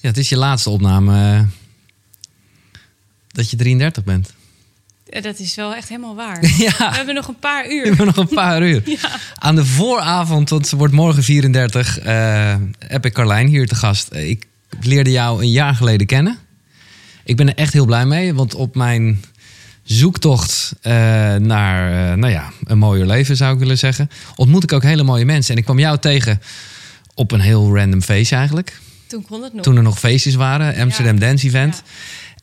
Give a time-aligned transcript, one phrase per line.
[0.00, 1.42] Ja, het is je laatste opname eh,
[3.28, 4.32] dat je 33 bent.
[5.20, 6.44] Dat is wel echt helemaal waar.
[6.58, 6.72] Ja.
[6.90, 7.84] We hebben nog een paar We uur.
[7.86, 8.82] hebben nog een paar uur.
[9.02, 9.10] Ja.
[9.34, 14.08] Aan de vooravond, want ze wordt morgen 34, eh, heb ik Carlijn hier te gast.
[14.08, 14.46] Eh, Ik
[14.80, 16.38] leerde jou een jaar geleden kennen.
[17.24, 19.24] Ik ben er echt heel blij mee, want op mijn
[19.82, 20.74] zoektocht
[21.38, 25.24] naar nou ja, een mooier leven, zou ik willen zeggen, ontmoet ik ook hele mooie
[25.24, 25.52] mensen.
[25.52, 26.40] En ik kwam jou tegen
[27.14, 28.80] op een heel random feestje eigenlijk.
[29.10, 29.62] Toen kon het nog.
[29.62, 31.82] Toen er nog feestjes waren, Amsterdam Dance Event.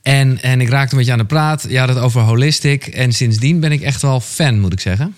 [0.02, 1.66] En, en ik raakte met je aan de praat.
[1.70, 2.88] Je had het over holistic.
[2.88, 5.16] En sindsdien ben ik echt wel fan, moet ik zeggen.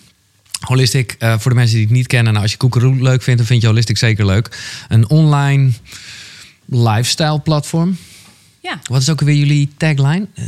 [0.60, 3.38] Holistic, eh, voor de mensen die het niet kennen, nou, als je koekeroe leuk vindt,
[3.38, 4.58] dan vind je Holistic zeker leuk.
[4.88, 5.70] Een online
[6.66, 7.96] lifestyle platform.
[8.62, 8.78] Ja.
[8.82, 10.26] Wat is ook weer jullie tagline?
[10.34, 10.44] Eh,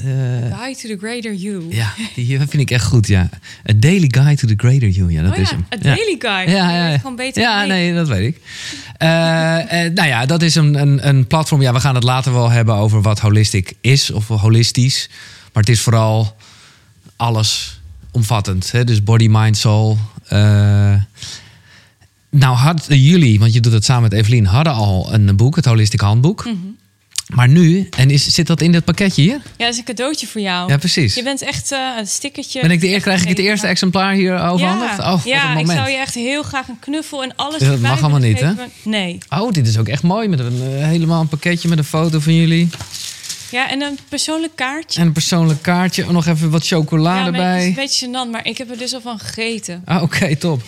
[0.58, 1.64] Guide to the greater you.
[1.70, 3.28] ja, die vind ik echt goed, ja.
[3.70, 5.10] A daily guide to the greater you.
[5.12, 5.64] Ja, dat oh is ja, hem.
[5.86, 5.94] a Ja.
[5.96, 6.52] daily guide.
[6.52, 6.98] Ja, ja, ja.
[6.98, 8.40] Gewoon beter ja nee, dat weet ik.
[8.96, 11.62] Eh, eh, nou ja, dat is een, een, een platform.
[11.62, 15.08] Ja, we gaan het later wel hebben over wat holistic is of holistisch.
[15.52, 16.36] Maar het is vooral
[17.16, 18.72] alles omvattend.
[18.72, 18.84] Hè?
[18.84, 19.98] Dus body, mind, soul.
[20.26, 20.94] Eh,
[22.30, 25.64] nou hadden jullie, want je doet het samen met Evelien, hadden al een boek, het
[25.64, 26.44] Holistic Handboek.
[26.44, 26.56] Mhm.
[27.34, 29.32] Maar nu, en is, zit dat in dit pakketje hier?
[29.32, 30.68] Ja, dat is een cadeautje voor jou.
[30.70, 31.14] Ja, precies.
[31.14, 32.60] Je bent echt eh, een stickertje.
[32.60, 34.96] Ben ik de, eer- krijg ik het eerste exemplaar hier overhandigd?
[34.96, 37.90] Ja, Oh, ja ik zou je echt heel graag een knuffel en alles Dat erbij
[37.90, 38.52] mag allemaal niet, hè?
[38.82, 39.18] Nee.
[39.28, 40.28] Oh, dit is ook echt mooi.
[40.28, 42.68] Met een, eh, helemaal een pakketje met een foto van jullie.
[43.50, 45.00] Ja, en een persoonlijk kaartje.
[45.00, 46.12] En een persoonlijk kaartje.
[46.12, 48.78] Nog even wat chocola ja, maar het is een beetje gênant, maar ik heb er
[48.78, 49.82] dus al van gegeten.
[49.84, 50.62] Ah, Oké, top.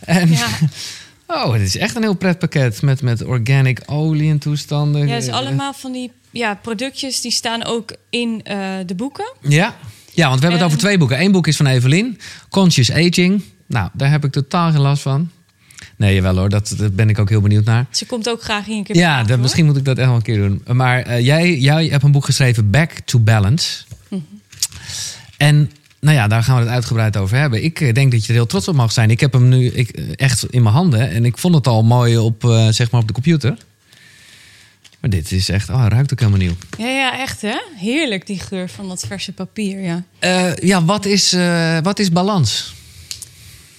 [0.00, 0.46] En, Ja,
[1.34, 2.82] Oh, het is echt een heel pretpakket.
[2.82, 5.06] Met, met organic olie en toestanden.
[5.06, 9.32] ja het is allemaal van die ja, productjes die staan ook in eh, de boeken.
[9.40, 9.76] Ja.
[10.12, 11.20] ja, want we hebben het over twee boeken.
[11.20, 12.18] Eén boek is van Evelien.
[12.48, 13.42] Conscious Aging.
[13.66, 15.30] Nou, daar heb ik totaal geen last van.
[15.96, 16.48] Nee, jawel hoor.
[16.48, 17.86] Dat, ben ik ook heel benieuwd naar.
[17.90, 20.16] Ze komt ook graag hier een keer Ja, dat, misschien moet ik dat echt wel
[20.16, 20.62] een keer doen.
[20.76, 23.84] Maar eh, jij, jij hebt een boek geschreven, Back to Balance.
[24.08, 24.20] Mhm.
[25.36, 25.70] En
[26.04, 27.64] nou ja, daar gaan we het uitgebreid over hebben.
[27.64, 29.10] Ik eh, denk dat je er heel trots op mag zijn.
[29.10, 31.10] Ik heb hem nu ik, eh, echt in mijn handen.
[31.10, 33.56] En ik vond het al mooi op, eh, zeg maar op de computer.
[35.00, 35.68] Maar dit is echt...
[35.68, 36.56] Oh, ruikt ook helemaal nieuw.
[36.78, 37.56] Ja, ja, echt hè?
[37.76, 40.04] Heerlijk die geur van dat verse papier, ja.
[40.62, 41.36] Ja, wat is,
[41.82, 42.74] wat is balans?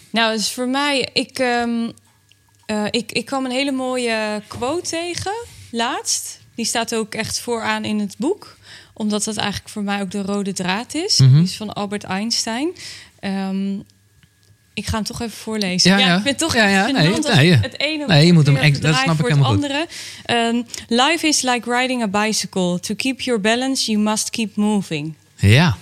[0.09, 1.89] Nou, dus voor mij, ik, ehm,
[2.65, 5.31] eh, ik, ik kwam een hele mooie quote tegen
[5.71, 6.34] laatst.
[6.55, 8.57] Die staat ook echt vooraan in het boek,
[8.93, 11.17] omdat dat eigenlijk voor mij ook de rode draad is.
[11.19, 11.33] Mhm.
[11.33, 12.69] Die is van Albert Einstein.
[13.19, 13.73] Ehm,
[14.73, 15.91] ik ga hem toch even voorlezen.
[15.91, 16.15] Ja, Ja, ja.
[16.15, 18.55] ik vind het toch Ja, ja, nee, nee, ik het ene Nee, je moet hem
[18.55, 19.63] echt- dat snap ik voor het helemaal goed.
[19.63, 19.87] andere.
[20.25, 22.79] Ehm, life is like riding a bicycle.
[22.79, 25.13] To keep your balance, you must keep moving.
[25.35, 25.77] Ja,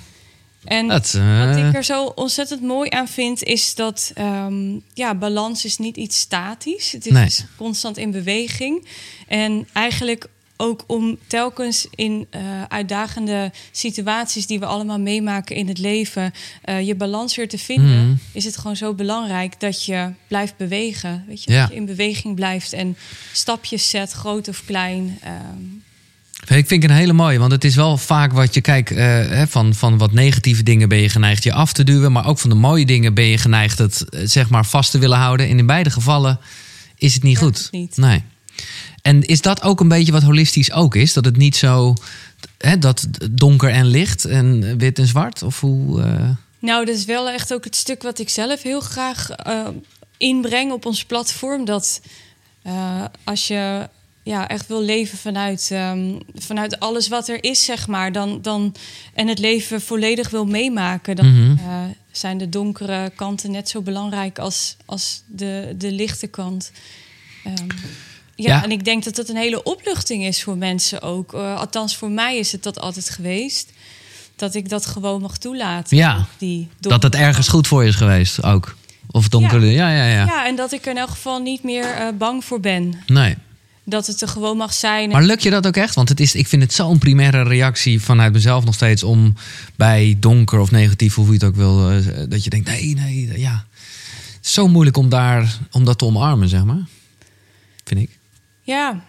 [0.63, 1.13] En dat...
[1.17, 5.78] eh, wat ik er zo ontzettend mooi aan vind, is dat ehm, ja, balans is
[5.78, 6.91] niet iets statisch.
[6.91, 7.29] Het is Nee.
[7.57, 8.88] constant in beweging.
[9.28, 10.28] En eigenlijk
[10.58, 16.81] ook om telkens in eh, uitdagende situaties die we allemaal meemaken in het leven, eh,
[16.88, 18.16] je balans weer te vinden, Mhm.
[18.31, 21.24] is het gewoon zo belangrijk dat je blijft bewegen.
[21.28, 21.59] Weet je, Ja.
[21.62, 22.97] dat je in beweging blijft en
[23.31, 25.18] stapjes zet, groot of klein.
[25.22, 25.81] ehm,
[26.58, 29.41] Ik vind het een hele mooie, want het is wel vaak wat je kijkt eh,
[29.47, 32.50] van, van wat negatieve dingen ben je geneigd je af te duwen, maar ook van
[32.50, 35.47] de mooie dingen ben je geneigd het zeg maar vast te willen houden.
[35.50, 36.40] En in beide gevallen
[36.96, 37.64] is het niet Werkt goed.
[37.64, 37.97] het niet.
[37.97, 38.24] Nee.
[39.03, 41.14] En is dat ook een beetje wat holistisch ook is?
[41.14, 41.94] Dat het niet zo
[42.58, 45.44] hè, dat donker en licht en wit en zwart?
[45.44, 46.02] Of hoe?
[46.02, 49.68] eh, Nou, dat is wel echt ook het stuk wat ik zelf heel graag eh,
[50.18, 51.66] inbreng op ons platform.
[51.66, 52.02] Dat
[52.62, 53.90] eh, als je
[54.24, 58.75] ja, echt wil leven vanuit, ehm, vanuit alles wat er is, zeg maar, dan, dan,
[59.14, 61.90] en het leven volledig wil meemaken, dan Mhm.
[62.12, 66.72] zijn de donkere kanten net zo belangrijk als, als de, de lichte kant.
[67.44, 67.68] Ehm,
[68.50, 71.34] ja, en ik denk dat dat een hele opluchting is voor mensen ook.
[71.34, 73.72] Eh, althans, voor mij is het dat altijd geweest.
[74.36, 75.98] Dat ik dat gewoon mag toelaten.
[75.98, 78.76] Ja, Die dat het ergens goed voor je is geweest ook?
[79.12, 79.66] Of donker?
[79.66, 80.26] Ja, ja, ja.
[80.26, 82.94] Ja, en dat ik er in elk geval niet meer eh, bang voor ben.
[83.06, 83.36] Nee.
[83.86, 85.09] Dat het er gewoon mag zijn.
[85.09, 85.96] Maar lukt je dat ook echt?
[85.96, 89.34] Want het is, ik vind het zo'n primaire reactie vanuit mezelf nog steeds om
[89.76, 91.97] bij donker of negatief, hoe je het ook wil, eh,
[92.29, 93.66] dat je denkt, nee, nee, ja.
[94.41, 96.84] Zo moeilijk om, daar, om dat te omarmen, zeg maar.
[97.84, 98.09] Vind ik.
[98.64, 99.04] Ja,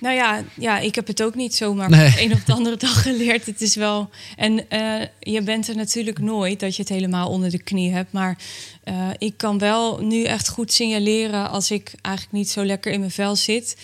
[0.00, 2.08] nou ja, ja, ik heb het ook niet zomaar Nee.
[2.08, 3.46] op een of de andere dag geleerd.
[3.46, 4.10] Het is wel.
[4.36, 8.12] En eh, je bent er natuurlijk nooit dat je het helemaal onder de knie hebt.
[8.12, 8.38] Maar
[8.84, 12.98] eh, ik kan wel nu echt goed signaleren als ik eigenlijk niet zo lekker in
[13.00, 13.76] mijn vel zit.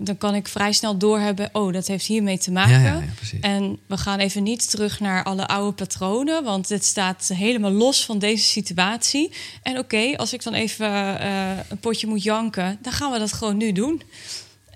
[0.00, 2.80] Dan kan ik vrij snel doorhebben, oh, dat heeft hiermee te maken.
[2.80, 3.40] Ja, ja, ja, precies.
[3.40, 8.04] En we gaan even niet terug naar alle oude patronen, want het staat helemaal los
[8.04, 9.32] van deze situatie.
[9.62, 13.32] En oké, als ik dan even eh, een potje moet janken, dan gaan we dat
[13.32, 14.02] gewoon nu doen.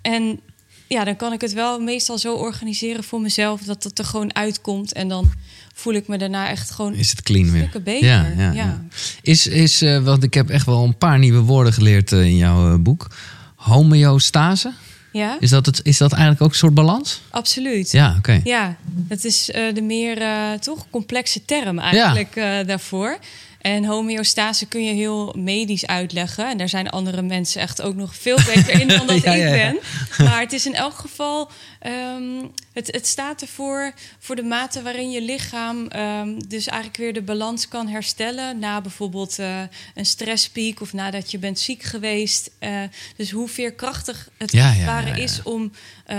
[0.03, 0.41] En
[0.89, 4.35] ja, dan kan ik het wel meestal zo organiseren voor mezelf dat het er gewoon
[4.35, 4.93] uitkomt.
[4.93, 5.33] En dan
[5.75, 7.71] voel ik me daarna echt gewoon Is het clean weer?
[7.85, 8.09] beter.
[8.09, 8.85] Ja, ja, ja.
[9.23, 12.37] Is, is eh, want ik heb echt wel een paar nieuwe woorden geleerd eh, in
[12.37, 13.11] jouw boek.
[13.57, 14.73] Homeostase.
[15.13, 17.21] Ja, Is dat, het, is dat eigenlijk ook een soort balans?
[17.31, 17.91] absoluut.
[17.91, 18.41] Ja, oké.
[18.45, 18.77] Ja,
[19.09, 23.19] het is eh, de meer eh, toch complexe term eigenlijk eh, daarvoor.
[23.63, 26.49] En homeostase kun je heel medisch uitleggen.
[26.49, 29.43] En daar zijn andere mensen echt ook nog veel beter in dan dat Ja, ik
[29.43, 29.51] ja.
[29.51, 29.79] ben.
[30.27, 35.11] Maar het is in elk geval, ehm, het, het staat ervoor voor de mate waarin
[35.11, 38.59] je lichaam ehm, dus eigenlijk weer de balans kan herstellen.
[38.59, 39.61] Na bijvoorbeeld eh,
[39.95, 42.51] een stresspiek of nadat je bent ziek geweest.
[42.59, 42.81] Eh,
[43.17, 45.73] dus hoe veerkrachtig het Ja, ware is om,
[46.07, 46.17] eh,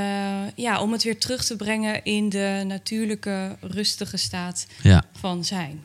[0.56, 4.66] ja, om het weer terug te brengen in de natuurlijke, rustige staat
[5.20, 5.84] van zijn.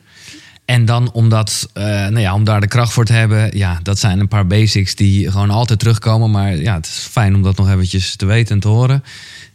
[0.69, 3.99] En dan omdat, eh, nou ja, om daar de kracht voor te hebben, ja, dat
[3.99, 6.31] zijn een paar basics die gewoon altijd terugkomen.
[6.31, 9.03] Maar ja, het is fijn om dat nog eventjes te weten en te horen.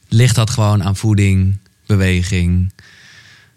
[0.09, 1.57] Ligt dat gewoon aan voeding,
[1.87, 2.73] beweging,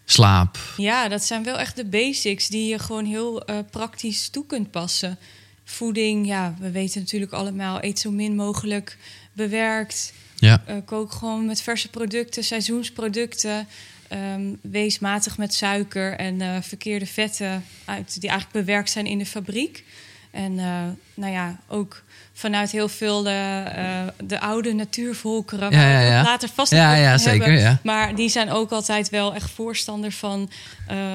[0.06, 0.58] slaap?
[0.78, 4.72] Ja, dat zijn wel echt de basics die je gewoon heel eh, praktisch toe kunt
[4.72, 5.18] passen.
[5.64, 8.98] Voeding, ja, we weten natuurlijk allemaal, eet zo min mogelijk
[9.34, 10.14] bewerkt.
[10.36, 13.68] Ja, Eh, kook gewoon met verse producten, seizoensproducten.
[14.08, 19.18] Ehm, wees matig met suiker en eh, verkeerde vetten uit, die eigenlijk bewerkt zijn in
[19.18, 19.84] de fabriek.
[20.32, 20.84] En eh,
[21.14, 25.72] nou ja, ook vanuit heel veel de, eh, de oude natuurvolkeren.
[25.72, 26.24] Ja, ja, ja.
[26.24, 27.20] later vast Ja, hebben.
[27.20, 27.80] zeker.
[27.84, 30.50] Maar die zijn ook altijd wel echt voorstander van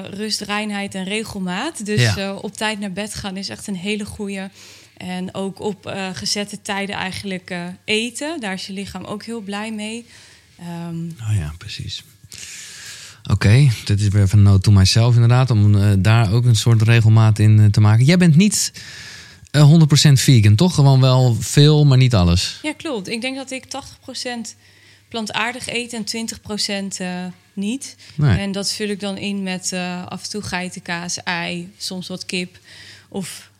[0.09, 1.85] rust, reinheid en regelmaat.
[1.85, 4.49] Dus op tijd naar bed gaan is echt een hele goede.
[4.97, 7.53] En ook op gezette tijden eigenlijk
[7.85, 8.39] eten.
[8.39, 10.05] Daar is je lichaam ook heel blij mee.
[11.29, 12.03] Oh ja, precies.
[13.31, 16.81] Oké, dit is weer een note to myself inderdaad, om eh, daar ook een soort
[16.81, 18.05] regelmaat in eh, te maken.
[18.05, 18.71] Jij bent niet
[19.51, 19.71] eh,
[20.09, 20.75] 100% vegan, toch?
[20.75, 22.59] Gewoon wel veel, maar niet alles.
[22.61, 23.07] ja, klopt.
[23.07, 24.57] Ik denk dat ik 80%
[25.09, 26.05] plantaardig eet en
[26.93, 27.95] 20% eh, niet.
[28.15, 28.37] Nee.
[28.37, 29.73] En dat vul ik dan in met
[30.07, 32.59] af en toe geitenkaas, ei, soms wat kip
[33.09, 33.51] of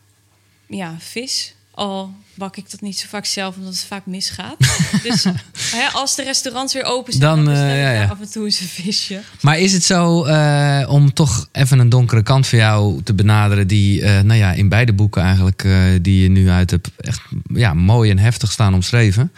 [0.66, 1.54] ja, vis.
[1.74, 4.56] Al bak ik dat niet zo vaak zelf, omdat het vaak misgaat.
[5.08, 5.24] dus
[5.58, 8.04] hè, als de restaurants weer open zijn, Dan, dan, eh, ja, ja.
[8.04, 9.20] af en toe eens een visje.
[9.40, 13.66] Maar is het zo, eh, om toch even een donkere kant van jou te benaderen,
[13.66, 15.68] die eh, nou ja, in beide boeken eigenlijk,
[16.02, 17.20] die je nu uit hebt, echt
[17.52, 19.32] ja, mooi en heftig staan omschreven.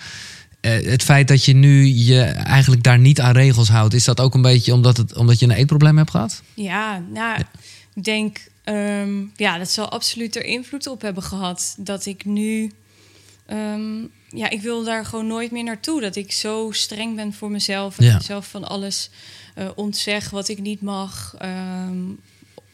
[0.61, 4.35] Het feit dat je nu je eigenlijk daar niet aan regels houdt, is dat ook
[4.35, 6.43] een beetje omdat, het, omdat je een eetprobleem hebt gehad?
[6.55, 7.41] Ja, nou,
[7.95, 11.75] ik denk, ehm, ja, dat zal absoluut er invloed op hebben gehad.
[11.79, 12.73] Dat ik nu,
[13.47, 16.01] ehm, ja, ik wil daar gewoon nooit meer naartoe.
[16.01, 18.15] Dat ik zo streng ben voor mezelf en Ja.
[18.17, 19.11] mezelf van alles
[19.55, 21.35] eh, ontzeg wat ik niet mag.
[21.39, 21.99] ehm,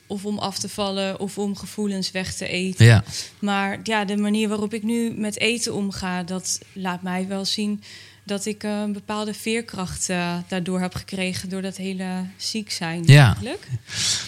[0.06, 2.84] of om af te vallen of om gevoelens weg te eten.
[2.84, 3.04] Ja,
[3.38, 7.82] Maar ja, de manier waarop ik nu met eten omga, dat laat mij wel zien
[8.24, 13.02] dat ik eh, een bepaalde veerkracht eh, daardoor heb gekregen door dat hele ziek zijn.
[13.06, 13.26] Ja.
[13.26, 13.68] eigenlijk.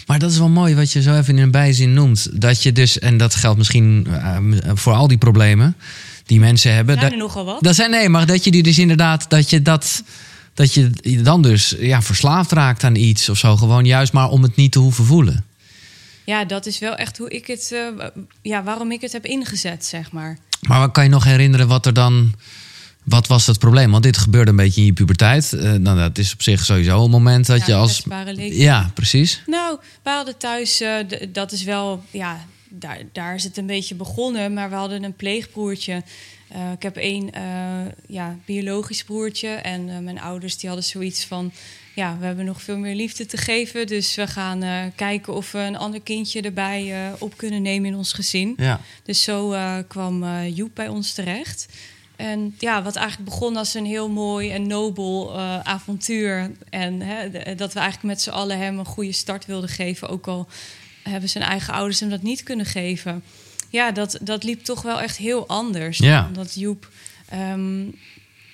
[0.07, 2.41] maar dat is wel mooi wat je zo even in een bijzin noemt.
[2.41, 4.37] Dat je dus, en dat geldt misschien eh,
[4.73, 5.75] voor al die problemen
[6.25, 6.99] die mensen hebben.
[6.99, 7.63] Zijn er nogal wat?
[7.63, 10.03] Dat zijn nee, maar dat je die dus inderdaad dat je dat
[10.53, 10.89] dat je
[11.21, 14.71] dan dus ja, verslaafd raakt aan iets of zo, gewoon juist maar om het niet
[14.71, 15.45] te hoeven voelen.
[16.23, 17.75] Ja, dat is wel echt hoe ik het,
[18.41, 20.37] ja, waarom ik het heb ingezet, zeg maar.
[20.61, 22.33] Maar kan je nog herinneren wat er dan
[23.05, 23.91] wat was het probleem?
[23.91, 25.53] Want dit gebeurde een beetje in je puberteit.
[25.53, 28.03] Eh, nou, dat is op zich sowieso een moment dat Ja, je als
[28.35, 29.41] ja, precies.
[29.45, 30.95] Nou, wij hadden thuis, eh,
[31.29, 34.53] dat is wel, ja, daar, daar is het een beetje begonnen.
[34.53, 36.03] Maar we hadden een pleegbroertje.
[36.47, 37.29] Eh, ik heb één
[38.07, 39.47] ja, biologisch broertje.
[39.47, 41.51] En mijn ouders die hadden zoiets van...
[41.95, 43.87] Ja, we hebben nog veel meer liefde te geven.
[43.87, 48.13] Dus we gaan kijken of we een ander kindje erbij op kunnen nemen in ons
[48.13, 48.53] gezin.
[48.57, 48.81] Ja.
[49.03, 49.55] Dus zo
[49.87, 51.67] kwam Joep bij ons terecht.
[52.15, 56.51] En ja, wat eigenlijk begon als een heel mooi en nobel eh, avontuur.
[56.69, 60.09] En hè, dat we eigenlijk met z'n allen hem een goede start wilden geven.
[60.09, 60.47] Ook al
[61.03, 63.23] hebben zijn eigen ouders hem dat niet kunnen geven.
[63.69, 65.97] Ja, dat, dat liep toch wel echt heel anders.
[65.97, 66.25] Ja.
[66.25, 66.89] Omdat Joep
[67.29, 67.83] ehm,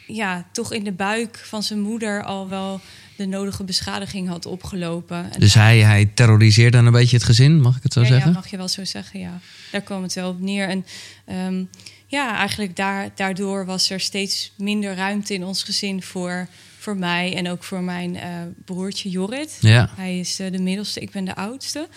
[0.08, 2.82] ja, toch in de buik van zijn moeder al wel
[3.16, 5.32] de nodige beschadiging had opgelopen.
[5.32, 8.08] En Dus hij, hij terroriseerde dan een beetje het gezin, mag ik het zo ja,
[8.08, 8.28] zeggen?
[8.28, 9.40] Ja, mag je wel zo zeggen, ja.
[9.72, 10.70] Daar kwam het wel op neer.
[10.70, 10.86] En
[11.26, 11.64] ehm,
[12.12, 17.36] ja, eigenlijk daar, daardoor was er steeds minder ruimte in ons gezin voor, voor mij
[17.36, 18.30] en ook voor mijn eh,
[18.66, 19.58] broertje Jorrit.
[19.60, 19.90] Ja.
[19.96, 21.88] Hij is eh, de middelste, ik ben de oudste.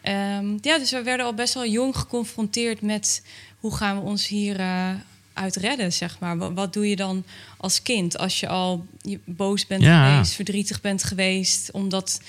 [0.00, 3.22] Ehm, ja, dus we werden al best wel jong geconfronteerd met
[3.58, 4.90] hoe gaan we ons hier eh,
[5.32, 6.36] uit redden, zeg maar.
[6.38, 7.24] Wat, wat doe je dan
[7.56, 8.86] als kind als je al
[9.24, 10.12] boos bent Ja.
[10.12, 12.20] geweest, verdrietig bent geweest, omdat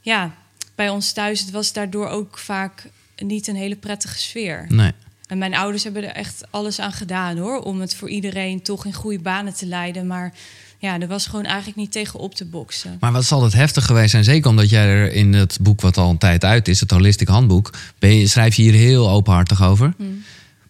[0.00, 0.34] ja,
[0.74, 4.66] bij ons thuis het was daardoor ook vaak niet een hele prettige sfeer.
[4.68, 4.92] Nee.
[5.26, 8.84] En mijn ouders hebben er echt alles aan gedaan hoor, om het voor iedereen toch
[8.84, 10.06] in goede banen te leiden.
[10.06, 10.32] Maar
[10.78, 12.96] ja, er was gewoon eigenlijk niet tegen op te boksen.
[13.00, 14.24] Maar wat zal het heftig geweest zijn?
[14.24, 17.28] Zeker omdat jij er in het boek wat al een tijd uit is, het Holistic
[17.28, 19.94] Handboek, ben je, schrijf je hier heel openhartig over.
[19.96, 20.22] Hmm.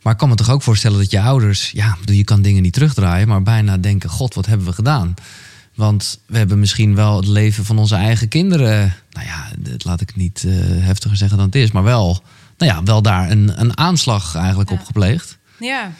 [0.02, 2.72] Maar ik kan me toch ook voorstellen dat je ouders, ja, je kan dingen niet
[2.72, 5.14] terugdraaien, maar bijna denken: God, wat hebben we gedaan?
[5.74, 10.00] Want we hebben misschien wel het leven van onze eigen kinderen, nou ja, dat laat
[10.00, 10.52] ik niet eh,
[10.84, 12.22] heftiger zeggen dan het is, maar wel,
[12.56, 14.76] nou ja, wel daar een, een aanslag eigenlijk Ja.
[14.76, 15.38] op gepleegd.
[15.58, 15.92] Ja.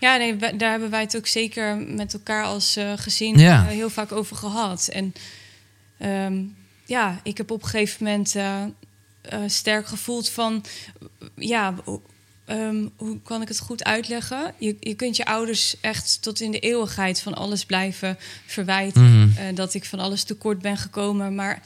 [0.00, 3.60] Ja, nee, daar hebben wij het ook zeker met elkaar als eh, gezin Ja.
[3.62, 4.88] eh, heel vaak over gehad.
[4.92, 5.14] En
[5.98, 6.42] ehm,
[6.84, 8.62] ja, ik heb op een gegeven moment eh,
[9.46, 10.64] sterk gevoeld van...
[11.36, 11.74] Ja,
[12.44, 14.54] ehm, hoe kan ik het goed uitleggen?
[14.58, 19.18] Je, je kunt je ouders echt tot in de eeuwigheid van alles blijven verwijten.
[19.32, 19.54] Mhm.
[19.54, 21.34] dat ik van alles tekort ben gekomen.
[21.34, 21.62] Maar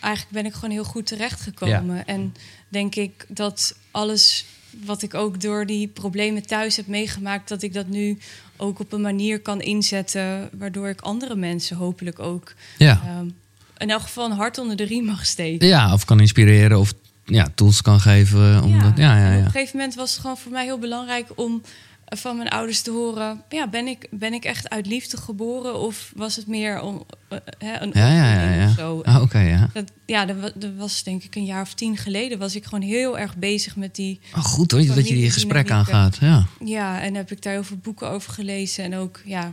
[0.00, 2.06] eigenlijk ben ik gewoon heel goed terechtgekomen.
[2.06, 2.34] En
[2.72, 4.44] denk ik dat alles
[4.84, 8.18] wat ik ook door die problemen thuis heb meegemaakt, dat ik dat nu
[8.56, 13.00] ook op een manier kan inzetten, waardoor ik andere mensen hopelijk ook Ja.
[13.06, 13.26] ehm,
[13.76, 15.66] in elk geval een hart onder de riem mag steken.
[15.68, 16.92] ja, of kan inspireren of
[17.24, 18.62] ja, tools kan geven.
[18.62, 19.44] Om dat, ja, ja, En op ja.
[19.44, 21.62] een gegeven moment was het gewoon voor mij heel belangrijk om
[22.16, 26.12] van mijn ouders te horen: ja, ben ik, ben ik echt uit liefde geboren of
[26.16, 28.52] was het meer om, eh, hè, een Ja, ja, ja.
[28.54, 28.68] ja.
[28.68, 29.00] of zo?
[29.04, 29.70] Ah, Oké, ja.
[29.72, 32.38] Dat, ja, dat was denk ik een jaar of tien geleden.
[32.38, 34.20] Was ik gewoon heel erg bezig met die.
[34.36, 36.16] Oh, goed hoor, dat je die gesprek aangaat.
[36.20, 36.46] Ja.
[36.64, 38.84] Ja, en heb ik daar heel veel boeken over gelezen.
[38.84, 39.52] En ook, ja,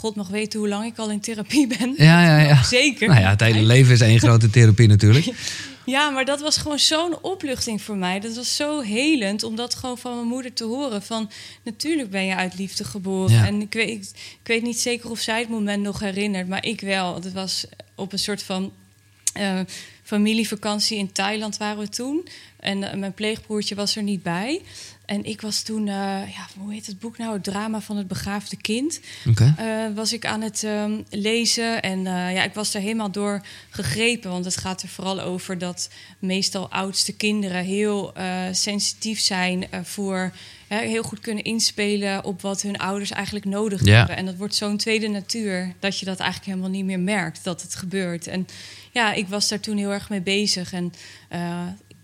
[0.00, 1.94] God mag weten hoe lang ik al in therapie ben.
[1.96, 2.62] Ja, ja, ja.
[2.62, 3.08] Zeker.
[3.08, 5.26] Nou ja, het hele leven is één grote therapie natuurlijk.
[5.84, 8.20] Ja, maar dat was gewoon zo'n opluchting voor mij.
[8.20, 11.02] Dat was zo helend om dat gewoon van mijn moeder te horen.
[11.02, 11.30] Van
[11.62, 13.34] natuurlijk ben je uit liefde geboren.
[13.34, 13.46] Ja.
[13.46, 14.02] En ik weet, ik,
[14.40, 17.14] ik weet niet zeker of zij het moment nog herinnert, maar ik wel.
[17.14, 18.72] Het was op een soort van
[19.32, 19.60] eh,
[20.02, 22.28] familievakantie in Thailand waren we toen.
[22.60, 24.60] En eh, mijn pleegbroertje was er niet bij.
[25.10, 25.94] En ik was toen, eh,
[26.34, 27.32] ja, hoe heet het boek nou?
[27.32, 29.00] Het drama van het begaafde kind.
[29.56, 31.82] Eh, was ik aan het ehm, lezen.
[31.82, 34.30] En eh, ja, ik was er helemaal door gegrepen.
[34.30, 38.12] Want het gaat er vooral over dat meestal oudste kinderen heel
[38.52, 40.32] sensitief zijn voor
[40.68, 44.16] heel goed kunnen inspelen op wat hun ouders eigenlijk nodig hebben.
[44.16, 47.62] En dat wordt zo'n tweede natuur dat je dat eigenlijk helemaal niet meer merkt dat
[47.62, 48.26] het gebeurt.
[48.26, 48.46] En
[48.90, 50.72] ja, ik was daar toen heel erg mee bezig.
[50.72, 50.92] En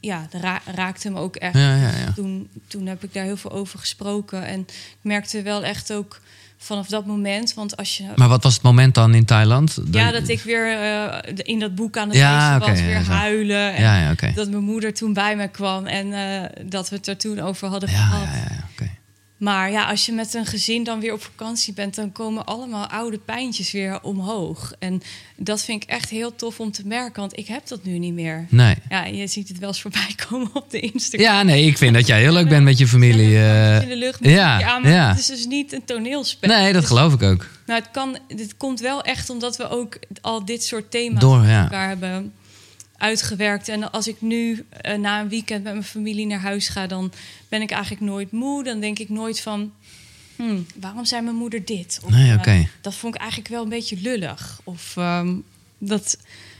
[0.07, 1.55] ja, ra- raakte me ook echt.
[1.55, 2.13] Ja, ja, ja.
[2.15, 4.45] Toen, toen heb ik daar heel veel over gesproken.
[4.47, 6.21] En ik merkte wel echt ook
[6.59, 7.55] vanaf dat moment.
[7.55, 8.05] Want als je.
[8.17, 9.79] Maar wat was het moment dan in Thailand?
[9.91, 13.03] ja, dat ik weer eh, in dat boek aan het Ja, lezen was, ja, weer
[13.05, 13.11] zo.
[13.11, 13.75] huilen.
[13.75, 17.07] En Ja, ja, dat mijn moeder toen bij me kwam en eh, dat we het
[17.07, 18.25] er toen over hadden Ja, gehad.
[18.27, 18.91] ja, ja, ja, oké.
[19.37, 22.87] Maar ja, als je met een gezin dan weer op vakantie bent, dan komen allemaal
[22.87, 24.73] oude pijntjes weer omhoog.
[24.79, 25.03] En
[25.37, 28.13] dat vind ik echt heel tof om te merken, want ik heb dat nu niet
[28.15, 28.47] meer.
[28.49, 28.75] Nee.
[28.89, 31.21] Ja, je ziet het wel eens voorbij komen op de Instagram.
[31.21, 33.37] Ja, nee, ik vind dat jij heel leuk bent met je familie.
[33.37, 33.83] eh.
[33.83, 34.19] in de lucht.
[34.23, 35.09] ja, ja, maar ja.
[35.09, 36.49] het is dus niet een toneelspel.
[36.49, 37.47] nee, dat Dus- geloof ik ook.
[37.67, 41.39] Nou, het, kan, het komt wel echt omdat we ook al dit soort thema's Door,
[41.41, 41.63] met ja.
[41.63, 42.33] elkaar hebben
[42.99, 43.69] uitgewerkt.
[43.69, 47.13] En als ik nu eh, na een weekend met mijn familie naar huis ga, dan
[47.49, 48.65] ben ik eigenlijk nooit moe.
[48.65, 49.73] Dan denk ik nooit van,
[50.37, 52.01] hmm, waarom zei mijn moeder dit?
[52.05, 52.69] Of, Nee, eh, oké.
[52.81, 54.61] dat vond ik eigenlijk wel een beetje lullig.
[54.65, 55.35] Of ehm,
[55.79, 56.19] dat,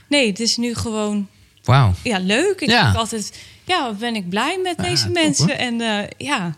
[0.09, 1.27] nee, het is nu gewoon
[1.63, 1.93] Wauw.
[2.03, 2.61] ja, leuk.
[2.61, 2.83] Ik Ja.
[2.83, 5.57] denk altijd, ja, ben ik blij met Ja, deze mensen.
[5.57, 6.55] En eh, ja,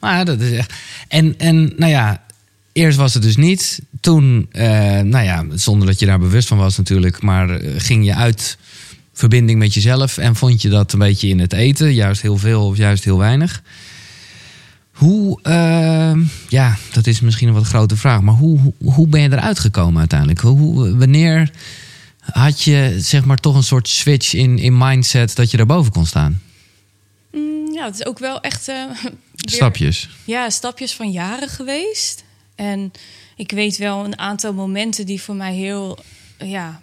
[0.00, 0.72] Maar dat is echt.
[1.08, 2.24] En, en nou ja,
[2.72, 3.80] eerst was het dus niet.
[4.00, 4.48] Toen,
[5.02, 8.58] nou ja, zonder dat je daar bewust van was natuurlijk, maar ging je uit
[9.12, 12.66] verbinding met jezelf en vond je dat een beetje in het eten, juist heel veel
[12.66, 13.62] of juist heel weinig.
[14.92, 16.12] Hoe, eh,
[16.48, 19.58] ja, dat is misschien een wat grote vraag, maar hoe, hoe, hoe ben je eruit
[19.58, 20.40] gekomen uiteindelijk?
[20.40, 21.50] Hoe, wanneer
[22.20, 26.06] had je zeg maar toch een soort switch in, in mindset dat je daarboven kon
[26.06, 26.40] staan?
[27.32, 30.08] Mm, ja, het is ook wel echt eh, weer- Stapjes.
[30.24, 32.24] Ja, stapjes van jaren geweest.
[32.54, 32.92] En
[33.36, 35.98] ik weet wel een aantal momenten die voor mij heel
[36.38, 36.80] ja,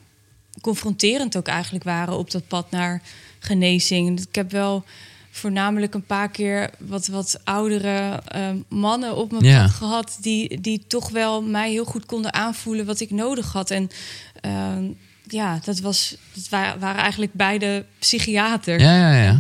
[0.62, 3.02] confronterend ook eigenlijk waren op dat pad naar
[3.40, 4.20] genezing.
[4.20, 4.84] Ik heb wel
[5.32, 9.62] voornamelijk een paar keer wat, wat oudere eh, mannen op mijn Ja.
[9.62, 10.18] pad gehad...
[10.22, 13.72] Die, die toch wel mij heel goed konden aanvoelen wat ik nodig had.
[13.72, 13.90] En
[14.42, 14.78] eh,
[15.28, 18.84] ja, dat, was, dat wa- waren eigenlijk beide psychiaters.
[18.84, 19.38] Ja, ja, ja.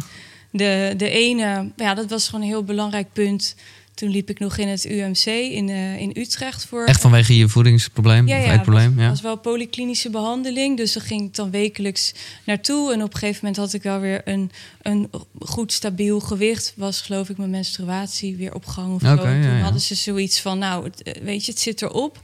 [0.52, 3.56] De, de ene, ja, dat was gewoon een heel belangrijk punt.
[4.00, 6.86] Toen liep ik nog in het UMC in, eh, in Utrecht voor.
[6.86, 8.96] Echt vanwege je voedingsprobleem ja, of ja, eetprobleem?
[8.96, 9.10] was, Ja.
[9.10, 10.78] was wel polyklinische behandeling.
[10.78, 12.14] Dus daar ging ik dan wekelijks
[12.46, 12.94] naartoe.
[12.94, 14.52] En op een gegeven moment had ik wel weer een,
[14.82, 16.74] een goed stabiel gewicht.
[16.76, 19.08] Was geloof ik mijn menstruatie weer op gang of zo.
[19.08, 22.22] Ja, Toen hadden ze zoiets van, nou, het, eh, weet je, het zit erop.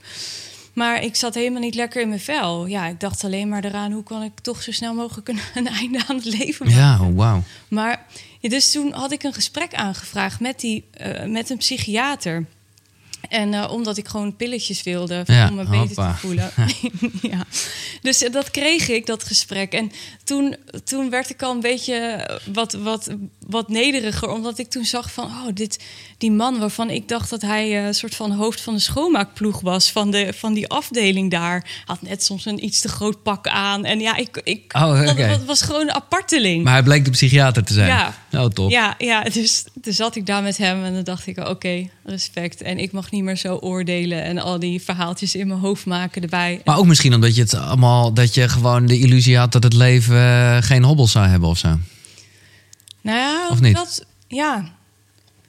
[0.74, 2.66] Maar ik zat helemaal niet lekker in mijn vel.
[2.66, 5.68] Ja, ik dacht alleen maar eraan, hoe kan ik toch zo snel mogelijk een, een
[5.68, 6.82] einde aan het leven maken.
[6.82, 7.44] Ja, wauw.
[7.68, 8.06] Maar
[8.46, 12.46] ja, dus toen had ik een gesprek aangevraagd met, die, eh, met een psychiater.
[13.30, 16.12] En uh, omdat ik gewoon pilletjes wilde Ja, om me beter hoppa.
[16.12, 16.52] te voelen.
[17.32, 17.46] ja.
[18.02, 19.74] Dus uh, dat kreeg ik, dat gesprek.
[19.74, 19.92] En
[20.24, 23.16] toen, toen werd ik al een beetje wat, wat,
[23.48, 24.30] wat nederiger.
[24.30, 25.84] Omdat ik toen zag van, oh, dit,
[26.18, 29.62] die man waarvan ik dacht dat hij een uh, soort van hoofd van de schoonmaakploeg
[29.62, 29.92] was.
[29.92, 31.84] Van, de, van die afdeling daar.
[31.86, 33.86] Had net soms een iets te groot pak aan.
[33.86, 36.64] En ja, ik, ik Oh, dat, was gewoon een aparteling.
[36.64, 37.88] Maar hij bleek de psychiater te zijn.
[37.88, 38.14] Ja.
[38.32, 38.70] Oh, top.
[38.70, 42.62] Ja, ja dus toen zat ik daar met hem en dan dacht ik, oké, respect.
[42.62, 46.22] En ik mag niet meer zo oordelen en al die verhaaltjes in mijn hoofd maken
[46.22, 46.62] erbij.
[46.64, 49.74] Maar ook misschien omdat je het allemaal, dat je gewoon de illusie had dat het
[49.74, 51.78] leven eh, geen hobbels zou hebben of zo.
[53.06, 53.76] Nou ja, Of niet?
[53.76, 54.74] Dat, ja.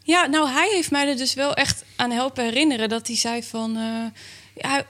[0.03, 3.43] Ja, nou hij heeft mij er dus wel echt aan helpen herinneren dat hij zei
[3.43, 3.77] van...
[3.77, 4.21] eh,
[4.63, 4.85] ja,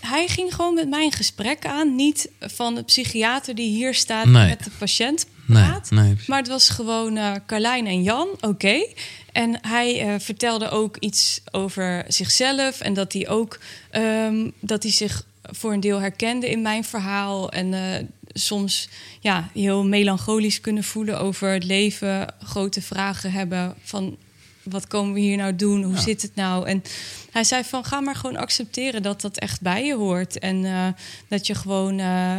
[0.00, 1.94] hij ging gewoon met mij een gesprek aan.
[1.94, 4.48] Niet van de psychiater die hier staat Nee.
[4.48, 5.90] met de patiënt praat.
[5.90, 6.16] nee.
[6.26, 8.86] Maar het was gewoon eh Carlijn en Jan, oké.
[9.32, 12.80] En hij eh, vertelde ook iets over zichzelf.
[12.80, 13.58] En dat hij ook
[13.90, 17.50] ehm, dat hij zich voor een deel herkende in mijn verhaal.
[17.50, 18.88] En eh, soms
[19.20, 22.34] ja, heel melancholisch kunnen voelen over het leven.
[22.42, 24.16] Grote vragen hebben van
[24.62, 25.82] wat komen we hier nou doen?
[25.82, 26.00] Hoe Ja.
[26.00, 26.66] zit het nou?
[26.68, 26.82] En
[27.30, 30.38] hij zei van ga maar gewoon accepteren dat dat echt bij je hoort.
[30.38, 30.88] En eh,
[31.28, 32.38] dat je gewoon eh,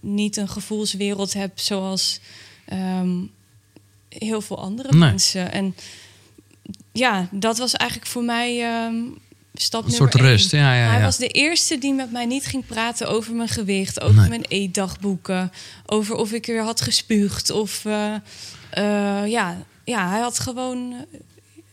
[0.00, 2.20] niet een gevoelswereld hebt zoals
[2.64, 3.14] ehm,
[4.08, 4.98] heel veel andere Nee.
[4.98, 5.52] mensen.
[5.52, 5.74] En
[6.92, 8.94] ja, dat was eigenlijk voor mij ehm,
[9.62, 10.30] stap Een nummer soort één.
[10.32, 10.50] rust.
[10.50, 11.04] Ja, ja, Hij ja.
[11.04, 14.28] was de eerste die met mij niet ging praten over mijn gewicht, over Nee.
[14.28, 15.52] mijn eetdagboeken,
[15.86, 17.50] over of ik weer had gespuugd.
[17.50, 18.14] Of eh,
[18.70, 20.92] eh, ja, ja, hij had gewoon.
[21.12, 21.20] eh,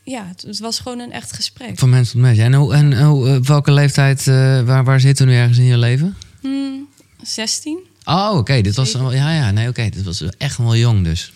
[0.05, 1.79] ja, het, het was gewoon een echt gesprek.
[1.79, 2.43] Van mensen tot mensen.
[2.45, 4.25] En, hoe, en hoe, welke leeftijd,
[4.65, 6.17] waar, waar zitten we nu ergens in je leven?
[6.41, 6.87] Hmm,
[7.21, 7.79] 16?
[8.05, 8.61] Oh, oké.
[8.61, 8.91] Dit was.
[8.91, 9.51] Ja, ja.
[9.51, 9.89] Nee, oké.
[9.89, 11.33] Dit was echt wel jong dus.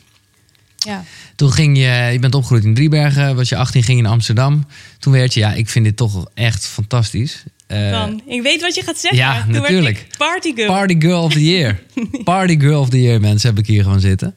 [0.87, 1.03] Ja.
[1.35, 4.65] Toen ging je, je bent opgegroeid in Driebergen, was je 18, ging je in Amsterdam.
[4.99, 7.43] Toen werd je, ja, ik vind dit toch echt fantastisch.
[7.67, 9.19] Eh, Dan, ik weet wat je gaat zeggen.
[9.19, 9.97] ja, Toen werd natuurlijk.
[9.97, 10.67] ik partygirl.
[10.67, 11.79] Party Girl of the Year.
[12.23, 14.35] Party Girl of the Year, mensen, heb ik hier gewoon zitten.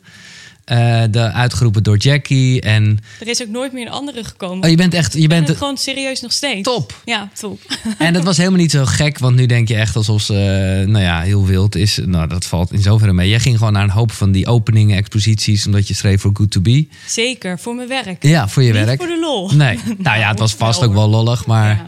[0.70, 2.60] Eh, de, uitgeroepen door Jackie.
[2.60, 4.64] En er is ook nooit meer een andere gekomen.
[4.64, 6.62] oh, je bent echt, je bent gewoon serieus nog steeds.
[6.62, 7.00] top.
[7.04, 7.60] Ja, top.
[7.98, 10.88] En dat was helemaal niet zo gek, want nu denk je echt alsof ze, eh,
[10.88, 11.98] nou ja, heel wild is.
[12.04, 13.28] Nou, dat valt in zoverre mee.
[13.28, 16.50] Jij ging gewoon naar een hoop van die openingen, exposities, omdat je schreef voor Good
[16.50, 16.86] to Be.
[17.06, 18.22] Zeker, voor mijn werk.
[18.22, 18.98] Ja, voor je Niet werk.
[19.00, 19.50] voor de lol.
[19.50, 21.86] Nee, nou ja, het was vast wel, ook wel lollig, maar Ja.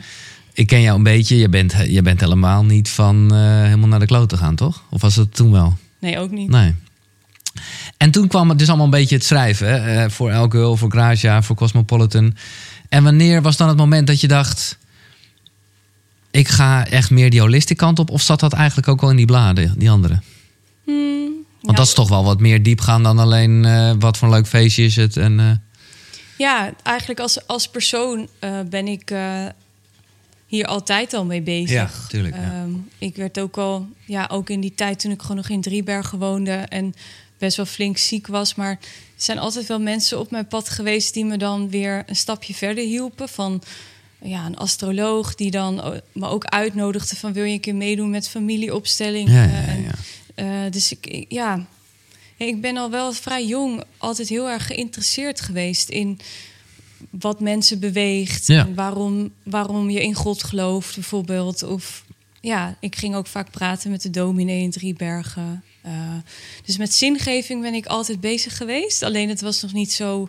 [0.52, 1.36] ik ken jou een beetje.
[1.36, 4.82] Je bent, je bent helemaal niet van eh, helemaal naar de klote gaan, toch?
[4.90, 5.76] Of was dat toen wel?
[5.98, 6.50] Nee, ook niet.
[6.50, 6.74] Nee.
[8.02, 9.68] En toen kwam het dus allemaal een beetje het schrijven.
[9.68, 10.04] hè?
[10.04, 12.36] Eh, voor El Girl, voor Grazia, voor Cosmopolitan.
[12.88, 14.78] En wanneer was dan het moment dat je dacht...
[16.30, 18.10] ik ga echt meer die holistic kant op?
[18.10, 20.20] Of zat dat eigenlijk ook wel in die bladen, die andere?
[20.84, 23.64] Hmm, Want ja, dat is toch wel wat meer diepgaan dan alleen...
[23.64, 25.16] eh, wat voor een leuk feestje is het.
[25.16, 25.50] En, eh,
[26.38, 28.28] Ja, eigenlijk als, als persoon
[28.70, 29.12] ben ik
[30.46, 31.70] hier altijd al mee bezig.
[31.70, 32.42] Ja, tuurlijk, ja.
[32.42, 35.60] Ehm, ik werd ook al, ja, ook in die tijd toen ik gewoon nog in
[35.60, 36.94] Driebergen woonde en
[37.42, 38.54] best wel flink ziek was.
[38.54, 38.78] Maar er
[39.16, 42.84] zijn altijd wel mensen op mijn pad geweest die me dan weer een stapje verder
[42.84, 43.28] hielpen.
[43.28, 43.62] Van
[44.22, 48.28] ja, een astroloog die dan me ook uitnodigde van wil je een keer meedoen met
[48.28, 49.32] familieopstellingen.
[49.48, 49.90] ja, ja, ja,
[50.34, 51.66] En, eh, dus ik, ik- ja,
[52.36, 56.18] ik ben al wel vrij jong altijd heel erg geïnteresseerd geweest in
[57.10, 58.46] wat mensen beweegt.
[58.46, 58.66] Ja.
[58.66, 61.62] En waarom, waarom je in God gelooft, bijvoorbeeld.
[61.62, 62.04] Of
[62.40, 65.62] ja, ik ging ook vaak praten met de dominee in Driebergen.
[65.82, 65.92] Eh,
[66.64, 69.02] dus met zingeving ben ik altijd bezig geweest.
[69.02, 70.28] Alleen het was nog niet zo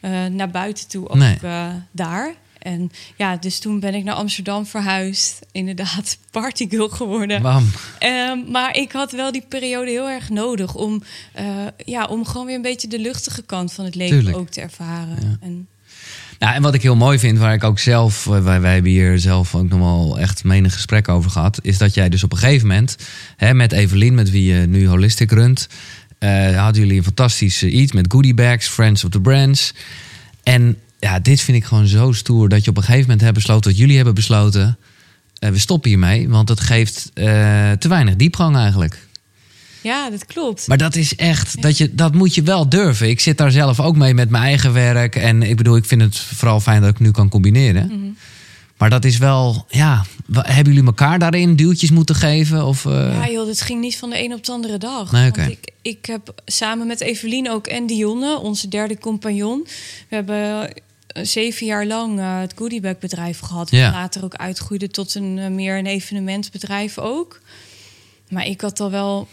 [0.00, 1.38] eh, naar buiten toe ook Nee.
[1.42, 2.34] eh, daar.
[2.58, 5.38] En ja, dus toen ben ik naar Amsterdam verhuisd.
[5.52, 7.42] Inderdaad, partygirl geworden.
[7.42, 7.70] Bam.
[7.98, 11.02] Ehm, maar ik had wel die periode heel erg nodig om,
[11.84, 14.36] ja, om gewoon weer een beetje de luchtige kant van het leven Tuurlijk.
[14.36, 15.18] ook te ervaren.
[15.20, 15.36] Ja.
[15.40, 15.68] En,
[16.38, 18.90] Ja, en wat ik heel mooi vind, waar ik ook zelf, eh, wij, wij hebben
[18.90, 22.32] hier zelf ook nog wel echt menig gesprek over gehad, is dat jij dus op
[22.32, 22.96] een gegeven moment,
[23.36, 25.68] hè, met Evelien, met wie je nu Holistic runt,
[26.18, 29.74] eh, hadden jullie een fantastische iets met goodie bags, Friends of the Brands.
[30.42, 33.34] En ja, dit vind ik gewoon zo stoer dat je op een gegeven moment hebt
[33.34, 34.78] besloten, dat jullie hebben besloten,
[35.38, 37.24] eh, we stoppen hiermee, want het geeft eh,
[37.72, 39.05] te weinig diepgang eigenlijk.
[39.86, 40.66] Ja, dat klopt.
[40.66, 43.08] Maar dat is echt, dat, je, dat moet je wel durven.
[43.08, 45.16] Ik zit daar zelf ook mee met mijn eigen werk.
[45.16, 47.86] En ik bedoel, ik vind het vooral fijn dat ik nu kan combineren.
[47.86, 48.10] Mhm.
[48.76, 52.66] Maar dat is wel, ja, hebben jullie elkaar daarin duwtjes moeten geven?
[52.66, 55.12] Of, eh, Ja, joh, dat ging niet van de een op de andere dag.
[55.12, 55.30] Nee.
[55.30, 59.66] Want ik, ik heb samen met Evelien ook en Dionne, onze derde compagnon.
[60.08, 60.72] We hebben
[61.06, 63.70] eh, zeven jaar lang eh, het goodiebag bedrijf gehad.
[63.70, 63.90] Ja.
[63.90, 67.40] Later ook uitgroeide tot een meer een evenementbedrijf ook.
[68.28, 69.28] Maar ik had al wel...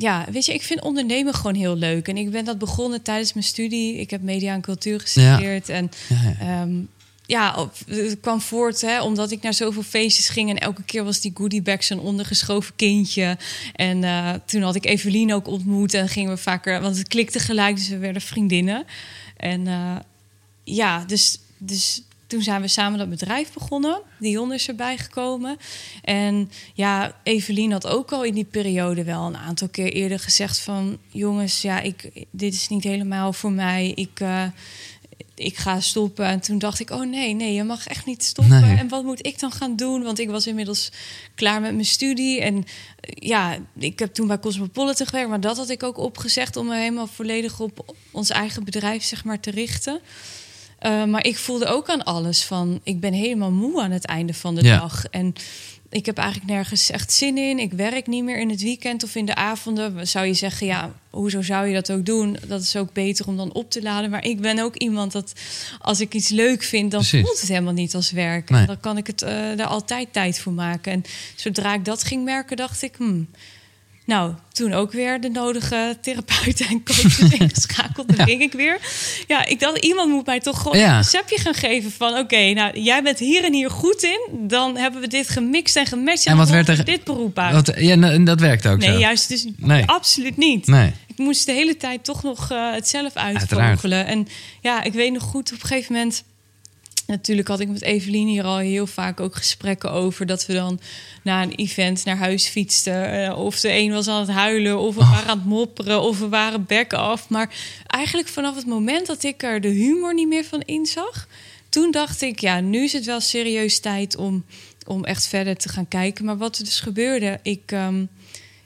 [0.00, 2.08] Ja, weet je, ik vind ondernemen gewoon heel leuk.
[2.08, 3.96] En ik ben dat begonnen tijdens mijn studie.
[3.96, 5.68] Ik heb media en cultuur gestudeerd.
[5.68, 6.62] En ja, ja.
[6.62, 6.72] Ehm,
[7.26, 10.50] ja, het kwam voort hè, omdat ik naar zoveel feestjes ging.
[10.50, 13.38] En elke keer was die goodiebag zo'n ondergeschoven kindje.
[13.74, 15.94] En uh, toen had ik Evelien ook ontmoet.
[15.94, 17.76] En gingen we vaker, want het klikte gelijk.
[17.76, 18.84] Dus we werden vriendinnen.
[19.36, 19.96] En uh,
[20.64, 24.00] ja, dus, dus toen zijn we samen dat bedrijf begonnen.
[24.18, 25.56] Dion is erbij gekomen.
[26.02, 30.58] En ja, Evelien had ook al in die periode wel een aantal keer eerder gezegd
[30.58, 30.98] van...
[31.08, 33.92] jongens, ja, ik, dit is niet helemaal voor mij.
[33.94, 34.44] Ik, uh,
[35.34, 36.26] ik ga stoppen.
[36.26, 38.60] En toen dacht ik, oh nee, nee, je mag echt niet stoppen.
[38.60, 38.78] Nee.
[38.78, 40.02] En wat moet ik dan gaan doen?
[40.02, 40.90] Want ik was inmiddels
[41.34, 42.40] klaar met mijn studie.
[42.40, 42.64] En
[43.00, 45.28] ja, ik heb toen bij Cosmopolitan gewerkt.
[45.28, 49.24] Maar dat had ik ook opgezegd om me helemaal volledig op ons eigen bedrijf zeg
[49.24, 50.00] maar, te richten.
[50.86, 54.34] Uh, maar ik voelde ook aan alles van, ik ben helemaal moe aan het einde
[54.34, 54.78] van de Ja.
[54.78, 55.04] dag.
[55.10, 55.34] En
[55.90, 57.58] ik heb eigenlijk nergens echt zin in.
[57.58, 60.08] Ik werk niet meer in het weekend of in de avonden.
[60.08, 62.36] Zou je zeggen, ja, hoezo zou je dat ook doen?
[62.46, 64.10] Dat is ook beter om dan op te laden.
[64.10, 65.32] Maar ik ben ook iemand dat
[65.78, 67.20] als ik iets leuk vind, dan Precies.
[67.26, 68.50] voelt het helemaal niet als werk.
[68.50, 68.66] Nee.
[68.66, 70.92] Dan kan ik het uh, er altijd tijd voor maken.
[70.92, 71.04] En
[71.36, 73.28] zodra ik dat ging merken, dacht ik, hmm,
[74.10, 78.08] nou, toen ook weer de nodige therapeuten en coaches ingeschakeld.
[78.08, 78.24] Dan Ja.
[78.24, 78.78] ging ik weer.
[79.26, 80.90] Ja, ik dacht, iemand moet mij toch gewoon Ja.
[80.90, 82.18] een receptje gaan geven van...
[82.18, 84.48] oké, nou, jij bent hier en hier goed in.
[84.48, 86.26] Dan hebben we dit gemixt en gematcht.
[86.26, 87.54] En wat werd er- dit beroep uit.
[87.54, 88.98] Wat, ja, en dat werkt ook nee, zo.
[88.98, 89.84] juist dus Nee.
[89.86, 90.66] absoluut niet.
[90.66, 90.92] Nee.
[91.06, 94.06] Ik moest de hele tijd toch nog eh, het zelf uitvogelen.
[94.06, 94.28] En
[94.60, 96.22] ja, ik weet nog goed, op een gegeven moment...
[97.10, 100.26] Natuurlijk had ik met Evelien hier al heel vaak ook gesprekken over...
[100.26, 100.80] dat we dan
[101.22, 103.24] na een event naar huis fietsten.
[103.26, 105.10] eh, of de een was aan het huilen, of we Oh.
[105.10, 106.00] waren aan het mopperen...
[106.02, 107.28] of we waren bek af.
[107.28, 107.54] Maar
[107.86, 111.26] eigenlijk vanaf het moment dat ik er de humor niet meer van inzag...
[111.68, 114.44] toen dacht ik, ja, nu is het wel serieus tijd om,
[114.86, 116.24] om echt verder te gaan kijken.
[116.24, 117.62] Maar wat er dus gebeurde, ik...
[117.66, 118.04] ehm,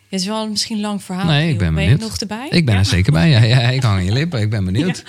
[0.09, 1.27] het is wel misschien een lang verhaal.
[1.27, 1.59] Nee, ik Giel.
[1.59, 2.01] ben je benieuwd.
[2.01, 2.47] nog erbij?
[2.51, 2.81] Ik ben Ja?
[2.81, 3.29] er zeker bij.
[3.31, 4.41] Ja, ja, ik hang aan je lippen.
[4.41, 5.03] Ik ben benieuwd.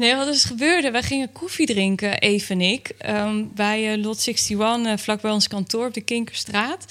[0.00, 0.90] Nee, wat is gebeurde?
[0.90, 5.30] Wij gingen koffie drinken, Eve en ik, ehm, bij eh, Lot 61, eh, vlak bij
[5.30, 6.84] ons kantoor op de Kinkerstraat.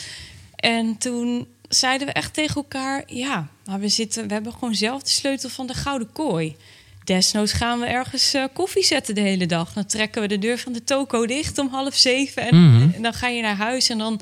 [0.56, 5.04] En toen zeiden we echt tegen elkaar: ja, maar we, zitten, we hebben gewoon zelf
[5.04, 6.56] de sleutel van de gouden kooi.
[7.04, 9.74] Desnoods gaan we ergens eh, koffie zetten de hele dag.
[9.74, 12.44] Dan trekken we de deur van de toko dicht om half zeven.
[12.44, 12.90] En, Mhm.
[12.96, 14.22] en dan ga je naar huis en dan,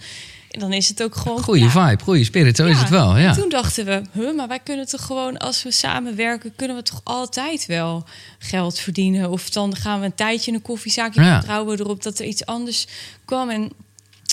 [0.60, 1.42] dan is het ook gewoon.
[1.42, 1.90] Klaar.
[1.90, 2.56] vibe, goede spirit.
[2.56, 3.18] Zo is het wel.
[3.18, 3.28] Ja.
[3.30, 6.84] en Toen dachten we, huh, maar wij kunnen toch gewoon, als we samenwerken, kunnen we
[6.84, 8.06] toch altijd wel
[8.40, 9.30] geld verdienen.
[9.32, 11.36] Of dan gaan we een tijdje in een koffiezaakje Ja.
[11.38, 12.88] vertrouwen erop dat er iets anders
[13.26, 13.50] kwam.
[13.50, 13.72] En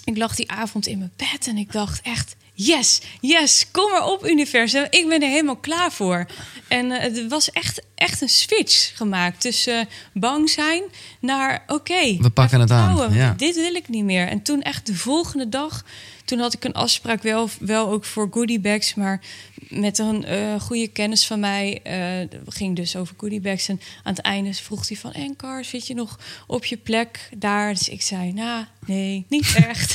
[0.04, 4.06] ik lag die avond in mijn bed en ik dacht echt, yes, yes, kom maar
[4.06, 4.86] op universum.
[4.90, 6.26] Ik ben er helemaal klaar voor.
[6.68, 10.82] En eh, het was echt, echt een switch gemaakt tussen eh, bang zijn
[11.20, 13.34] naar, oké, We pakken het aan, ja.
[13.36, 14.28] Dit wil ik niet meer.
[14.28, 15.84] En toen echt de volgende dag,
[16.24, 19.20] toen had ik een afspraak wel, wel ook voor goodiebags, maar
[19.68, 23.68] met een eh, goede kennis van mij eh, ging dus over goodiebags.
[23.68, 27.72] En aan het einde vroeg hij van, Enkar, zit je nog op je plek daar?
[27.72, 29.94] Dus ik zei, nou, nee, niet echt.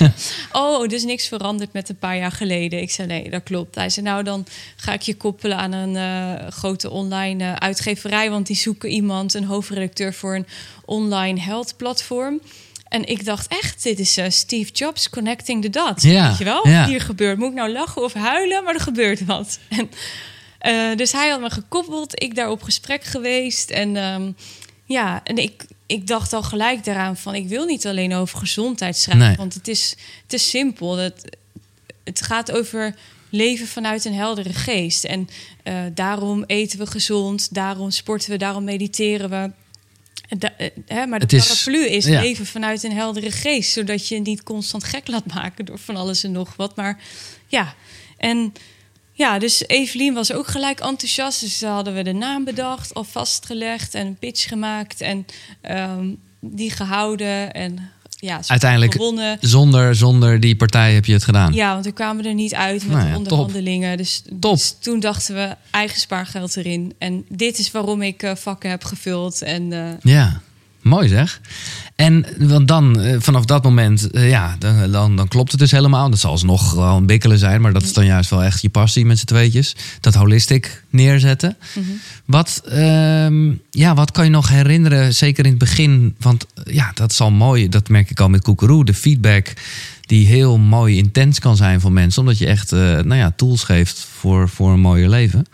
[0.52, 2.82] oh, dus niks veranderd met een paar jaar geleden.
[2.82, 3.76] Ik zei, nee, dat klopt.
[3.76, 4.45] Hij zei, nou, dan
[4.76, 7.56] ga ik je koppelen aan een grote online eh,
[8.00, 10.48] uitgeverij, want die zoeken iemand, een hoofdredacteur voor een
[10.86, 12.42] online health platform.
[12.88, 16.04] En ik dacht echt, dit is eh, Steve Jobs connecting the dots.
[16.04, 16.68] Ja, Weet je wel?
[16.68, 16.86] ja.
[16.88, 17.38] Hier gebeurt.
[17.38, 18.64] Moet ik nou lachen of huilen?
[18.64, 19.60] Maar er gebeurt wat.
[19.70, 19.90] En,
[20.92, 22.22] eh, dus hij had me gekoppeld.
[22.22, 23.70] Ik daar op gesprek geweest.
[23.70, 24.32] En ehm,
[24.86, 27.36] ja, en ik, ik dacht al gelijk daaraan van...
[27.36, 29.28] ik wil niet alleen over gezondheid schrijven.
[29.28, 29.36] Nee.
[29.36, 30.98] Want het is, het is simpel.
[30.98, 31.38] Het,
[32.04, 32.96] het gaat over
[33.30, 35.04] leven vanuit een heldere geest.
[35.04, 35.28] En
[35.63, 37.54] eh, daarom eten we gezond.
[37.54, 38.38] Daarom sporten we.
[38.38, 39.52] Daarom mediteren we.
[40.38, 42.22] Da- eh, hè, maar de Het paraplu is ja.
[42.22, 43.72] leven vanuit een heldere geest.
[43.72, 46.76] Zodat je niet constant gek laat maken door van alles en nog wat.
[46.76, 47.00] Maar
[47.48, 47.76] ja,
[48.18, 48.54] en
[49.13, 51.39] ja, dus Evelien was ook gelijk enthousiast.
[51.42, 55.02] Dus hadden we de naam bedacht, al vastgelegd en een pitch gemaakt.
[55.02, 55.26] En
[55.62, 59.38] ehm, die gehouden en ja, Uiteindelijk- gewonnen.
[59.42, 61.54] Zonder, zonder die partij heb je het gedaan.
[61.54, 63.98] Ja, want we kwamen er niet uit met Nou de onderhandelingen.
[63.98, 66.94] Dus, dus toen dachten we eigen spaargeld erin.
[66.98, 69.42] En dit is waarom ik eh, vakken heb gevuld.
[69.42, 70.42] En eh, Ja,
[70.89, 71.41] mooi zeg.
[71.99, 75.71] En want dan, eh, vanaf dat moment, eh, ja, dan, dan, dan klopt het dus
[75.71, 76.10] helemaal.
[76.10, 79.06] Dat zal alsnog gewoon bikkelen zijn, maar dat is dan juist wel echt je passie
[79.06, 79.75] met z'n tweetjes.
[79.99, 81.58] Dat holistic neerzetten.
[82.25, 86.15] Wat, ehm, ja, wat kan je nog herinneren, zeker in het begin?
[86.19, 88.86] Want eh, ja, dat is al mooi, dat merk ik al met Koekeroe.
[88.86, 89.54] De feedback
[90.02, 92.21] die heel mooi intens kan zijn voor mensen.
[92.21, 95.45] Omdat je echt nou ja, tools geeft voor, voor een mooier leven.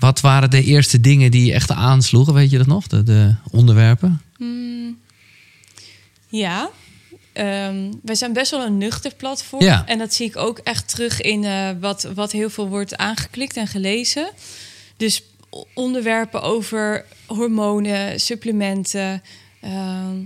[0.00, 2.34] Wat waren de eerste dingen die je echt aansloegen?
[2.34, 2.86] Weet je dat nog?
[2.86, 4.22] De, de onderwerpen?
[4.38, 4.98] mm,
[6.28, 6.70] ja,
[7.32, 9.62] ehm, wij zijn best wel een nuchter platform.
[9.62, 9.86] Ja.
[9.86, 13.56] En dat zie ik ook echt terug in eh, wat, wat heel veel wordt aangeklikt
[13.56, 14.30] en gelezen.
[14.96, 15.22] Dus
[15.74, 19.22] onderwerpen over hormonen, supplementen.
[19.60, 20.16] ehm,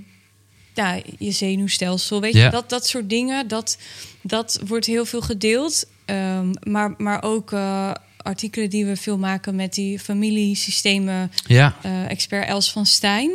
[0.74, 2.44] ja, je zenuwstelsel, weet Ja.
[2.44, 3.78] je, dat, dat soort dingen, dat,
[4.22, 5.84] dat wordt heel veel gedeeld.
[6.04, 7.90] Ehm, maar, maar ook eh,
[8.24, 13.30] artikelen die we veel maken met die familiesystemen Ja, eh, expert Els van Stijn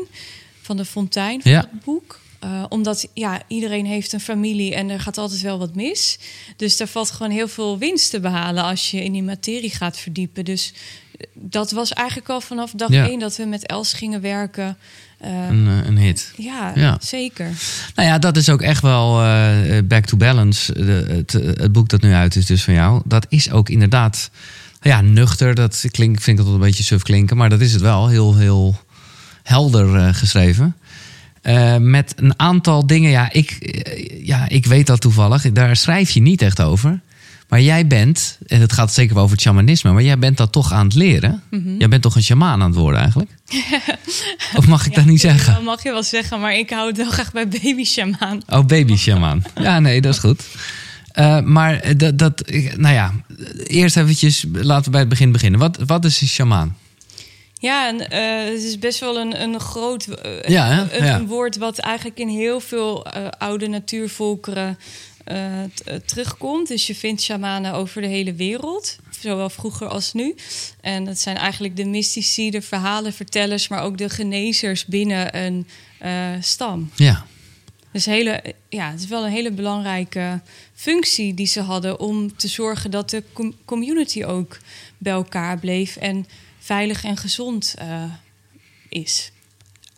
[0.61, 1.59] van de Fontein van Ja.
[1.71, 2.19] het boek.
[2.39, 6.19] Eh, omdat ja, iedereen heeft een familie en er gaat altijd wel wat mis.
[6.55, 9.97] Dus daar valt gewoon heel veel winst te behalen als je in die materie gaat
[9.97, 10.45] verdiepen.
[10.45, 10.73] Dus
[11.17, 13.07] eh, dat was eigenlijk al vanaf dag Ja.
[13.07, 14.77] één dat we met Els gingen werken.
[15.19, 16.33] Een, een hit.
[16.37, 16.97] ja, Ja.
[17.01, 17.51] zeker.
[17.95, 19.13] Nou ja, dat is ook echt wel
[19.83, 20.73] Back to Balance.
[20.73, 23.01] De, het, het boek dat nu uit is dus van jou.
[23.05, 24.29] Dat is ook inderdaad
[24.81, 25.55] ja, nuchter.
[25.55, 27.37] Dat klinkt, vind ik dat wel een beetje suf klinken.
[27.37, 28.07] Maar dat is het wel.
[28.07, 28.79] Heel, heel
[29.49, 30.75] helder eh, geschreven.
[31.41, 33.09] Eh, met een aantal dingen.
[33.09, 35.51] Ja ik, eh, ja, ik weet dat toevallig.
[35.51, 36.99] Daar schrijf je niet echt over.
[37.47, 40.51] Maar jij bent, en het gaat zeker wel over het shamanisme, maar jij bent dat
[40.51, 41.43] toch aan het leren.
[41.77, 43.31] Jij bent toch een shamaan aan het worden eigenlijk?
[44.57, 45.53] of mag ik dat niet zeggen?
[45.53, 48.41] Dat mag je wel zeggen, maar ik hou het wel graag bij baby shamaan.
[48.47, 49.43] Oh, baby shaman.
[49.61, 50.43] Ja, nee, dat is goed.
[51.43, 52.43] Maar dat, dat,
[52.77, 53.13] nou ja,
[53.67, 55.59] eerst eventjes, laten we bij het begin beginnen.
[55.59, 56.77] Wat, wat is een shamaan?
[57.59, 61.15] Ja, en, eh, het is best wel een, een groot eh, Ja, een, Ja.
[61.15, 64.77] een woord wat eigenlijk in heel veel eh, oude natuurvolkeren
[66.05, 66.67] terugkomt.
[66.67, 70.35] Dus je vindt shamanen over de hele wereld, zowel vroeger als nu.
[70.81, 75.65] En dat zijn eigenlijk de mystici, de verhalenvertellers, maar ook de genezers binnen een
[76.41, 76.89] stam.
[76.95, 77.25] Ja,
[77.91, 80.41] Dus hele, ja, het is wel een hele belangrijke
[80.73, 84.57] functie die ze hadden om te zorgen dat de com- community ook
[84.97, 86.25] bij elkaar bleef en
[86.59, 88.03] veilig en gezond eh,
[88.89, 89.31] is.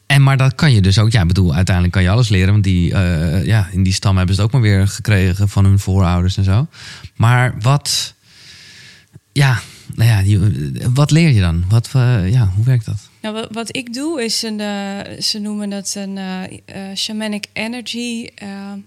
[0.06, 1.12] en maar dat kan je dus ook.
[1.12, 2.52] Ja, ik bedoel, uiteindelijk kan je alles leren.
[2.52, 5.66] Want die, eh, ja, in die stam hebben ze het ook maar weer gekregen van
[5.66, 6.68] hun voorouders en zo.
[7.16, 8.14] Maar wat,
[9.32, 9.60] ja,
[9.96, 10.40] nou ja,
[10.94, 11.64] wat leer je dan?
[11.70, 13.10] Wat, eh, ja, hoe werkt dat?
[13.22, 17.46] Nou, wat, wat ik doe is een, eh, ze noemen het een eh, eh, shamanic
[17.54, 18.30] energy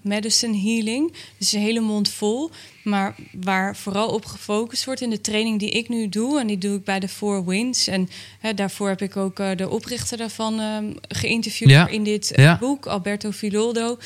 [0.01, 1.13] medicine healing.
[1.39, 2.51] Dus een hele mond vol.
[2.83, 6.41] Maar waar vooral op gefocust wordt in de training die ik nu doe.
[6.41, 7.87] En die doe ik bij de Four Winds.
[7.87, 8.09] En
[8.41, 11.89] hè, daarvoor heb ik ook de oprichter daarvan ehm, geïnterviewd Ja.
[11.89, 12.59] in dit Ja.
[12.59, 13.99] boek, Alberto Filoldo.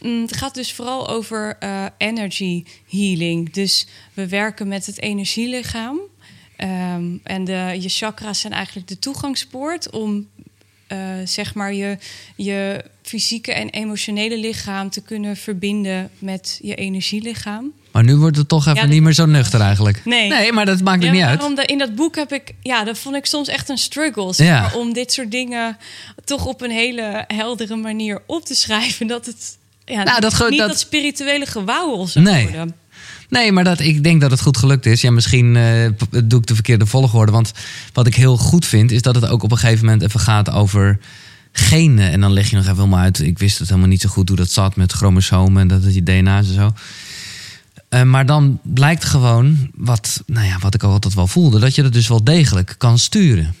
[0.00, 1.58] Mm, Het gaat dus vooral over
[1.98, 3.52] energy healing.
[3.52, 5.98] Dus we werken met het energielichaam.
[6.56, 10.28] Ehm, en de, je chakra's zijn eigenlijk de toegangspoort om
[10.86, 11.98] eh, zeg maar je,
[12.36, 17.72] je fysieke en emotionele lichaam te kunnen verbinden met je energielichaam.
[17.92, 20.04] Maar nu wordt het toch even Ja, niet meer zo nuchter eigenlijk.
[20.04, 20.28] Nee.
[20.28, 21.68] Nee, maar dat maakt Ja, niet uit.
[21.70, 24.32] in dat boek heb ik, ja, dat vond ik soms echt een struggle.
[24.34, 24.60] zeg Ja.
[24.60, 25.76] maar, om dit soort dingen
[26.24, 29.06] toch op een hele heldere manier op te schrijven.
[29.06, 32.42] Dat het ja, Nou, dat niet dat- dat, spirituele gewauwel zou Nee.
[32.42, 32.74] worden.
[33.32, 35.00] Nee, maar dat, ik denk dat het goed gelukt is.
[35.00, 35.90] Ja, misschien eh,
[36.24, 37.32] doe ik de verkeerde volgorde.
[37.32, 37.52] Want
[37.92, 40.50] wat ik heel goed vind, is dat het ook op een gegeven moment even gaat
[40.50, 40.98] over
[41.52, 42.10] genen.
[42.10, 43.20] En dan leg je nog even helemaal uit.
[43.20, 45.94] Ik wist het helemaal niet zo goed hoe dat zat met chromosomen en dat het
[45.94, 46.72] je DNA's en zo.
[47.88, 51.74] Eh, maar dan blijkt gewoon, wat, nou ja, wat ik al altijd wel voelde, dat
[51.74, 53.54] je dat dus wel degelijk kan sturen.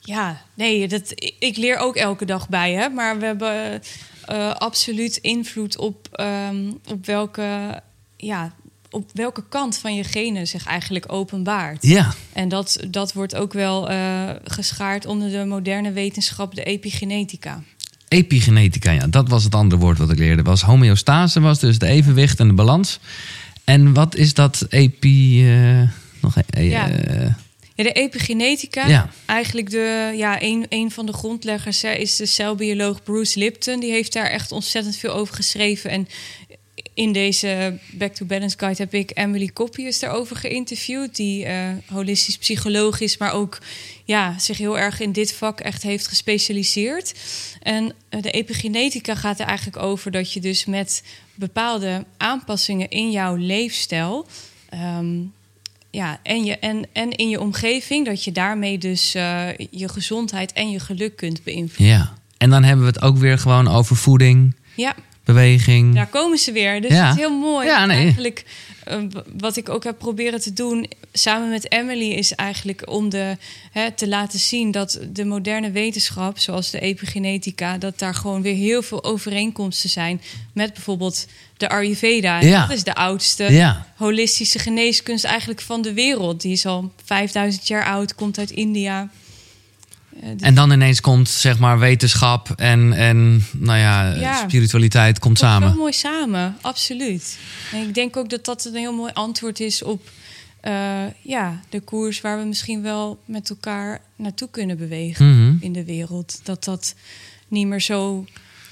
[0.00, 2.88] Ja, nee, dat, ik leer ook elke dag bij, hè.
[2.88, 3.82] Maar we hebben
[4.24, 7.80] eh, absoluut invloed op, ehm, op, welke,
[8.20, 8.52] ja,
[8.90, 11.82] op welke kant van je genen zich eigenlijk openbaart.
[11.82, 17.62] Ja, En dat, dat wordt ook wel eh, geschaard onder de moderne wetenschap, de epigenetica.
[18.08, 20.42] epigenetica, ja, dat was het andere woord wat ik leerde.
[20.42, 22.98] Was homeostase, was dus de evenwicht en de balans.
[23.64, 25.46] En wat is dat epi...
[25.52, 25.82] eh,
[26.20, 26.88] nog een, eh, Ja.
[27.74, 29.10] Ja, de epigenetica, Ja.
[29.26, 33.80] eigenlijk de, ja, een, een van de grondleggers hè, is de celbioloog Bruce Lipton.
[33.80, 35.90] Die heeft daar echt ontzettend veel over geschreven.
[35.90, 36.08] En
[37.00, 41.16] in deze Back to Balance Guide heb ik Emily Coppius daarover geïnterviewd.
[41.16, 43.58] Die eh, holistisch psycholoog is, maar ook
[44.04, 47.14] ja, zich heel erg in dit vak echt heeft gespecialiseerd.
[47.62, 51.02] En eh, de epigenetica gaat er eigenlijk over dat je dus met
[51.34, 54.26] bepaalde aanpassingen in jouw leefstijl...
[54.68, 55.18] ehm,
[55.90, 60.52] ja, en, je, en, en in je omgeving, dat je daarmee dus eh, je gezondheid
[60.52, 61.96] en je geluk kunt beïnvloeden.
[61.96, 62.14] Ja.
[62.36, 64.94] En dan hebben we het ook weer gewoon over voeding, Ja,
[65.34, 65.94] beweging.
[65.94, 66.80] daar komen ze weer.
[66.80, 67.04] Dus Ja.
[67.06, 67.66] het is heel mooi.
[67.66, 67.96] Ja, nee.
[68.02, 68.44] Eigenlijk,
[68.84, 68.98] eh,
[69.38, 73.36] wat ik ook heb proberen te doen samen met Emily, is eigenlijk om de,
[73.72, 78.54] hè, te laten zien dat de moderne wetenschap, zoals de epigenetica, dat daar gewoon weer
[78.54, 80.20] heel veel overeenkomsten zijn
[80.54, 82.40] met bijvoorbeeld de Ayurveda.
[82.40, 82.60] Ja.
[82.66, 83.86] Dat is de oudste Ja.
[83.96, 86.40] holistische geneeskunst eigenlijk van de wereld.
[86.40, 89.10] Die is al 5000 jaar oud, komt uit India.
[90.16, 94.34] Eh, dus- En dan ineens komt zeg maar wetenschap en, en nou ja, Ja.
[94.48, 95.68] spiritualiteit komt samen.
[95.68, 97.38] wel mooi samen, absoluut.
[97.72, 100.08] En ik denk ook dat dat een heel mooi antwoord is op
[100.60, 105.56] eh, ja, de koers waar we misschien wel met elkaar naartoe kunnen bewegen Mhm.
[105.60, 106.40] in de wereld.
[106.42, 106.94] Dat dat
[107.48, 108.24] niet meer zo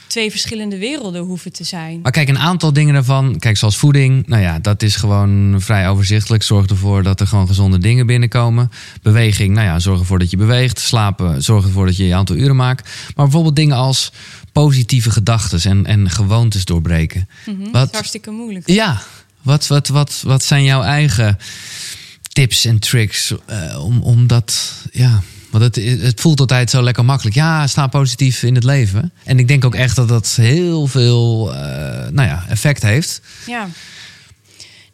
[0.09, 2.01] twee verschillende werelden hoeven te zijn.
[2.01, 5.89] Maar kijk, een aantal dingen daarvan, kijk, zoals voeding, nou ja, dat is gewoon vrij
[5.89, 6.43] overzichtelijk.
[6.43, 8.71] Zorg ervoor dat er gewoon gezonde dingen binnenkomen.
[9.03, 10.79] Beweging, nou ja, zorg ervoor dat je beweegt.
[10.79, 12.89] Slapen, zorg ervoor dat je je aantal uren maakt.
[13.15, 14.13] Maar bijvoorbeeld dingen als
[14.53, 17.29] positieve gedachten en, en gewoontes doorbreken.
[17.47, 18.69] Mhm, dat Wat- is hartstikke moeilijk.
[18.71, 19.03] Ja,
[19.43, 21.39] wat, wat, wat, wat zijn jouw eigen
[22.33, 25.23] tips en tricks eh, om, om dat, ja...
[25.51, 27.37] Want het, het voelt altijd zo lekker makkelijk.
[27.37, 29.13] Ja, sta positief in het leven.
[29.25, 31.59] En ik denk ook echt dat dat heel veel eh,
[32.09, 33.21] nou ja, effect heeft.
[33.47, 33.69] Ja.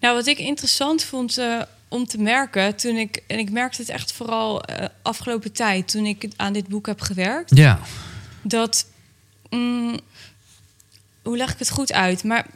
[0.00, 3.90] Nou, wat ik interessant vond eh, om te merken toen ik en ik merkte het
[3.90, 7.78] echt vooral eh, afgelopen tijd toen ik aan dit boek heb gewerkt, Ja,
[8.42, 8.86] dat
[9.50, 9.98] mm,
[11.22, 12.24] hoe leg ik het goed uit?
[12.24, 12.46] Maar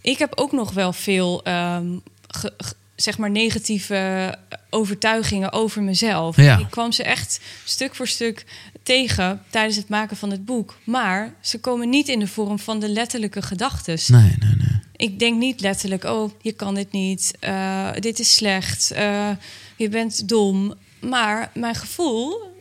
[0.00, 1.86] ik heb ook nog wel veel ehm,
[2.28, 4.34] ge- ge- zeg maar negatieve
[4.70, 6.36] overtuigingen over mezelf.
[6.36, 6.58] Ja.
[6.58, 8.44] Ik kwam ze echt stuk voor stuk
[8.82, 12.80] tegen tijdens het maken van het boek, maar ze komen niet in de vorm van
[12.80, 13.98] de letterlijke gedachten.
[14.06, 14.80] nee, nee, nee.
[14.96, 19.30] Ik denk niet letterlijk, oh, je kan dit niet, eh, dit is slecht, eh,
[19.76, 20.74] je bent dom.
[21.00, 22.54] Maar mijn gevoel,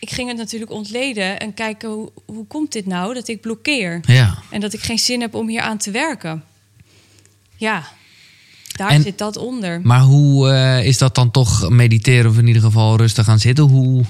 [0.00, 4.00] ik ging het natuurlijk ontleden en kijken hoe, hoe komt dit nou dat ik blokkeer
[4.06, 6.44] Ja, en dat ik geen zin heb om hier aan te werken.
[7.56, 7.88] Ja,
[8.78, 9.80] daar En- zit dat onder.
[9.82, 13.64] maar hoe eh, is dat dan toch mediteren of in ieder geval rustig gaan zitten?
[13.64, 14.04] Hoe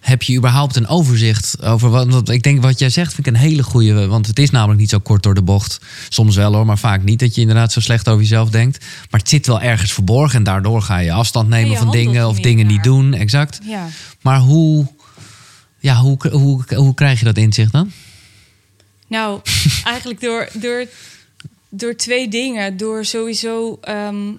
[0.00, 2.08] heb je überhaupt een overzicht over wat?
[2.08, 4.80] Want ik denk wat jij zegt vind ik een hele goede, want het is namelijk
[4.80, 5.80] niet zo kort door de bocht.
[6.08, 8.84] Soms wel hoor, maar vaak niet dat je inderdaad zo slecht over jezelf denkt.
[9.10, 12.28] Maar het zit wel ergens verborgen en daardoor ga je afstand nemen je van dingen
[12.28, 13.14] of dingen niet doen.
[13.14, 13.58] Exact.
[13.64, 13.86] Ja.
[14.20, 14.86] Maar hoe,
[15.78, 17.90] ja, hoe, hoe, hoe krijg je dat inzicht dan?
[19.08, 19.40] Nou,
[19.84, 20.84] eigenlijk door, door,
[21.68, 22.76] door twee dingen.
[22.76, 24.32] Door sowieso ehm,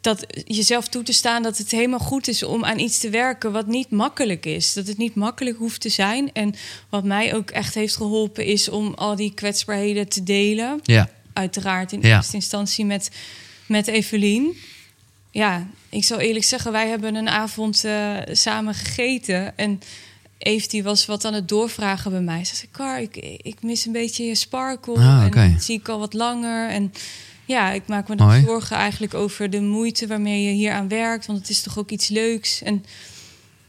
[0.00, 3.52] dat jezelf toe te staan dat het helemaal goed is om aan iets te werken
[3.52, 4.72] wat niet makkelijk is.
[4.72, 6.32] Dat het niet makkelijk hoeft te zijn.
[6.32, 6.54] En
[6.88, 10.80] wat mij ook echt heeft geholpen is om al die kwetsbaarheden te delen.
[10.82, 12.16] Ja, Uiteraard in Ja.
[12.16, 13.10] eerste instantie met,
[13.66, 14.56] met Evelien.
[15.30, 19.58] Ja, ik zal eerlijk zeggen, wij hebben een avond eh, samen gegeten.
[19.58, 19.80] En
[20.46, 22.44] Eve die was wat aan het doorvragen bij mij.
[22.44, 24.94] Ze zei, Car, ik, ik mis een beetje je sparkle.
[24.94, 25.26] Ah.
[25.30, 26.68] En zie ik al wat langer.
[26.70, 26.92] En
[27.44, 31.26] ja, ik maak me dan zorgen eigenlijk over de moeite waarmee je hier aan werkt.
[31.26, 32.62] Want het is toch ook iets leuks.
[32.62, 32.84] En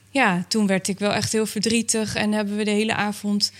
[0.09, 2.15] ja, toen werd ik wel echt heel verdrietig.
[2.15, 3.51] En hebben we de hele avond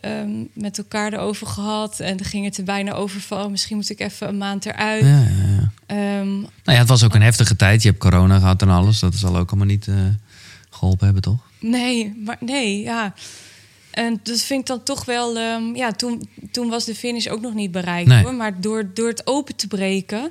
[0.00, 2.00] ehm, met elkaar erover gehad.
[2.00, 3.44] En dan ging het er bijna over van...
[3.44, 5.04] oh, misschien moet ik even een maand eruit.
[5.04, 5.72] ja, ja, ja.
[5.86, 7.82] Ehm, Nou ja, het was ook een heftige tijd.
[7.82, 8.98] Je hebt corona gehad en alles.
[8.98, 9.94] Dat zal ook allemaal niet eh,
[10.82, 11.40] geholpen hebben, toch?
[11.58, 13.14] nee, maar nee, ja.
[13.90, 15.36] En dat vind ik dan toch wel...
[15.38, 18.08] ehm, ja, toen, toen was de finish ook nog niet bereikt.
[18.08, 18.22] Nee.
[18.22, 18.34] Hoor.
[18.34, 20.30] Maar door, door het open te breken...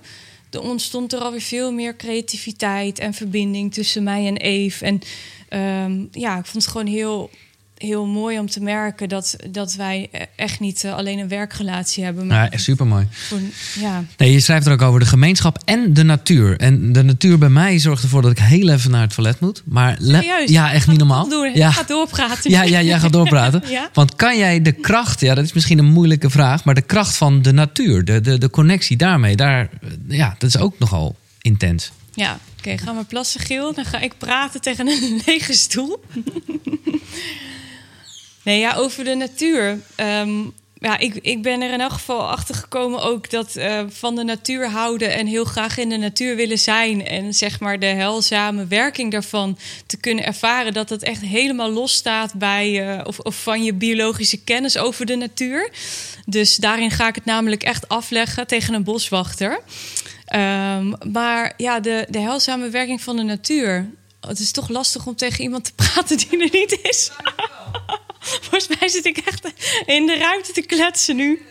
[0.49, 4.85] er ontstond er alweer veel meer creativiteit en verbinding tussen mij en Eve.
[4.85, 5.01] En
[5.49, 7.29] ehm, ja, ik vond het gewoon heel,
[7.81, 12.27] heel mooi om te merken dat, dat wij echt niet eh, alleen een werkrelatie hebben.
[12.27, 13.07] Maar Ja, echt supermooi.
[13.11, 13.39] voor-
[13.79, 16.57] ja, Nee, je schrijft er ook over de gemeenschap en de natuur.
[16.59, 19.61] En de natuur bij mij zorgt ervoor dat ik heel even naar het toilet moet.
[19.65, 20.49] Maar Serieus?
[20.49, 21.29] ja, echt niet normaal.
[21.29, 21.51] Doen.
[21.55, 21.71] Ja.
[21.71, 22.51] Ga doorpraten.
[22.51, 23.63] Ja, ja, jij gaat doorpraten.
[23.69, 23.89] Ja.
[23.93, 27.17] Want kan jij de kracht, ja, dat is misschien een moeilijke vraag, maar de kracht
[27.17, 31.15] van de natuur, de, de, de connectie daarmee, daar, eh, ja, dat is ook nogal
[31.41, 31.91] intens.
[32.13, 33.73] Ja, oké, gaan we plassen, Giel.
[33.73, 35.99] Dan ga ik praten tegen een lege stoel.
[38.43, 39.79] Nee, ja, over de natuur.
[39.95, 40.43] Ehm,
[40.81, 44.23] ja, ik, ik ben er in elk geval achter gekomen ook dat eh, van de
[44.23, 47.07] natuur houden en heel graag in de natuur willen zijn.
[47.07, 50.73] En zeg maar de heilzame werking daarvan te kunnen ervaren.
[50.73, 55.05] Dat het echt helemaal los staat bij eh, of, of van je biologische kennis over
[55.05, 55.71] de natuur.
[56.25, 59.61] Dus daarin ga ik het namelijk echt afleggen tegen een boswachter.
[60.25, 63.89] Ehm, maar ja, de, de heilzame werking van de natuur.
[64.21, 67.11] Het is toch lastig om tegen iemand te praten die er niet is.
[68.49, 69.45] Volgens mij zit ik echt
[69.85, 71.41] in de ruimte te kletsen nu.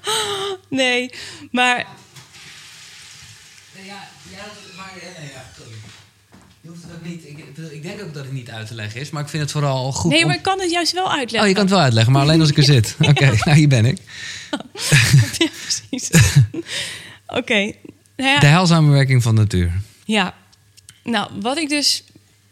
[0.68, 1.10] nee,
[1.50, 1.76] maar
[3.84, 4.44] Ja, ja,
[4.76, 5.42] maar ja,
[6.60, 7.24] Je hoeft het ook niet.
[7.26, 7.38] Ik,
[7.72, 9.92] ik denk ook dat het niet uit te leggen is, maar ik vind het vooral
[9.92, 10.10] goed.
[10.10, 11.40] nee, om- maar ik kan het juist wel uitleggen.
[11.40, 12.94] Oh, je kan het wel uitleggen, maar alleen als ik er zit.
[13.10, 13.98] Oké, nou hier ben ik.
[15.38, 16.10] ja, precies.
[17.26, 17.72] Oké.
[18.16, 19.72] Nou ja, De heilzame werking van de natuur.
[20.04, 20.34] Ja,
[21.04, 22.04] nou, wat ik dus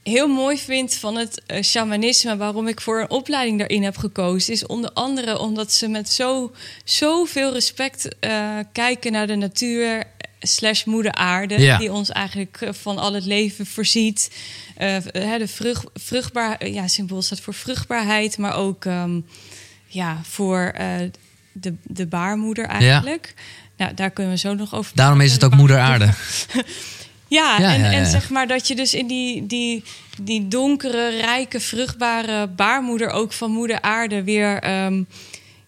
[0.04, 4.52] heel mooi vind van het eh, shamanisme, waarom ik voor een opleiding daarin heb gekozen,
[4.52, 6.52] is onder andere omdat ze met zo,
[6.84, 9.98] zoveel respect eh, kijken naar de natuur.
[9.98, 10.02] eh,
[10.40, 11.78] Slash moeder aarde, Ja.
[11.78, 14.30] die ons eigenlijk van al het leven voorziet.
[14.74, 19.20] Hè, de vrucht, vruchtbaar, ja, symbool staat voor vruchtbaarheid, maar ook ehm,
[19.86, 20.74] ja, voor
[21.52, 23.34] de, de baarmoeder eigenlijk.
[23.76, 24.92] Nou, daar kunnen we zo nog over.
[24.94, 26.10] Daarom is het ook moeder aarde.
[27.34, 27.98] Ja, Ja, en, ja, ja.
[27.98, 29.84] en zeg maar dat je dus in die, die,
[30.22, 35.02] die donkere, rijke, vruchtbare baarmoeder ook van moeder aarde weer, ehm,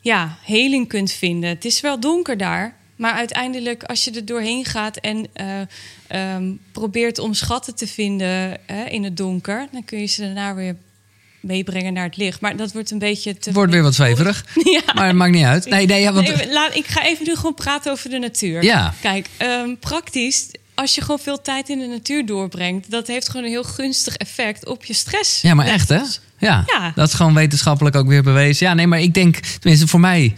[0.00, 1.48] ja, heling kunt vinden.
[1.48, 5.60] Het is wel donker daar, maar uiteindelijk als je er doorheen gaat en eh,
[6.06, 8.58] ehm, probeert om schatten te vinden
[8.88, 10.76] in het donker, dan kun je ze daarna weer
[11.46, 12.40] meebrengen naar het licht.
[12.40, 13.52] Maar dat wordt een beetje te.
[13.52, 14.44] Wordt weer wat zweverig.
[14.76, 14.94] ja.
[14.94, 15.66] Maar het maakt niet uit.
[15.66, 16.36] Nee, nee, ja, want...
[16.36, 18.62] nee, laat, ik ga even nu gewoon praten over de natuur.
[18.62, 18.94] Ja.
[19.00, 20.48] Kijk, ehm, praktisch.
[20.76, 24.16] Als je gewoon veel tijd in de natuur doorbrengt, dat heeft gewoon een heel gunstig
[24.16, 25.40] effect op je stress.
[25.40, 26.00] Ja, maar echt hè?
[26.38, 26.92] Ja, ja.
[26.94, 28.66] Dat is gewoon wetenschappelijk ook weer bewezen.
[28.66, 30.34] Ja, nee, maar ik denk, tenminste voor mij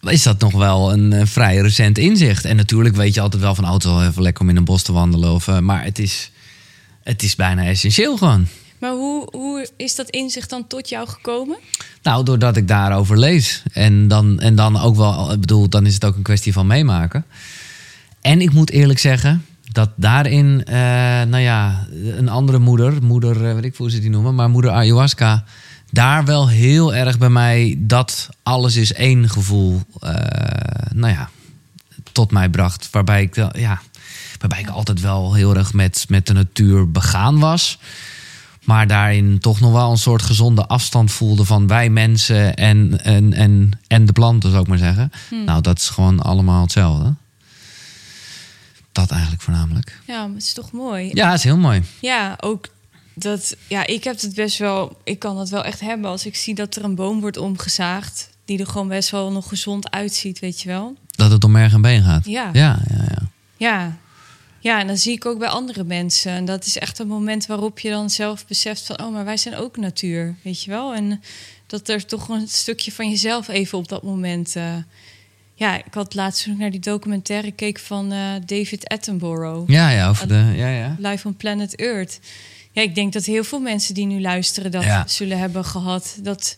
[0.00, 2.44] is dat nog wel een uh, vrij recent inzicht.
[2.44, 4.82] En natuurlijk weet je altijd wel van auto oh, even lekker om in een bos
[4.82, 5.32] te wandelen.
[5.32, 6.30] Of, uh, maar het is,
[7.02, 8.46] het is bijna essentieel gewoon.
[8.78, 11.58] Maar hoe, hoe is dat inzicht dan tot jou gekomen?
[12.02, 13.62] Nou, doordat ik daarover lees.
[13.72, 16.66] En dan, en dan ook wel, ik bedoel, dan is het ook een kwestie van
[16.66, 17.24] meemaken.
[18.20, 20.74] En ik moet eerlijk zeggen dat daarin, uh,
[21.22, 24.70] nou ja, een andere moeder, moeder, uh, weet ik hoe ze die noemen, maar moeder
[24.70, 25.44] ayahuasca,
[25.90, 30.10] daar wel heel erg bij mij dat alles is één gevoel, uh,
[30.94, 31.28] nou ja,
[32.12, 32.88] tot mij bracht.
[32.90, 33.80] Waarbij ik, ja,
[34.38, 37.78] waarbij ik altijd wel heel erg met, met de natuur begaan was.
[38.64, 43.32] Maar daarin toch nog wel een soort gezonde afstand voelde van wij mensen en, en,
[43.32, 45.12] en, en de planten, zou ik maar zeggen.
[45.28, 45.44] Hmm.
[45.44, 47.14] Nou, dat is gewoon allemaal hetzelfde.
[48.92, 50.00] Dat eigenlijk voornamelijk.
[50.06, 51.10] Ja, het is toch mooi.
[51.12, 51.82] Ja, het is heel mooi.
[52.00, 52.68] Ja, ook
[53.14, 53.56] dat.
[53.68, 55.00] Ja, ik heb het best wel.
[55.04, 58.30] Ik kan dat wel echt hebben als ik zie dat er een boom wordt omgezaagd.
[58.44, 60.96] Die er gewoon best wel nog gezond uitziet, weet je wel.
[61.06, 62.24] Dat het om merg en been gaat.
[62.26, 62.50] Ja.
[62.52, 63.28] Ja, ja, ja.
[63.56, 63.96] Ja,
[64.62, 66.32] ja, en dan zie ik ook bij andere mensen.
[66.32, 69.00] En dat is echt een moment waarop je dan zelf beseft van...
[69.00, 70.94] oh, maar wij zijn ook natuur, weet je wel?
[70.94, 71.22] En
[71.66, 74.56] dat er toch een stukje van jezelf even op dat moment...
[74.56, 74.74] Uh,
[75.62, 79.70] ja, ik had laatst ook naar die documentaire keek van uh, David Attenborough.
[79.70, 80.52] Ja, ja, over de...
[80.54, 80.96] Ja, ja.
[80.98, 82.20] Live on Planet Earth.
[82.72, 85.04] Ja, ik denk dat heel veel mensen die nu luisteren dat ja.
[85.06, 86.18] zullen hebben gehad.
[86.22, 86.56] Dat,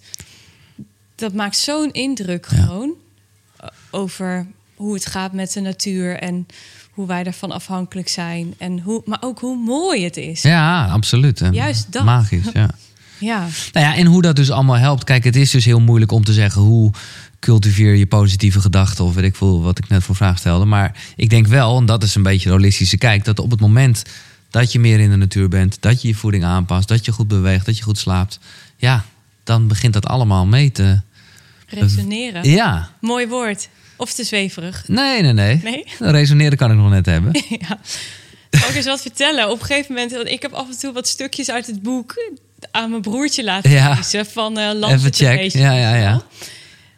[1.14, 2.94] dat maakt zo'n indruk gewoon.
[3.60, 3.72] Ja.
[3.90, 6.46] Over hoe het gaat met de natuur en
[6.90, 8.54] hoe wij daarvan afhankelijk zijn.
[8.58, 10.42] En hoe, maar ook hoe mooi het is.
[10.42, 11.40] Ja, absoluut.
[11.40, 12.04] En Juist dat.
[12.04, 12.70] Magisch, ja.
[13.30, 13.48] ja.
[13.72, 15.04] Nou ja, en hoe dat dus allemaal helpt.
[15.04, 16.92] Kijk, het is dus heel moeilijk om te zeggen hoe
[17.44, 20.64] cultiveer je positieve gedachten of weet ik veel wat ik net voor vraag stelde.
[20.64, 23.60] Maar ik denk wel, en dat is een beetje de holistische kijk, dat op het
[23.60, 24.02] moment
[24.50, 27.28] dat je meer in de natuur bent, dat je je voeding aanpast, dat je goed
[27.28, 28.38] beweegt, dat je goed slaapt,
[28.76, 29.04] ja,
[29.42, 31.00] dan begint dat allemaal mee te
[31.66, 32.50] resoneren.
[32.50, 32.90] Ja.
[33.00, 33.68] Mooi woord.
[33.96, 34.84] Of te zweverig?
[34.86, 35.60] Nee, nee, nee.
[35.62, 35.84] nee?
[35.98, 37.32] Resoneren kan ik nog net hebben.
[37.68, 37.78] ja.
[38.50, 39.50] Ik eens wat vertellen?
[39.50, 42.14] Op een gegeven moment, ik heb af en toe wat stukjes uit het boek
[42.70, 43.94] aan mijn broertje laten ja.
[43.94, 45.52] lezen van uh, Even check.
[45.52, 46.22] Ja, ja, ja.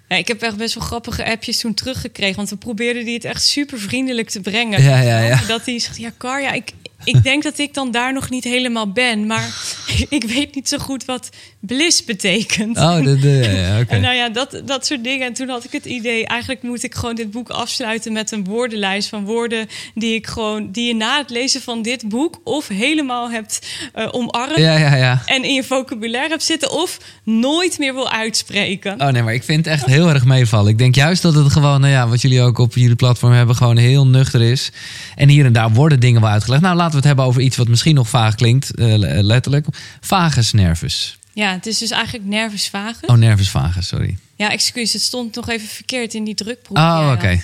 [0.08, 2.36] Ja, ik heb echt best wel grappige appjes toen teruggekregen.
[2.36, 4.82] Want we probeerden die het echt super vriendelijk te brengen.
[4.82, 5.40] Ja, ja, ja.
[5.46, 6.72] Dat hij zegt, ja Car, ja, ik,
[7.04, 9.26] ik denk dat ik dan daar nog niet helemaal ben.
[9.26, 9.54] Maar
[10.08, 11.28] ik weet niet zo goed wat
[11.60, 12.76] bliss betekent.
[12.76, 13.86] Oh, de, de, ja, okay.
[13.96, 15.26] En nou ja, dat, dat soort dingen.
[15.26, 18.44] En toen had ik het idee, eigenlijk moet ik gewoon dit boek afsluiten met een
[18.44, 22.68] woordenlijst van woorden die ik gewoon, die je na het lezen van dit boek of
[22.68, 25.22] helemaal hebt uh, omarmd ja, ja, ja.
[25.24, 29.00] en in je vocabulaire hebt zitten of nooit meer wil uitspreken.
[29.00, 30.70] Oh nee, maar ik vind het echt heel erg meevallen.
[30.70, 33.56] Ik denk juist dat het gewoon, nou ja, wat jullie ook op jullie platform hebben,
[33.56, 34.72] gewoon heel nuchter is.
[35.14, 36.62] En hier en daar worden dingen wel uitgelegd.
[36.62, 39.66] Nou, laten we het hebben over iets wat misschien nog vaag klinkt, uh, letterlijk.
[40.00, 41.18] Vagus nervus.
[41.32, 43.08] Ja, het is dus eigenlijk nervus vagus.
[43.08, 44.18] Oh, nervus vagus, sorry.
[44.36, 46.78] Ja, excuus, het stond nog even verkeerd in die drukproef.
[46.78, 47.12] Oh, oké.
[47.12, 47.42] Okay.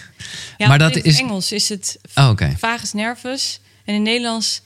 [0.58, 2.56] Ja, maar dat in is Engels is het oh, okay.
[2.58, 4.60] vagus nervus en in Nederlands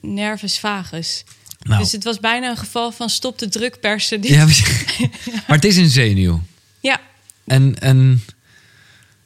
[0.00, 1.24] nervus vagus.
[1.58, 1.82] Nou.
[1.82, 4.22] Dus het was bijna een geval van stop de drukpersen.
[4.22, 4.46] Ja,
[5.46, 6.42] maar het is een zenuw.
[6.80, 7.00] Ja.
[7.46, 8.24] En, en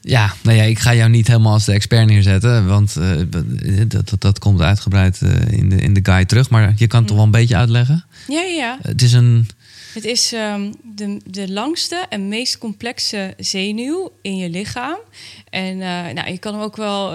[0.05, 3.21] ja, nou ja, ik ga jou niet helemaal als de expert neerzetten, want uh,
[3.89, 6.51] dat, dat, dat, komt uitgebreid uh, in, de, in de guide terug.
[6.51, 8.05] Maar je kan het toch wel een beetje uitleggen?
[8.29, 8.79] Ja, ja.
[8.83, 9.49] Het is een.
[9.95, 14.99] Het is um, de, de langste en meest complexe zenuw in je lichaam.
[15.51, 17.11] En uh, nou, je kan hem ook wel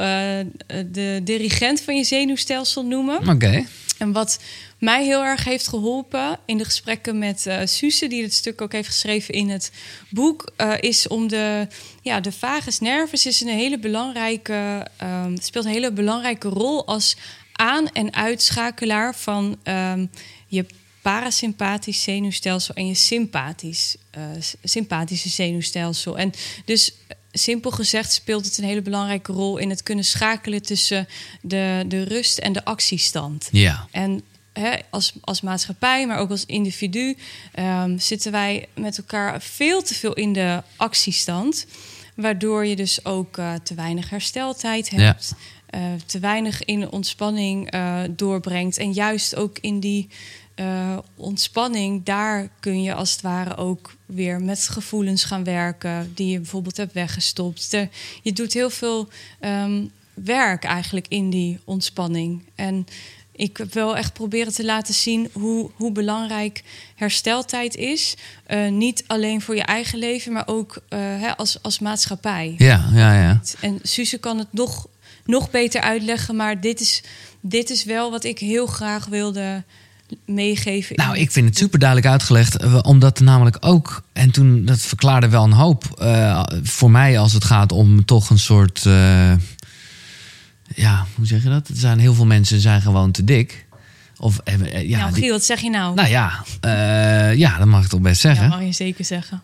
[0.92, 3.18] de dirigent van je zenuwstelsel noemen.
[3.18, 3.32] Oké.
[3.32, 3.66] Okay.
[3.98, 4.40] En wat
[4.80, 8.72] mij heel erg heeft geholpen in de gesprekken met uh, Suze, die het stuk ook
[8.72, 9.72] heeft geschreven in het
[10.10, 11.68] boek, uh, is om de,
[12.08, 17.16] ja, de vagus nervus is een hele belangrijke, um, speelt een hele belangrijke rol als
[17.52, 20.10] aan- en uitschakelaar van um,
[20.48, 20.66] je
[21.02, 24.24] parasympathisch zenuwstelsel en je sympathisch, uh,
[24.64, 26.18] sympathische zenuwstelsel.
[26.18, 26.34] En
[26.66, 26.94] dus
[27.32, 31.08] simpel gezegd speelt het een hele belangrijke rol in het kunnen schakelen tussen
[31.42, 33.50] de, de rust en de actiestand.
[33.52, 33.88] Ja.
[33.92, 37.18] En hè, als, als maatschappij, maar ook als individu,
[37.60, 41.66] um, zitten wij met elkaar veel te veel in de actiestand.
[42.18, 45.36] Waardoor je dus ook uh, te weinig hersteltijd hebt.
[45.72, 45.80] Ja.
[45.80, 48.78] Uh, te weinig in ontspanning uh, doorbrengt.
[48.78, 50.10] En juist ook in die
[50.58, 56.32] eh, ontspanning, daar kun je als het ware ook weer met gevoelens gaan werken die
[56.32, 57.72] je bijvoorbeeld hebt weggestopt.
[57.72, 57.90] De,
[58.22, 59.08] je doet heel veel
[59.40, 62.44] ehm, werk eigenlijk in die ontspanning.
[62.56, 62.88] En
[63.38, 66.64] ik heb wel echt proberen te laten zien hoe, hoe belangrijk
[66.96, 68.16] hersteltijd is.
[68.48, 72.56] Uh, niet alleen voor je eigen leven, maar ook uh, hè, als, als maatschappij.
[72.58, 73.42] Ja, ja, ja.
[73.60, 74.88] En Suze kan het nog,
[75.26, 77.04] nog beter uitleggen, maar dit is,
[77.42, 79.64] dit is wel wat ik heel graag wilde
[80.26, 80.96] meegeven.
[80.96, 82.84] Nou, ik vind het super duidelijk uitgelegd.
[82.84, 87.44] Omdat namelijk ook, en toen dat verklaarde wel een hoop uh, voor mij als het
[87.44, 88.86] gaat om toch een soort.
[90.78, 91.68] Ja, hoe zeg je dat?
[91.68, 93.66] Er zijn heel veel mensen zijn gewoon te dik.
[94.18, 95.96] Of, uh, ja, nou, Giel, wat zeg je nou?
[95.96, 96.44] Nou ja,
[97.34, 98.44] ja, dat mag ik toch best zeggen.
[98.44, 99.42] Ja, mag je zeker zeggen.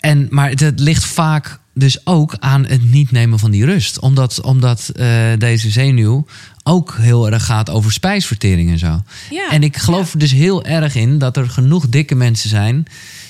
[0.00, 3.98] En, maar het, het, ligt vaak dus ook aan het niet nemen van die rust.
[3.98, 5.06] Omdat, omdat uh,
[5.38, 6.26] deze zenuw
[6.62, 9.02] ook heel erg gaat over spijsvertering en zo.
[9.30, 10.12] Ja, en ik geloof ja.
[10.12, 12.86] er dus heel erg in dat er genoeg dikke mensen zijn...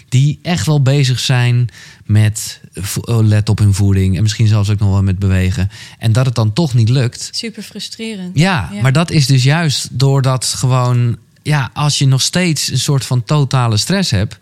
[0.09, 1.69] die echt wel bezig zijn
[2.05, 2.60] met
[3.05, 4.17] let op hun voeding...
[4.17, 5.71] en misschien zelfs ook nog wel met bewegen.
[5.99, 7.29] En dat het dan toch niet lukt.
[7.33, 8.39] Super frustrerend.
[8.39, 8.83] Ja, ja.
[8.83, 11.19] maar dat is dus juist doordat gewoon...
[11.43, 14.39] ja, als je nog steeds een soort van totale stress hebt...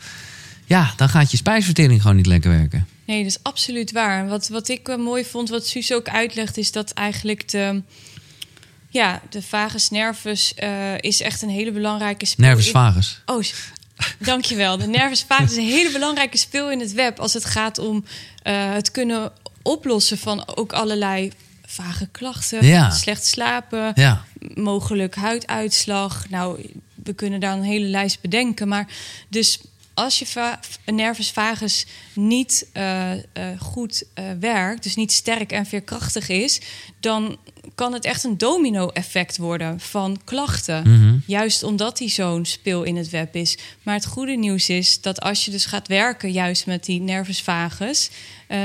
[0.65, 2.87] ja, dan gaat je spijsvertering gewoon niet lekker werken.
[3.05, 4.29] Nee, dat is absoluut waar.
[4.29, 7.83] Wat, wat ik uh, mooi vond, wat Suus ook uitlegt, is dat eigenlijk de,
[8.89, 12.47] ja, de vagus nervus uh, is echt een hele belangrijke speel.
[12.47, 13.23] Nervus vagus.
[13.27, 13.43] Oh,
[14.19, 14.77] dankjewel.
[14.77, 18.05] De nervus vagus is een hele belangrijke speel in het web als het gaat om
[18.45, 19.33] uh, het kunnen
[19.63, 21.33] oplossen van ook allerlei
[21.67, 22.67] vage klachten.
[22.67, 22.91] Ja.
[22.91, 24.25] Slecht slapen, ja.
[24.55, 26.29] mogelijk huiduitslag.
[26.29, 28.69] Nou, we kunnen daar een hele lijst bedenken.
[28.69, 28.87] Maar
[29.29, 29.61] dus
[29.95, 33.21] als je nervus vagus niet uh, uh,
[33.59, 36.61] goed uh, werkt, dus niet sterk en veerkrachtig is,
[37.01, 37.39] dan
[37.75, 40.89] kan het echt een domino-effect worden van klachten.
[40.89, 41.23] Mm -hmm.
[41.27, 43.59] Juist omdat die zo'n speel in het web is.
[43.83, 47.43] Maar het goede nieuws is dat als je dus gaat werken, juist met die nervus
[47.43, 48.11] vagus,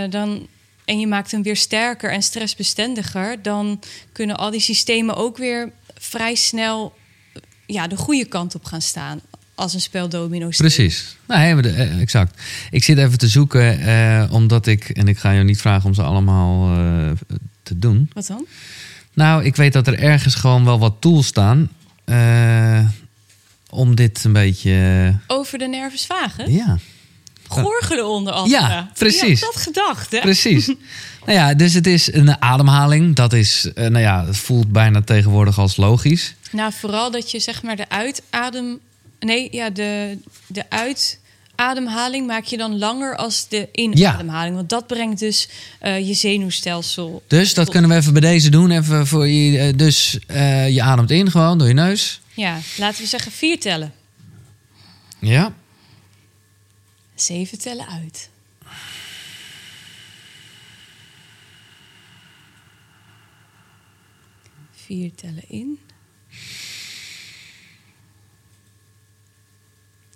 [0.09, 0.47] dan.
[0.85, 3.79] En je maakt hem weer sterker en stressbestendiger, dan
[4.11, 6.93] kunnen al die systemen ook weer vrij snel
[7.65, 9.21] ja, de goede kant op gaan staan
[9.55, 10.57] als een spel domino's.
[10.57, 11.17] Precies.
[11.27, 11.61] Nee,
[11.99, 12.41] exact.
[12.71, 15.93] Ik zit even te zoeken, uh, omdat ik, en ik ga je niet vragen om
[15.93, 16.75] ze allemaal
[17.63, 18.09] te doen.
[18.13, 18.45] Wat dan?
[19.13, 21.69] Nou, ik weet dat er ergens gewoon wel wat tools staan.
[22.05, 22.79] Uh,
[23.69, 25.13] om dit een beetje.
[25.27, 26.49] Over de nervus vagus?
[26.49, 26.77] Ja.
[27.47, 28.61] Gorgelen onder andere.
[28.61, 29.39] Ja, precies.
[29.39, 30.19] Je had dat gedacht, hè?
[30.19, 30.67] Precies.
[31.25, 33.15] nou ja, dus het is een ademhaling.
[33.15, 36.35] Dat is, nou ja, het voelt bijna tegenwoordig als logisch.
[36.51, 38.79] Nou, vooral dat je zeg maar de uitadem
[39.23, 40.63] Nee, ja, de, de
[41.55, 44.49] uitademhaling maak je dan langer als de inademhaling.
[44.49, 44.55] Ja.
[44.55, 45.49] Want dat brengt dus
[45.81, 47.23] uh, je zenuwstelsel.
[47.27, 47.71] Dus dat op.
[47.71, 48.71] kunnen we even bij deze doen.
[48.71, 52.21] Even voor je, dus uh, je ademt in gewoon door je neus.
[52.33, 53.93] Ja, laten we zeggen vier tellen.
[55.19, 55.53] Ja.
[57.15, 58.29] Zeven tellen uit.
[64.71, 65.79] Vier tellen in.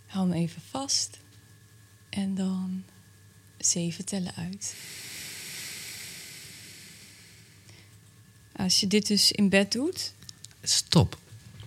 [0.08, 1.18] Hou hem even vast.
[2.18, 2.84] En dan
[3.58, 4.76] zeven tellen uit.
[8.56, 10.14] Als je dit dus in bed doet.
[10.64, 11.18] Stop.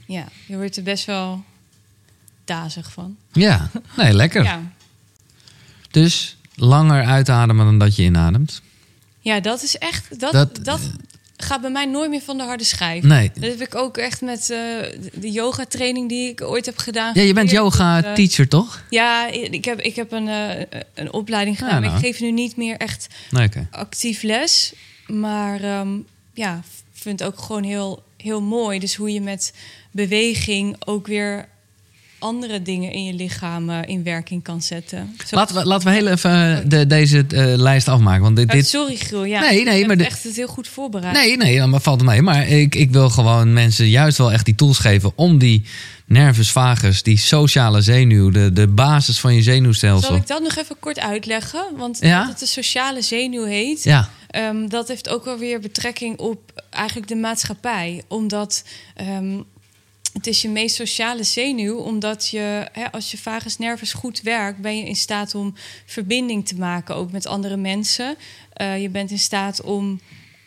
[0.06, 1.44] Ja, je wordt er best wel
[2.44, 3.16] dazig van.
[3.32, 4.42] Ja, nee, lekker.
[4.42, 4.72] Ja.
[5.90, 8.62] Dus langer uitademen dan dat je inademt.
[9.20, 10.20] Ja, dat is echt.
[10.20, 10.80] Dat, dat, dat
[11.44, 13.02] gaat bij mij nooit meer van de harde schijf.
[13.02, 13.30] Nee.
[13.34, 14.58] Dat heb ik ook echt met uh,
[15.14, 17.10] de yoga training die ik ooit heb gedaan.
[17.14, 18.84] Ja, je bent yoga uh, teacher toch?
[18.90, 20.50] Ja, ik heb, ik heb een, uh,
[20.94, 21.74] een opleiding gedaan.
[21.74, 21.92] Ja, nou.
[21.92, 23.66] Maar ik geef nu niet meer echt nee, okay.
[23.70, 24.72] actief les.
[25.06, 26.62] Maar um, ja,
[26.92, 28.78] vind het ook gewoon heel, heel mooi.
[28.78, 29.52] Dus hoe je met
[29.90, 31.48] beweging ook weer
[32.20, 35.16] andere dingen in je lichaam uh, in werking kan zetten.
[35.26, 38.22] Zo laten, we, laten we heel even de, deze uh, lijst afmaken.
[38.22, 38.68] Want dit, oh, dit...
[38.68, 39.24] Sorry, Gil.
[39.24, 40.04] Ja, nee, nee, maar de...
[40.04, 41.14] echt het heel goed voorbereid.
[41.14, 42.22] Nee, nee, maar valt mee.
[42.22, 45.64] Maar ik, ik wil gewoon mensen juist wel echt die tools geven om die
[46.06, 50.08] nervus vagus, die sociale zenuw, de, de basis van je zenuwstelsel.
[50.08, 51.64] Zal ik dat nog even kort uitleggen?
[51.76, 52.18] Want ja?
[52.18, 54.08] dat het de sociale zenuw heet, ja.
[54.36, 58.02] um, dat heeft ook wel weer betrekking op eigenlijk de maatschappij.
[58.08, 58.64] Omdat
[59.00, 59.44] um,
[60.12, 64.58] het is je meest sociale zenuw, omdat je, hè, als je vagus nervus goed werkt,
[64.58, 65.54] ben je in staat om
[65.86, 68.16] verbinding te maken, ook met andere mensen.
[68.60, 70.00] Uh, je bent in staat om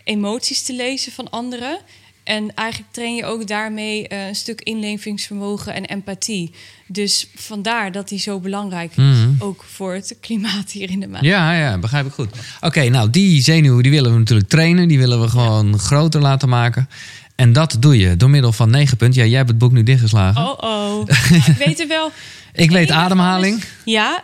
[0.03, 1.80] emoties te lezen van anderen.
[2.24, 6.51] En eigenlijk train je ook daarmee uh, een stuk inlevingsvermogen en empathie.
[6.88, 8.97] Dus vandaar dat die zo belangrijk is.
[8.97, 9.30] Mhm.
[9.39, 11.39] Ook voor het klimaat hier in de maatschappij.
[11.39, 12.28] Ja, ja, begrijp ik goed.
[12.28, 14.88] Oké, okay, nou die zenuw die willen we natuurlijk trainen.
[14.88, 15.78] Die willen we gewoon ja.
[15.78, 16.89] groter laten maken.
[17.36, 19.22] En dat doe je door middel van negen punten.
[19.22, 20.42] Ja, jij hebt het boek nu dichtgeslagen.
[20.42, 21.06] Oh oh.
[21.30, 22.12] Nou, ik weet er wel.
[22.54, 23.58] ik weet Eén ademhaling.
[23.58, 24.24] is- Ja,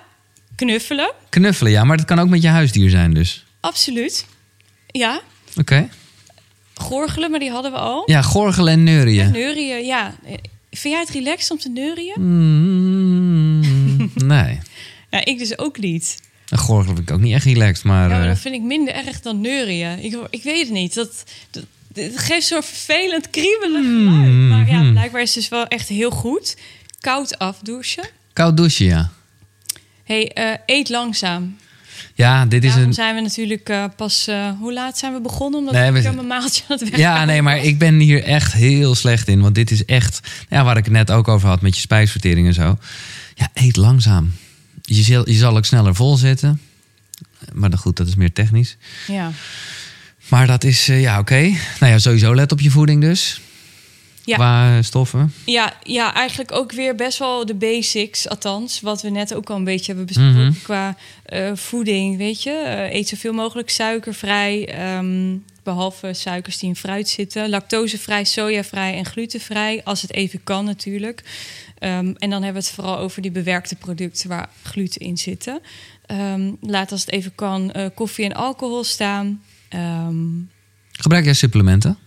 [0.56, 1.12] knuffelen.
[1.30, 1.84] Knuffelen, ja.
[1.84, 3.46] Maar dat kan ook met je huisdier zijn dus.
[3.60, 4.26] Absoluut.
[4.88, 5.22] Ja,
[5.58, 5.90] Oké.
[6.76, 8.04] gorgelen, maar die hadden we al.
[8.06, 9.32] Ja, gorgelen en neurien.
[9.32, 10.16] Neurien, ja.
[10.72, 12.14] Vind jij het relaxed om te neurien?
[12.18, 14.60] Mm, nee.
[15.10, 16.18] Ja, ik dus ook niet.
[16.50, 18.02] Een gorgel vind ik ook niet echt relaxed, maar...
[18.10, 20.04] Ja, maar eh, dat vind ik minder erg dan neurien.
[20.04, 20.94] Ik, ik weet het niet.
[20.94, 21.64] Dat, dat,
[22.04, 24.34] het geeft zo'n vervelend kriebelig geluid.
[24.34, 26.58] Maar ja, blijkbaar is het dus wel echt heel goed.
[27.00, 28.10] Koud afdouchen.
[28.34, 29.12] koud douchen, ja.
[30.04, 31.58] hey, eh, eet langzaam.
[32.16, 32.94] Ja, dit is Daarom een...
[32.94, 34.28] zijn we natuurlijk eh, pas...
[34.28, 35.60] eh, hoe laat zijn we begonnen?
[35.60, 38.54] Omdat Nee, we zijn- een maaltje aan het Ja, nee, maar ik ben hier echt
[38.54, 39.42] heel slecht in.
[39.42, 40.20] Want dit is echt,
[40.50, 42.78] ja, waar ik het net ook over had met je spijsvertering en zo.
[43.36, 44.34] Ja, eet langzaam.
[44.82, 46.62] Je zal, je zal ook sneller vol zitten.
[47.54, 48.78] Maar dan goed, dat is meer technisch.
[49.08, 49.32] Ja.
[50.30, 51.40] Maar dat is, eh, ja, oké.
[51.80, 53.42] Nou ja, sowieso let op je voeding dus.
[54.24, 54.36] Ja.
[54.36, 55.34] Qua stoffen.
[55.46, 58.82] Ja, ja, eigenlijk ook weer best wel de basics, althans.
[58.82, 60.52] Wat we net ook al een beetje hebben besproken Mhm.
[60.64, 62.52] qua eh, voeding, weet je.
[62.52, 67.50] Eh, eet zoveel mogelijk suikervrij, ehm, behalve suikers die in fruit zitten.
[67.50, 71.24] Lactosevrij, sojavrij en glutenvrij, als het even kan natuurlijk.
[71.80, 75.60] Ehm, en dan hebben we het vooral over die bewerkte producten waar gluten in zitten.
[76.06, 79.42] Ehm, laat als het even kan koffie en alcohol staan.
[79.70, 80.16] Ehm,
[80.92, 81.98] Gebruik jij supplementen?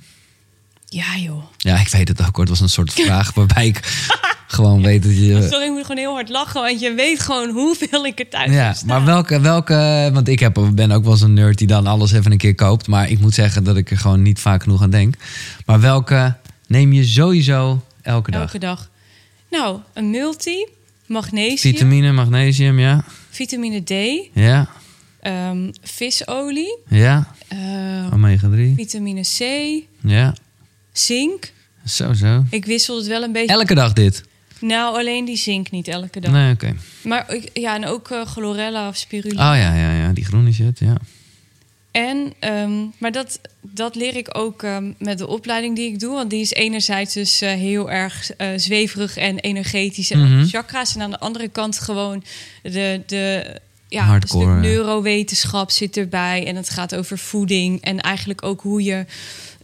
[0.88, 1.42] ja joh.
[1.56, 2.40] Ja, ik weet het ook hoor.
[2.40, 3.80] Het was een soort vraag waarbij ik
[4.46, 5.46] gewoon weet dat je...
[5.50, 8.50] Sorry, ik moet gewoon heel hard lachen, want je weet gewoon hoeveel ik er thuis
[8.50, 8.86] Ja, heb staan.
[8.88, 12.32] maar welke, welke, want ik heb, ben ook wel zo'n nerd die dan alles even
[12.32, 12.86] een keer koopt.
[12.86, 15.14] Maar ik moet zeggen dat ik er gewoon niet vaak genoeg aan denk.
[15.66, 16.36] Maar welke
[16.66, 18.40] neem je sowieso elke dag?
[18.42, 18.90] Elke dag.
[19.50, 20.66] Nou, een multi,
[21.06, 23.04] magnesium, Vitamine, magnesium, ja.
[23.30, 23.90] vitamine D,
[24.32, 24.68] Ja,
[25.22, 27.34] ehm, visolie, ja.
[27.48, 27.58] eh,
[28.12, 28.74] Omega 3.
[28.74, 29.38] vitamine C,
[30.08, 30.34] Ja,
[30.92, 31.52] zink.
[31.86, 32.44] zo zo.
[32.50, 33.54] Ik wissel het wel een beetje.
[33.54, 34.22] Elke dag dit?
[34.60, 36.32] Nou, alleen die zink niet elke dag.
[36.32, 36.74] Nee, oké.
[37.04, 39.52] Maar ik- ja, en ook eh, chlorella of spirulina.
[39.52, 40.12] Oh ja, ja, ja.
[40.12, 40.96] Die groene shit, ja.
[41.90, 46.14] En, ehm, maar dat, dat leer ik ook ehm, met de opleiding die ik doe.
[46.14, 50.44] Want die is enerzijds dus eh, heel erg eh, zweverig en energetisch en Mhm.
[50.46, 50.94] chakra's.
[50.94, 52.24] En aan de andere kant gewoon
[52.62, 53.56] de, de
[53.92, 54.70] ja, Hardcore, een stuk ja.
[54.70, 56.46] neurowetenschap zit erbij.
[56.46, 57.80] En het gaat over voeding.
[57.80, 59.04] En eigenlijk ook hoe je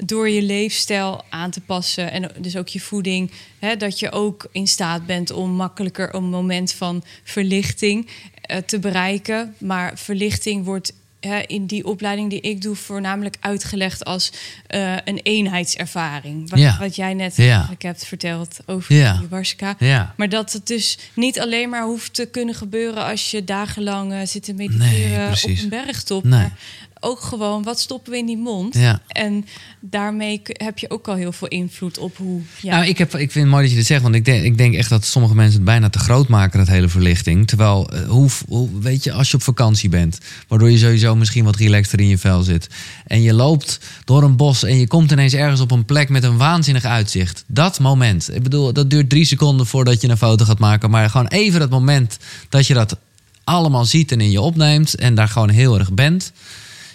[0.05, 2.12] door je leefstijl aan te passen.
[2.12, 3.31] En dus ook je voeding.
[3.59, 8.09] Hè, dat je ook in staat bent om makkelijker een moment van verlichting
[8.41, 9.55] eh, te bereiken.
[9.59, 14.32] Maar verlichting wordt hè, in die opleiding die ik doe voornamelijk uitgelegd als
[14.66, 16.50] eh, een eenheidservaring.
[16.50, 16.76] Wat, Ja.
[16.78, 17.50] wat jij net Ja.
[17.52, 20.14] eigenlijk hebt verteld over Ja.
[20.16, 24.18] Maar dat het dus niet alleen maar hoeft te kunnen gebeuren als je dagenlang eh,
[24.24, 26.24] zit te Nee, mediteren op een bergtop.
[26.24, 26.38] Nee.
[26.40, 26.58] Maar
[27.01, 28.74] ook gewoon, wat stoppen we in die mond?
[28.74, 29.01] Ja.
[29.09, 29.46] En
[29.80, 32.40] daarmee heb je ook al heel veel invloed op hoe.
[32.61, 34.44] Ja, Nou, ik, heb, ik vind het mooi dat je dit zegt, want ik denk,
[34.44, 37.46] ik denk echt dat sommige mensen het bijna te groot maken, dat hele verlichting.
[37.46, 40.18] Terwijl, eh, hoe, hoe, weet je, als je op vakantie bent,
[40.49, 42.68] waardoor je sowieso misschien wat relaxter in je vel zit.
[43.07, 46.22] En je loopt door een bos en je komt ineens ergens op een plek met
[46.22, 47.44] een waanzinnig uitzicht.
[47.46, 50.90] Dat moment, ik bedoel, dat duurt drie seconden voordat je een foto gaat maken.
[50.90, 52.18] Maar gewoon even dat moment
[52.49, 52.96] dat je dat
[53.44, 56.32] allemaal ziet en in je opneemt en daar gewoon heel erg bent.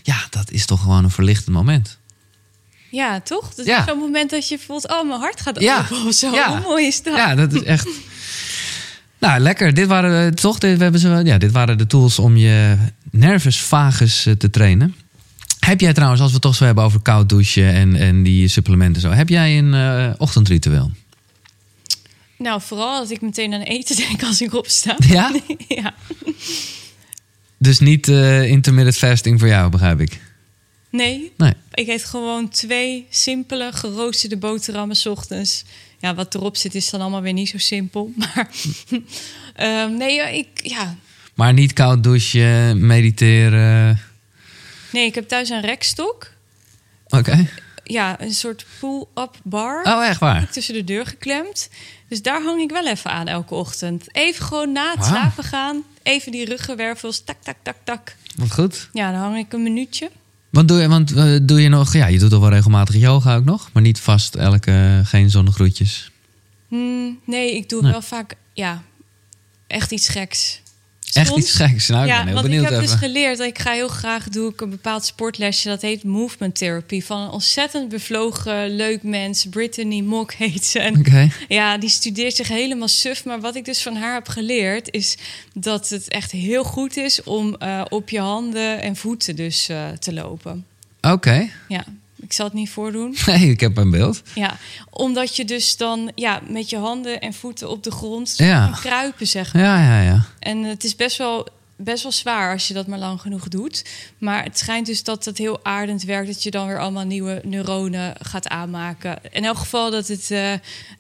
[0.06, 1.98] Ja, dat is toch gewoon een verlichtend moment.
[2.90, 3.54] ja toch?
[3.54, 3.80] Dat Ja.
[3.80, 5.80] is zo'n moment dat je voelt, oh, mijn hart gaat Ja.
[5.92, 6.32] open of zo.
[6.32, 6.50] Ja.
[6.50, 7.16] Hoe mooi is dat?
[7.16, 7.88] Ja, dat is echt.
[9.20, 9.74] Nou, lekker.
[9.74, 12.78] Dit waren eh, toch dit, we hebben ze, ja, dit waren de tools om je
[13.12, 14.96] nervus vagus eh, te trainen.
[15.60, 18.48] Heb jij trouwens, als we het toch zo hebben over koud douchen en, en die
[18.48, 20.92] supplementen zo, heb jij een eh, ochtendritueel?
[22.38, 24.96] Nou, vooral dat ik meteen aan eten denk als ik opsta.
[25.08, 25.32] Ja?
[25.68, 25.94] ja.
[27.64, 30.20] Dus niet eh, intermittent fasting voor jou, begrijp ik.
[30.90, 31.54] Nee, Nee.
[31.74, 35.64] ik eet gewoon twee simpele geroosterde boterhammen 's ochtends.
[36.00, 38.12] Ja, wat erop zit is dan allemaal weer niet zo simpel.
[38.18, 38.48] Maar
[39.56, 40.96] ehm, nee, ik, ja.
[41.34, 44.00] Maar niet koud douchen, mediteren.
[44.92, 46.32] nee, ik heb thuis een rekstok.
[47.08, 47.48] Oké.
[47.84, 49.84] Ja, een soort pull-up bar.
[49.84, 50.50] Oh, echt waar?
[50.50, 51.70] Tussen de deur geklemd.
[52.08, 54.16] Dus daar hang ik wel even aan elke ochtend.
[54.16, 55.84] Even gewoon na het slapen gaan.
[56.04, 57.24] Even die ruggenwervels.
[57.24, 58.16] Tak, tak, tak, tak.
[58.36, 58.90] Wat goed.
[58.94, 60.12] Ja, dan hang ik een minuutje.
[60.50, 63.36] Want doe je, want, eh, doe je nog, ja, je doet toch wel regelmatig yoga
[63.36, 66.12] ook nog, maar niet vast elke, geen zonnegroetjes.
[66.68, 67.92] Hmm, nee, ik doe Nee.
[67.92, 68.84] wel vaak, ja,
[69.68, 70.62] echt iets geks.
[71.14, 71.88] Echt Soms- iets geks.
[71.88, 72.82] Nou, ik ja, ben heel want ik heb even.
[72.82, 77.02] dus geleerd, ik ga heel graag, doe ik een bepaald sportlesje, dat heet movement therapy,
[77.02, 80.80] van een ontzettend bevlogen, leuk mens, Brittany Mock heet ze.
[80.80, 81.30] En Oké.
[81.48, 85.18] ja, die studeert zich helemaal suf, maar wat ik dus van haar heb geleerd, is
[85.54, 89.90] dat het echt heel goed is om eh, op je handen en voeten dus eh,
[89.90, 90.66] te lopen.
[91.02, 91.50] Oké.
[91.68, 91.84] Ja,
[92.24, 93.16] Ik zal het niet voordoen.
[93.26, 94.22] Nee, ik heb een beeld.
[94.36, 94.58] Ja,
[94.90, 98.66] omdat je dus dan ja, met je handen en voeten op de grond Ja.
[98.66, 99.64] kan kruipen, zeg maar.
[99.64, 100.26] Ja, ja, ja.
[100.40, 101.48] En het is best wel,
[101.84, 103.86] best wel zwaar als je dat maar lang genoeg doet.
[104.18, 106.28] Maar het schijnt dus dat het heel aardend werkt.
[106.28, 109.18] Dat je dan weer allemaal nieuwe neuronen gaat aanmaken.
[109.32, 110.32] In elk geval dat het...
[110.32, 110.52] eh,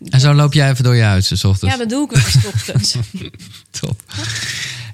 [0.09, 1.73] En zo loop jij even door je huis, s ochtends.
[1.75, 2.95] ja, dat doe ik ook s ochtends.
[3.79, 4.01] Top.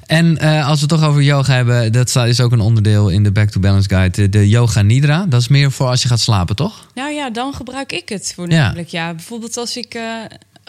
[0.05, 3.23] En eh, als we het toch over yoga hebben, dat is ook een onderdeel in
[3.23, 4.29] de Back to Balance Guide.
[4.29, 6.87] De, Yoga Nidra, dat is meer voor als je gaat slapen, toch?
[6.95, 8.87] Nou ja, dan gebruik ik het voornamelijk.
[8.87, 9.13] Ja.
[9.13, 10.03] bijvoorbeeld als ik eh,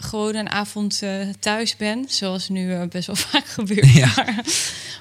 [0.01, 3.93] gewoon een avond eh, thuis ben, zoals nu eh, best wel vaak gebeurt.
[3.93, 4.13] Ja.
[4.15, 4.43] Maar,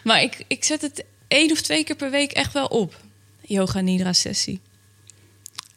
[0.05, 3.01] maar ik, ik zet het één of twee keer per week echt wel op.
[3.41, 4.61] Yoga Nidra sessie.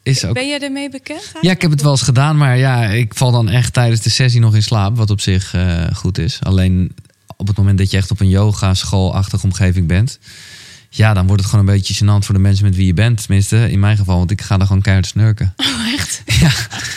[0.02, 0.34] Is ook...
[0.34, 1.32] Ben jij ermee bekend?
[1.40, 4.10] Ja, ik heb het wel eens gedaan, maar ja, ik val dan echt tijdens de
[4.10, 6.38] sessie nog in slaap, wat op zich eh, goed is.
[6.42, 6.94] Alleen
[7.36, 10.18] op het moment dat je echt op een yoga-schoolachtige omgeving bent,
[10.96, 13.22] ja, dan wordt het gewoon een beetje gênant voor de mensen met wie je bent.
[13.22, 15.54] Tenminste, in mijn geval, want ik ga er gewoon keihard snurken.
[15.64, 16.22] Oh, echt?
[16.40, 16.50] Ja.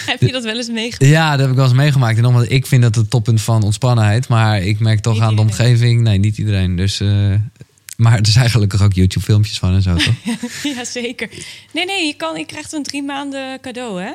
[0.06, 1.12] Heb je dat wel eens meegemaakt?
[1.12, 2.18] Ja, dat heb ik wel eens meegemaakt.
[2.18, 4.28] En omdat ik vind dat het toppunt van ontspannenheid.
[4.28, 6.02] Maar ik merk toch Niet aan de omgeving.
[6.02, 6.76] Nee, niet iedereen.
[6.76, 7.08] Dus, eh,
[7.96, 10.14] maar er zijn gelukkig ook YouTube-filmpjes van en zo, toch?
[10.76, 11.30] Ja, zeker.
[11.74, 14.12] Nee, nee, je, kan, je krijgt een drie maanden cadeau, hè?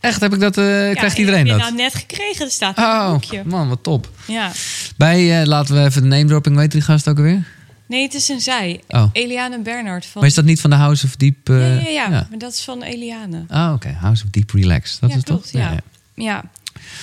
[0.00, 1.58] Echt, heb ik dat, eh, Ja, krijgt ik iedereen dat?
[1.58, 3.42] nou net gekregen, er staat Oh, boekje.
[3.44, 4.10] man, wat top.
[4.26, 4.52] Ja.
[4.96, 6.56] Bij, eh, laten we even de name dropping.
[6.56, 7.46] Weet die gast ook alweer?
[7.86, 8.80] Nee, het is een zij.
[8.88, 9.08] Oh.
[9.12, 10.20] Eliane Bernhard van...
[10.20, 11.48] Maar is dat niet van de House of Deep?
[11.48, 13.44] eh, ja, ja, ja, maar dat is van Eliane.
[13.48, 13.88] Ah, oké.
[13.88, 14.98] House of Deep Relax.
[14.98, 15.42] Dat ja, is klopt.
[15.42, 15.60] toch?
[15.60, 15.80] Ja.
[16.14, 16.50] Ja.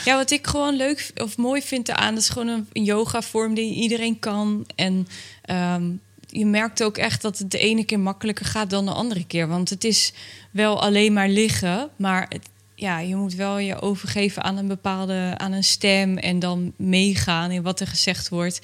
[0.06, 3.74] ja, wat ik gewoon leuk of mooi vind aan, dat is gewoon een, yoga-vorm die
[3.74, 4.66] iedereen kan.
[4.76, 5.08] En
[5.42, 5.84] ehm,
[6.28, 9.48] je merkt ook echt dat het de ene keer makkelijker gaat dan de andere keer.
[9.48, 10.14] Want het is
[10.52, 15.34] wel alleen maar liggen, maar het, ja, je moet wel je overgeven aan een bepaalde,
[15.38, 18.60] aan een stem en dan meegaan in wat er gezegd wordt.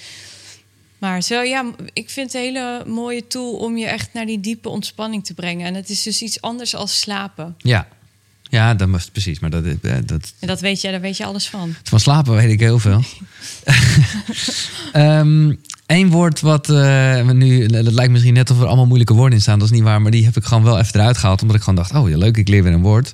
[0.99, 4.39] Maar zo, ja, ik vind het een hele mooie tool om je echt naar die
[4.39, 5.65] diepe ontspanning te brengen.
[5.65, 7.55] En het is dus iets anders als slapen.
[7.57, 7.87] Ja.
[8.49, 9.39] Ja, dat was precies.
[9.39, 11.75] Maar dat, eh, dat, En dat weet je, daar weet je alles van.
[11.83, 13.03] Van slapen weet ik heel veel.
[15.85, 19.41] Eén woord wat uh, nu, dat lijkt misschien net of er allemaal moeilijke woorden in
[19.41, 19.59] staan.
[19.59, 21.41] Dat is niet waar, maar die heb ik gewoon wel even eruit gehaald.
[21.41, 23.13] Omdat ik gewoon dacht, oh ja, leuk, ik leer weer een woord.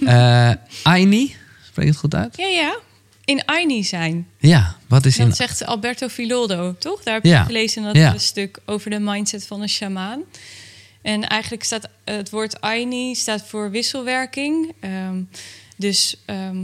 [0.00, 0.50] uh,
[0.82, 1.34] Aini,
[1.66, 2.36] spreek je het goed uit?
[2.36, 2.76] Ja, ja.
[3.28, 4.28] In Aini zijn.
[4.38, 5.26] Ja, wat is in...
[5.28, 7.02] Dat zegt Alberto Filoldo, toch?
[7.02, 7.44] Daar heb je Ja.
[7.44, 8.18] gelezen dat Ja.
[8.18, 10.22] stuk over de mindset van een shamaan.
[11.02, 14.72] En eigenlijk staat eh, het woord Aini staat voor wisselwerking.
[14.80, 15.22] Ehm,
[15.76, 16.58] dus ehm,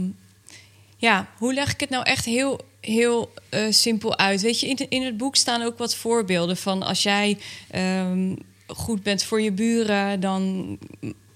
[0.97, 4.41] ja, hoe leg ik het nou echt heel, heel eh, simpel uit?
[4.41, 7.37] Weet je, in, in het boek staan ook wat voorbeelden van als jij
[7.71, 8.35] ehm,
[8.67, 10.77] goed bent voor je buren, dan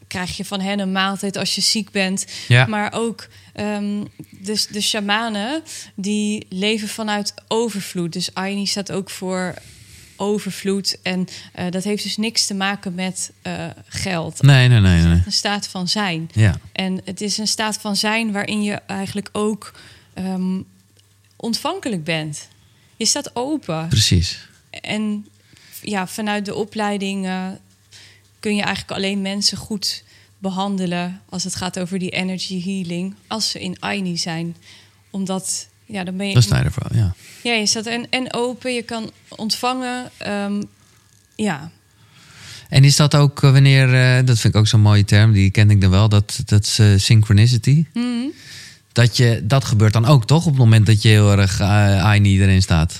[0.09, 2.25] krijg je van hen een maaltijd als je ziek bent.
[2.47, 2.65] Ja.
[2.65, 5.63] Maar ook ehm, de, de shamanen,
[5.95, 8.13] die leven vanuit overvloed.
[8.13, 9.53] Dus Aini staat ook voor
[10.15, 10.97] overvloed.
[11.03, 14.41] En eh, dat heeft dus niks te maken met eh, geld.
[14.41, 15.21] Nee, nee, nee, nee.
[15.25, 16.29] Een staat van zijn.
[16.33, 19.73] Ja, En het is een staat van zijn waarin je eigenlijk ook
[20.13, 20.61] ehm,
[21.35, 22.47] ontvankelijk bent.
[22.95, 23.87] Je staat open.
[23.87, 24.47] precies.
[24.69, 25.27] En
[25.81, 27.27] ja, vanuit de opleiding
[28.39, 30.03] kun je eigenlijk alleen mensen goed
[30.37, 34.55] behandelen als het gaat over die energy healing, als ze in Aini zijn.
[35.09, 36.33] Omdat, ja, dan ben je.
[36.33, 37.13] Dat je ervoor, ja.
[37.43, 40.11] Ja, je staat en, en open, je kan ontvangen.
[40.17, 40.61] ehm,
[41.35, 41.71] ja,
[42.69, 45.51] En is dat ook eh, wanneer, eh, dat vind ik ook zo'n mooie term, die
[45.51, 47.85] ken ik dan wel, dat, dat is eh, synchronicity.
[47.93, 48.27] Mhm.
[48.91, 50.45] Dat, je, dat gebeurt dan ook, toch?
[50.45, 52.99] Op het moment dat je heel erg uh, Aini erin staat.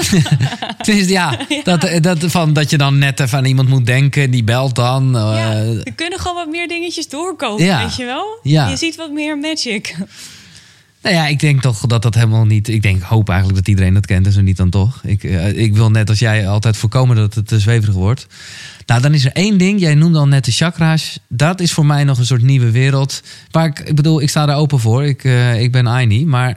[0.82, 4.30] Tenminste, ja, Dat, eh, dat, van, dat je dan net even aan iemand moet denken,
[4.30, 5.10] die belt dan.
[5.12, 5.52] ja,
[5.84, 7.78] er kunnen gewoon wat meer dingetjes doorkomen, Ja.
[7.82, 8.38] weet je wel?
[8.42, 8.68] Ja.
[8.68, 9.96] Je ziet wat meer magic.
[11.02, 12.68] Nou ja, ik denk toch dat dat helemaal niet.
[12.68, 15.00] Ik denk, hoop eigenlijk dat iedereen dat kent en zo niet dan toch.
[15.04, 15.22] Ik,
[15.54, 18.26] ik wil net als jij altijd voorkomen dat het te zweverig wordt.
[18.90, 19.80] Nou, dan is er één ding.
[19.80, 21.18] Jij noemde al net de chakra's.
[21.28, 23.22] Dat is voor mij nog een soort nieuwe wereld.
[23.50, 25.04] Waar ik, ik bedoel, ik sta er open voor.
[25.04, 26.24] Ik, eh, ik ben Aini.
[26.24, 26.56] Maar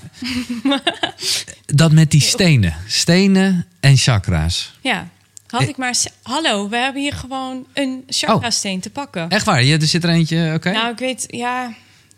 [1.65, 2.75] dat met die stenen.
[2.87, 4.73] Stenen en chakra's.
[4.81, 5.07] Ja,
[5.47, 5.67] had Eh.
[5.67, 5.95] ik maar...
[6.21, 9.29] Hallo, we hebben hier gewoon een chakra-steen te pakken.
[9.29, 9.63] Echt waar?
[9.63, 10.51] Ja, er zit er eentje.
[10.55, 10.71] Oké.
[10.71, 11.73] Nou, ik weet, ja...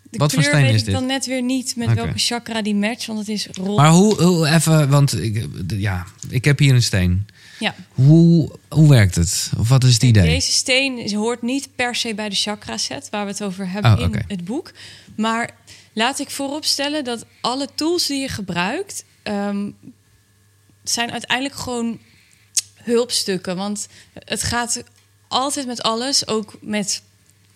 [0.09, 0.93] De Wat voor steen weet is ik dit?
[0.95, 3.71] dan net weer niet met welke chakra die matcht, want het is roze.
[3.71, 7.27] Maar hoe, hoe even, want ik, ja, ik heb hier een steen.
[7.59, 7.75] Ja.
[7.93, 9.51] Hoe, hoe werkt het?
[9.57, 10.23] Of wat is het idee?
[10.23, 13.91] Deze steen hoort niet per se bij de chakra set waar we het over hebben
[13.91, 14.71] Oh, in het boek.
[15.15, 15.49] Maar
[15.93, 19.69] laat ik vooropstellen dat alle tools die je gebruikt ehm,
[20.83, 21.99] zijn uiteindelijk gewoon
[22.75, 23.55] hulpstukken.
[23.55, 24.83] Want het gaat
[25.27, 27.01] altijd met alles, ook met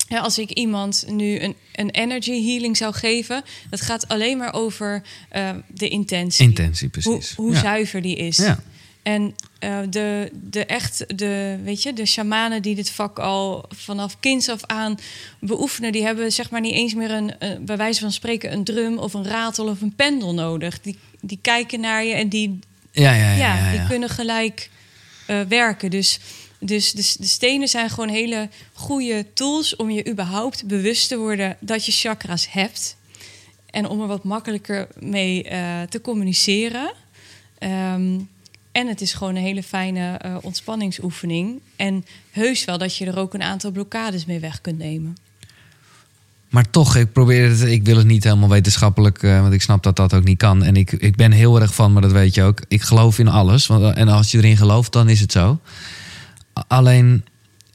[0.08, 4.54] ja, als ik iemand nu een, een energy healing zou geven, dat gaat alleen maar
[4.54, 6.46] over eh, de intentie.
[6.46, 7.36] Intentie, hoe, precies.
[7.36, 7.60] hoe ja.
[7.60, 8.38] zuiver die is.
[8.38, 8.60] Ja.
[9.04, 14.20] En uh, de, de echt, de, weet je, de shamanen die dit vak al vanaf
[14.20, 14.98] kinds af aan
[15.40, 18.64] beoefenen, die hebben zeg maar niet eens meer een, een, bij wijze van spreken, een
[18.64, 20.82] drum of een ratel of een pendel nodig.
[20.82, 22.60] Die, die kijken naar je en die,
[22.92, 24.70] ja, ja, ja, ja, die kunnen gelijk
[25.28, 25.90] uh, werken.
[25.90, 26.20] Dus,
[26.60, 31.58] dus de, de stenen zijn gewoon hele goede tools om je überhaupt bewust te worden
[31.60, 32.98] dat je chakras hebt.
[33.70, 36.94] En om er wat makkelijker mee uh, te communiceren.
[37.60, 38.30] Um,
[38.72, 41.60] en het is gewoon een hele fijne uh, ontspanningsoefening.
[41.76, 45.18] En heus wel dat je er ook een aantal blokkades mee weg kunt nemen.
[46.50, 49.84] Maar toch, ik probeer het, ik wil het niet helemaal wetenschappelijk, uh, want ik snap
[49.84, 50.64] dat dat ook niet kan.
[50.64, 52.62] En ik, ik ben heel erg van, maar dat weet je ook.
[52.68, 53.68] Ik geloof in alles.
[53.68, 55.60] Want, en als je erin gelooft, dan is het zo.
[56.68, 57.26] Alleen,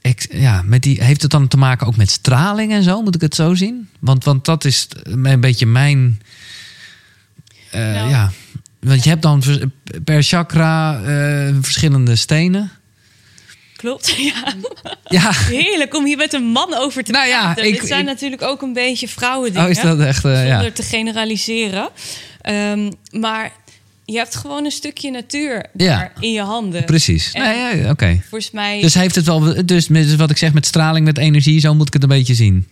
[0.01, 3.01] ik, ja, met die, heeft het dan te maken ook met straling en zo?
[3.01, 3.89] Moet ik het zo zien?
[3.99, 6.21] Want, want dat is een beetje mijn.
[7.75, 8.31] Uh, nou, ja.
[8.85, 9.43] Want je hebt dan
[10.03, 12.71] per chakra uh, verschillende stenen.
[13.75, 14.53] Klopt, ja.
[15.05, 15.31] ja.
[15.33, 18.41] Heerlijk om hier met een man over te nou, ja, ik, Dit zijn ik, natuurlijk
[18.41, 19.65] ook een beetje vrouwendingen.
[19.65, 20.25] Oh, is dat echt...
[20.25, 20.71] Uh, zonder ja.
[20.71, 21.89] te generaliseren.
[22.49, 23.51] Um, maar
[24.05, 26.11] je hebt gewoon een stukje natuur ja.
[26.19, 26.85] in je handen.
[26.85, 27.33] Precies.
[27.33, 27.89] Nee, oké.
[27.89, 28.21] Okay.
[28.29, 28.81] Volgens mij...
[28.81, 29.65] Dus heeft het wel...
[29.65, 32.33] Dus met, wat ik zeg met straling, met energie, zo moet ik het een beetje
[32.33, 32.69] zien.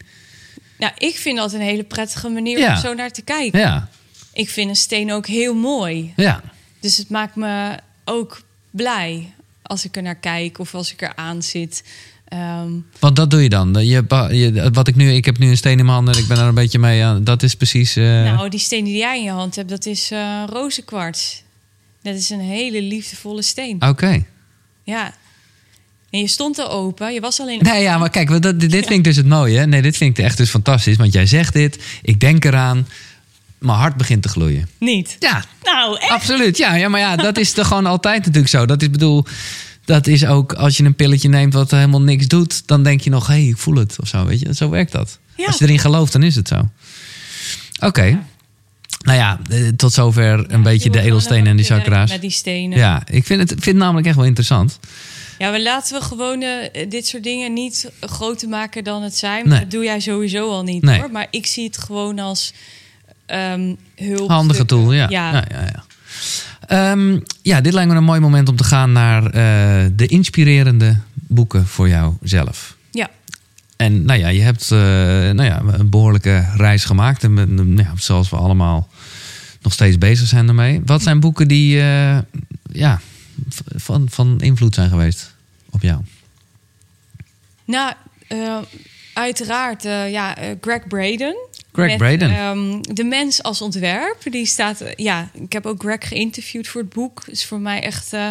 [0.77, 2.75] Nou, ik vind dat een hele prettige manier Ja.
[2.75, 3.59] om zo naar te kijken.
[3.59, 3.89] Ja.
[4.33, 6.13] Ik vind een steen ook heel mooi.
[6.15, 6.43] Ja.
[6.79, 11.15] Dus het maakt me ook blij als ik er naar kijk of als ik er
[11.15, 11.83] aan zit.
[12.33, 13.73] Um, Want dat doe je dan?
[13.73, 16.27] Je, je, wat ik nu, ik heb nu een steen in mijn handen en ik
[16.27, 17.23] ben er een beetje mee aan.
[17.23, 17.97] Dat is precies.
[17.97, 18.23] Uh...
[18.23, 21.43] Nou, die steen die jij in je hand hebt, dat is uh, rozenkwarts.
[22.01, 23.75] Dat is een hele liefdevolle steen.
[23.75, 23.87] Oké.
[23.87, 24.25] Okay.
[24.83, 25.13] Ja.
[26.09, 27.59] En je stond er open, je was alleen.
[27.61, 29.65] Nee, ja, maar kijk, dat, dit vind ik dus het mooie.
[29.65, 30.95] Nee, dit vind ik echt dus fantastisch.
[30.95, 32.87] Want jij zegt dit, ik denk eraan
[33.63, 34.69] mijn hart begint te gloeien.
[34.79, 35.15] Niet?
[35.19, 35.43] Ja.
[35.63, 36.11] Nou, echt?
[36.11, 36.75] Absoluut, ja.
[36.75, 38.65] ja maar ja, dat is toch gewoon altijd natuurlijk zo.
[38.65, 39.25] Dat is, bedoel,
[39.85, 42.67] dat is ook als je een pilletje neemt wat helemaal niks doet...
[42.67, 44.55] dan denk je nog, hé, hey, ik voel het of zo, weet je.
[44.55, 45.19] Zo werkt dat.
[45.35, 45.45] Ja.
[45.45, 46.55] Als je erin gelooft, dan is het zo.
[46.55, 47.85] Oké.
[47.85, 48.09] Okay.
[48.09, 48.23] Ja.
[49.03, 49.39] Nou ja,
[49.75, 52.11] tot zover een beetje de edelstenen en de chakra's.
[52.11, 52.77] Met die stenen.
[52.77, 54.79] Ja, ik vind het, vind het namelijk echt wel interessant.
[55.37, 56.55] Ja, maar laten we gewoon uh,
[56.89, 59.47] dit soort dingen niet groter maken dan het zijn.
[59.47, 59.59] Nee.
[59.59, 60.99] Dat doe jij sowieso al niet nee.
[60.99, 61.11] hoor.
[61.11, 62.53] Maar ik zie het gewoon als
[63.33, 64.29] um, hulp.
[64.29, 65.09] Handige tool, ja.
[65.09, 65.31] Ja.
[65.31, 65.83] ja, ja, ja.
[66.91, 69.31] Um, ja, dit lijkt me een mooi moment om te gaan naar uh,
[69.95, 72.75] de inspirerende boeken voor jouzelf.
[72.91, 73.09] Ja.
[73.75, 77.23] En nou ja, je hebt uh, nou ja, een behoorlijke reis gemaakt.
[77.23, 78.89] En nou ja, zoals we allemaal
[79.61, 80.81] nog steeds bezig zijn ermee.
[80.85, 82.17] Wat zijn boeken die uh,
[82.71, 83.01] ja,
[83.75, 85.35] van, van invloed zijn geweest
[85.69, 86.01] op jou?
[87.65, 87.93] Nou,
[89.13, 91.35] uiteraard ja, Greg Braden.
[91.73, 92.45] Greg met, Braden.
[92.45, 94.17] Um, de mens als ontwerp.
[94.31, 94.83] Die staat.
[94.95, 97.23] Ja, ik heb ook Greg geïnterviewd voor het boek.
[97.27, 98.13] Is voor mij echt.
[98.13, 98.29] Uh,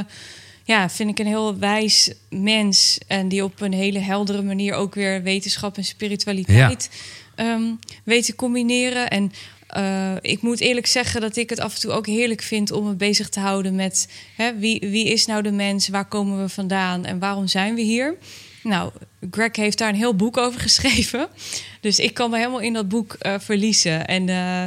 [0.64, 2.98] ja, vind ik een heel wijs mens.
[3.06, 6.90] En die op een hele heldere manier ook weer wetenschap en spiritualiteit
[7.36, 7.54] ja.
[7.54, 9.10] um, weet te combineren.
[9.10, 9.32] En
[9.76, 12.84] uh, ik moet eerlijk zeggen dat ik het af en toe ook heerlijk vind om
[12.84, 16.48] me bezig te houden met hè, wie, wie is nou de mens, waar komen we
[16.48, 18.16] vandaan en waarom zijn we hier.
[18.62, 18.92] Nou,
[19.30, 21.28] Greg heeft daar een heel boek over geschreven.
[21.80, 24.06] Dus ik kan me helemaal in dat boek uh, verliezen.
[24.06, 24.64] En uh,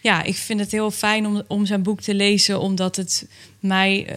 [0.00, 3.26] ja, ik vind het heel fijn om, om zijn boek te lezen, omdat het
[3.60, 4.16] mij uh,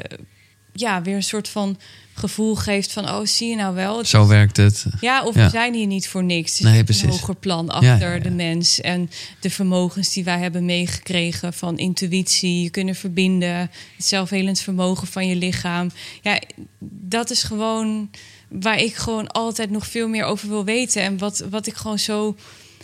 [0.74, 1.78] ja, weer een soort van
[2.14, 3.98] gevoel geeft van, oh, zie je nou wel?
[3.98, 4.86] Het Zo werkt het.
[5.02, 5.44] Ja, of ja.
[5.44, 6.60] we zijn hier niet voor niks.
[6.60, 7.04] Er nee, precies.
[7.04, 8.20] een hoger plan achter Ja, ja, ja.
[8.20, 9.10] de mens en
[9.40, 13.58] de vermogens die wij hebben meegekregen van intuïtie, je kunnen verbinden,
[13.96, 15.92] het zelfhelend vermogen van je lichaam.
[16.22, 16.42] Ja,
[16.90, 18.10] dat is gewoon
[18.60, 21.99] waar ik gewoon altijd nog veel meer over wil weten en wat, wat ik gewoon
[21.99, 22.36] zo,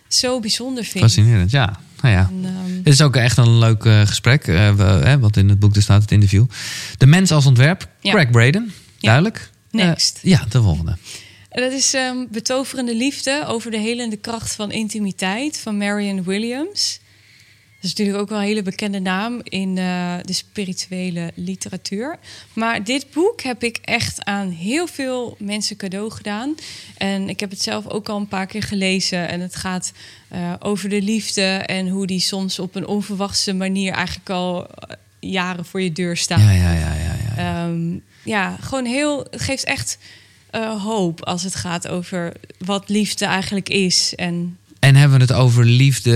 [0.08, 1.04] zo bijzonder vind.
[1.04, 1.80] Fascinerend, ja.
[2.02, 2.30] Nou ja.
[2.32, 5.50] En, um, Dit is ook echt een leuk uh, gesprek, uh, we, hè, wat in
[5.50, 6.46] het boek staat, het interview.
[6.98, 8.12] De mens als ontwerp, Ja.
[8.12, 9.50] Greg Braden, duidelijk.
[9.72, 10.20] Next.
[10.24, 10.98] Uh, ja, de volgende.
[11.50, 17.00] En dat is um, Betoverende Liefde over de helende kracht van intimiteit van Marianne Williams.
[17.82, 22.20] Dat is natuurlijk ook wel een hele bekende naam in uh, de spirituele literatuur.
[22.54, 26.56] Maar dit boek heb ik echt aan heel veel mensen cadeau gedaan.
[26.98, 29.30] En ik heb het zelf ook al een paar keer gelezen.
[29.30, 29.92] En het gaat
[30.34, 34.96] uh, over de liefde en hoe die soms op een onverwachte manier eigenlijk al uh,
[35.20, 36.40] jaren voor je deur staat.
[36.40, 37.16] Ja, ja, ja, ja.
[37.36, 37.66] ja, ja.
[37.66, 39.28] Um, ja gewoon heel.
[39.30, 39.98] Het geeft echt
[40.56, 44.16] uh, hoop als het gaat over wat liefde eigenlijk is.
[44.16, 46.12] En en hebben we het over liefde,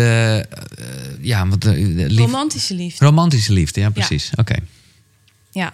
[0.79, 3.05] uh, ja, uh, liefde, romantische liefde.
[3.05, 4.23] Romantische liefde, ja, precies.
[4.23, 4.31] Ja.
[4.31, 4.51] Oké.
[4.51, 4.67] Okay.
[5.51, 5.73] Ja.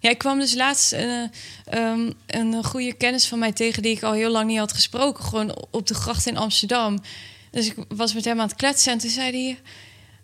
[0.00, 1.00] Ja, ik kwam dus laatst uh,
[1.74, 5.24] um, een goede kennis van mij tegen die ik al heel lang niet had gesproken,
[5.24, 6.98] gewoon op de gracht in Amsterdam.
[7.50, 9.58] Dus ik was met hem aan het kletsen en toen zei hij: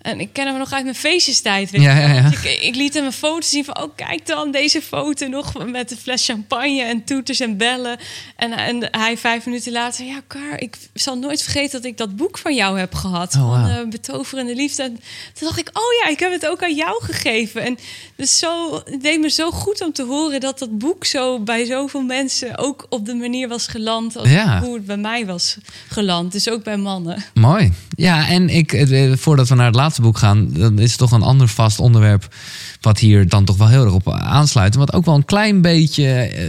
[0.05, 1.71] En ik ken hem nog uit mijn feestjestijd.
[1.71, 2.09] Weet Ja, je wel.
[2.09, 2.31] ja, ja.
[2.31, 3.83] Dus Ik, ik liet hem een foto zien van...
[3.83, 6.83] oh, kijk dan, deze foto nog met een fles champagne...
[6.83, 7.99] en toeters en bellen.
[8.37, 10.09] En, en hij vijf minuten later zei...
[10.09, 13.35] ja, Kar, ik zal nooit vergeten dat ik dat boek van jou heb gehad.
[13.35, 14.83] Oh, van eh, Betoverende Liefde.
[14.83, 15.01] En
[15.35, 17.63] toen dacht ik, oh ja, ik heb het ook aan jou gegeven.
[17.63, 17.79] En
[18.17, 20.41] dus zo, het deed me zo goed om te horen...
[20.41, 22.59] dat dat boek zo bij zoveel mensen...
[22.59, 24.17] ook op de manier was geland...
[24.17, 24.61] als Ja.
[24.61, 25.57] hoe het bij mij was
[25.89, 26.33] geland.
[26.33, 27.25] Dus ook bij mannen.
[27.35, 27.73] Mooi.
[27.97, 31.13] Ja, en ik, eh, voordat we naar het laatste boek gaan, dan is het toch
[31.13, 32.35] een ander vast onderwerp.
[32.81, 34.75] Wat hier dan toch wel heel erg op aansluit.
[34.75, 36.47] Wat ook wel een klein beetje eh,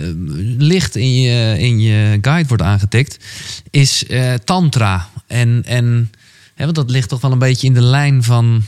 [0.58, 3.18] licht in je, in je guide wordt aangetikt.
[3.70, 5.10] Is eh, Tantra.
[5.28, 6.12] En, en
[6.56, 8.46] hè, want dat ligt toch wel een beetje in de lijn van.
[8.48, 8.62] nou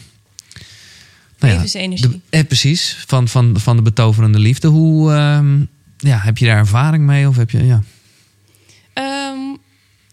[1.40, 2.08] ja, Levensenergie.
[2.10, 4.68] de- eh, precies, van, van, van de betoverende liefde.
[4.68, 5.60] Hoe ehm,
[5.98, 7.28] ja, heb je daar ervaring mee?
[7.28, 7.66] Of heb je.
[7.66, 7.84] Ja.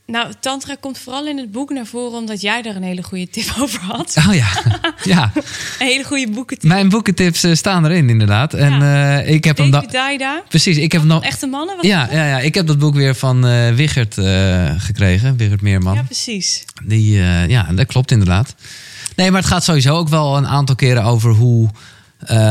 [0.07, 3.29] Nou, Tantra komt vooral in het boek naar voren omdat jij daar een hele goede
[3.31, 4.15] tip over had.
[4.29, 4.49] Oh ja,
[5.15, 5.31] ja.
[5.79, 6.69] Een hele goede boekentip.
[6.69, 8.55] Mijn boekentips eh, staan erin inderdaad.
[8.55, 9.21] En Ja.
[9.23, 9.93] eh, ik heb hem David.
[9.93, 10.43] Daida.
[10.49, 11.23] Precies, ik heb nog.
[11.23, 11.77] Echte mannen?
[11.77, 14.15] Was Ja, ja, ja, ik heb dat boek weer van eh Wigert
[14.79, 15.37] gekregen.
[15.37, 15.95] Wigert Meerman.
[15.95, 16.65] ja, precies.
[16.85, 17.13] Die,
[17.49, 18.55] ja, dat klopt inderdaad.
[19.17, 21.69] Nee, maar het gaat sowieso ook wel een aantal keren over hoe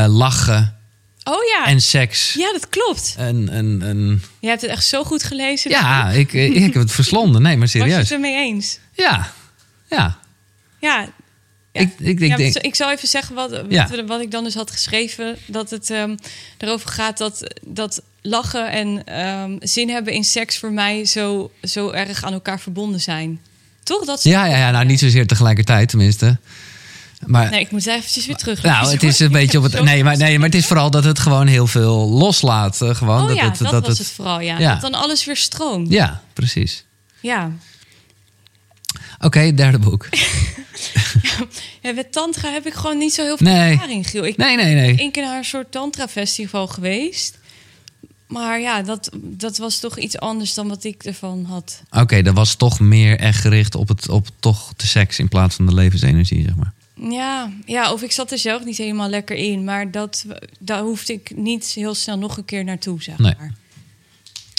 [0.06, 0.76] lachen
[1.24, 1.66] Oh ja.
[1.66, 2.32] en seks.
[2.34, 3.14] Ja, dat klopt.
[3.18, 5.70] En, en, en, Je hebt het echt zo goed gelezen.
[5.70, 7.42] ja, ik, ik heb het verslonden.
[7.42, 7.98] Nee, maar Was je serieus.
[7.98, 8.78] het ermee eens?
[8.92, 9.32] Ja,
[9.90, 10.18] ja.
[10.80, 11.08] Ja.
[11.72, 11.80] Ja.
[11.80, 12.54] Ik, ik, ik ja, denk.
[12.56, 14.04] ik zal even zeggen wat, wat, Ja.
[14.06, 15.36] wat ik dan dus had geschreven.
[15.46, 16.16] Dat het ehm,
[16.58, 21.90] erover gaat dat, dat lachen en ehm, zin hebben in seks voor mij zo, zo
[21.90, 23.40] erg aan elkaar verbonden zijn.
[23.82, 24.04] Toch?
[24.04, 26.38] Dat Ja, ja, ja, nou niet zozeer tegelijkertijd tenminste.
[27.26, 28.62] Maar Nee, ik moet eventjes weer terug.
[28.62, 29.82] Nou, het is een beetje op het.
[29.82, 32.76] Nee maar, nee, maar het is vooral dat het gewoon heel veel loslaat.
[32.76, 34.58] Gewoon Oh dat ja, het, dat, dat was het, het vooral, ja.
[34.58, 34.72] ja.
[34.72, 35.90] Dat dan alles weer stroomt.
[35.90, 36.84] Ja, precies.
[37.20, 37.50] Ja.
[39.20, 40.08] Oké, derde boek.
[41.82, 41.92] ja.
[41.92, 43.72] Met tantra heb ik gewoon niet zo heel veel Nee.
[43.72, 44.24] ervaring, Giel.
[44.24, 44.96] Ik Nee, nee, ben nee.
[44.98, 47.38] één keer naar een soort tantra-festival geweest.
[48.26, 51.82] Maar ja, dat, dat was toch iets anders dan wat ik ervan had.
[51.90, 55.54] Oké, dat was toch meer echt gericht op, het, op toch de seks in plaats
[55.56, 56.72] van de levensenergie, zeg maar.
[56.94, 59.64] Ja, ja, of ik zat er zelf niet helemaal lekker in.
[59.64, 60.24] Maar dat,
[60.58, 63.34] daar hoefde ik niet heel snel nog een keer naartoe, zeg Nee.
[63.38, 63.54] maar.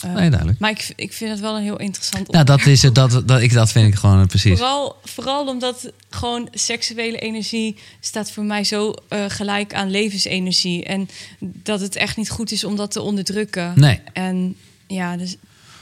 [0.04, 0.60] Eh, Nee, duidelijk.
[0.60, 2.96] Maar ik, ik vind het wel een heel interessant Nou, dat is het.
[2.96, 4.58] Dat, dat, ik, dat vind ik gewoon eh, precies.
[4.58, 10.84] Vooral, vooral omdat gewoon seksuele energie staat voor mij zo eh, gelijk aan levensenergie.
[10.84, 11.10] En
[11.40, 13.74] dat het echt niet goed is om dat te onderdrukken.
[13.76, 14.56] Nee, En
[14.88, 15.36] ja, dus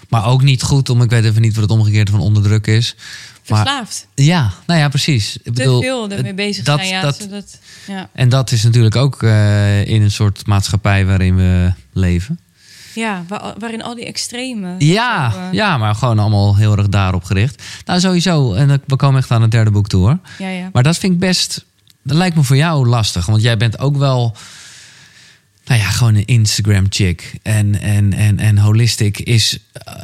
[0.10, 1.02] maar ook niet goed om.
[1.02, 2.96] Ik weet even niet wat het omgekeerde van onderdruk is.
[3.48, 4.08] Maar verslaafd.
[4.16, 5.36] ja, nou ja, precies.
[5.38, 6.92] Ik Te bedoel, veel ermee bezig dat- zijn.
[6.92, 8.10] Ja, dat- zodat, ja.
[8.14, 12.40] En dat is natuurlijk ook eh, in een soort maatschappij waarin we leven.
[12.96, 14.76] ja waar- waarin al die extreme.
[14.78, 17.64] Ja, zo, eh, ja, maar gewoon allemaal heel erg daarop gericht.
[17.86, 18.54] Nou, sowieso.
[18.54, 20.18] En we komen echt aan het derde boek toe hoor.
[20.38, 20.70] ja, ja.
[20.74, 21.66] Maar dat vind ik best.
[22.04, 23.26] Dat lijkt me voor jou lastig.
[23.26, 24.36] Want jij bent ook wel.
[25.66, 27.34] Nou ja, gewoon een Instagram-chick.
[27.42, 29.58] En, en, en, en Holistic is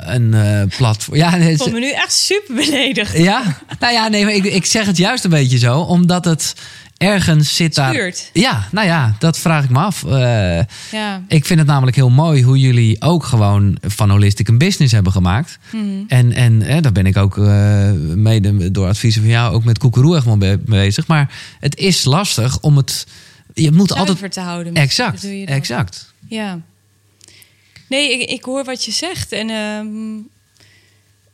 [0.06, 1.18] een eh platform.
[1.18, 3.18] Ja, Ik voel me nu echt super beledigd.
[3.18, 5.80] ja, nou ja, nee, maar ik, ik zeg het juist een beetje zo.
[5.80, 6.54] Omdat het
[6.98, 7.94] ergens zit daar.
[7.94, 8.30] Schuurt.
[8.34, 10.04] Ja, nou ja, dat vraag ik me af.
[10.04, 10.60] Eh,
[10.92, 11.22] Ja.
[11.28, 15.12] ik vind het namelijk heel mooi hoe jullie ook gewoon van Holistic een business hebben
[15.12, 15.58] gemaakt.
[15.72, 15.84] Mhm.
[16.08, 19.78] En, en eh, daar ben ik ook eh, mede door adviezen van jou ook met
[19.78, 21.08] Koekeroe echt wel bezig.
[21.08, 23.06] Maar het is lastig om het.
[23.62, 24.32] Je moet altijd.
[24.32, 24.74] Te houden.
[24.74, 26.14] Exact, je exact.
[26.28, 26.62] Ja.
[27.90, 29.32] Nee, ik, ik hoor wat je zegt.
[29.32, 30.18] En ehm,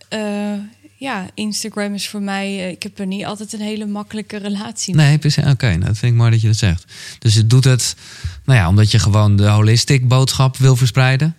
[0.09, 0.59] eh,
[0.97, 2.45] ja, Instagram is voor mij...
[2.45, 5.07] eh, ik heb er niet altijd een hele makkelijke relatie mee.
[5.07, 5.45] Nee, precies.
[5.45, 6.84] Oké, nou, dat vind ik mooi dat je dat zegt.
[7.19, 7.95] Dus het doet het,
[8.45, 11.36] nou ja, omdat je gewoon de holistic boodschap wil verspreiden.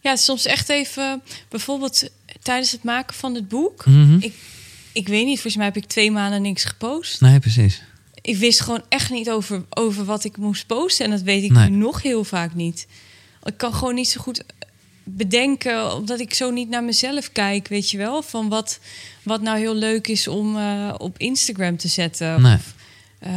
[0.00, 1.22] Ja, soms echt even...
[1.48, 2.08] Bijvoorbeeld
[2.42, 3.86] tijdens het maken van het boek...
[3.86, 4.16] Mhm.
[4.20, 4.34] Ik,
[4.92, 7.20] ik weet niet, volgens mij heb ik twee maanden niks gepost.
[7.20, 7.82] Nee, precies.
[8.22, 11.04] Ik wist gewoon echt niet over, over wat ik moest posten.
[11.04, 11.70] En dat weet ik Nee.
[11.70, 12.86] nu nog heel vaak niet.
[13.44, 14.42] Ik kan gewoon niet zo goed
[15.04, 18.22] bedenken, omdat ik zo niet naar mezelf kijk, weet je wel?
[18.22, 18.78] Van wat,
[19.22, 22.42] wat nou heel leuk is om eh, op Instagram te zetten.
[22.42, 22.54] Nee.
[22.54, 22.74] Of,
[23.18, 23.30] eh,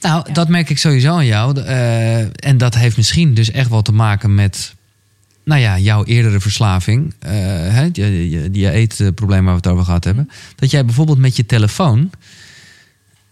[0.00, 0.32] Nou, Ja.
[0.32, 1.60] dat merk ik sowieso aan jou.
[1.60, 4.74] Eh, en dat heeft misschien dus echt wel te maken met,
[5.44, 7.14] nou ja, jouw eerdere verslaving.
[7.18, 10.30] Hè, je, je, die eetprobleem waar we het over gehad hebben.
[10.56, 12.10] Dat jij bijvoorbeeld met je telefoon,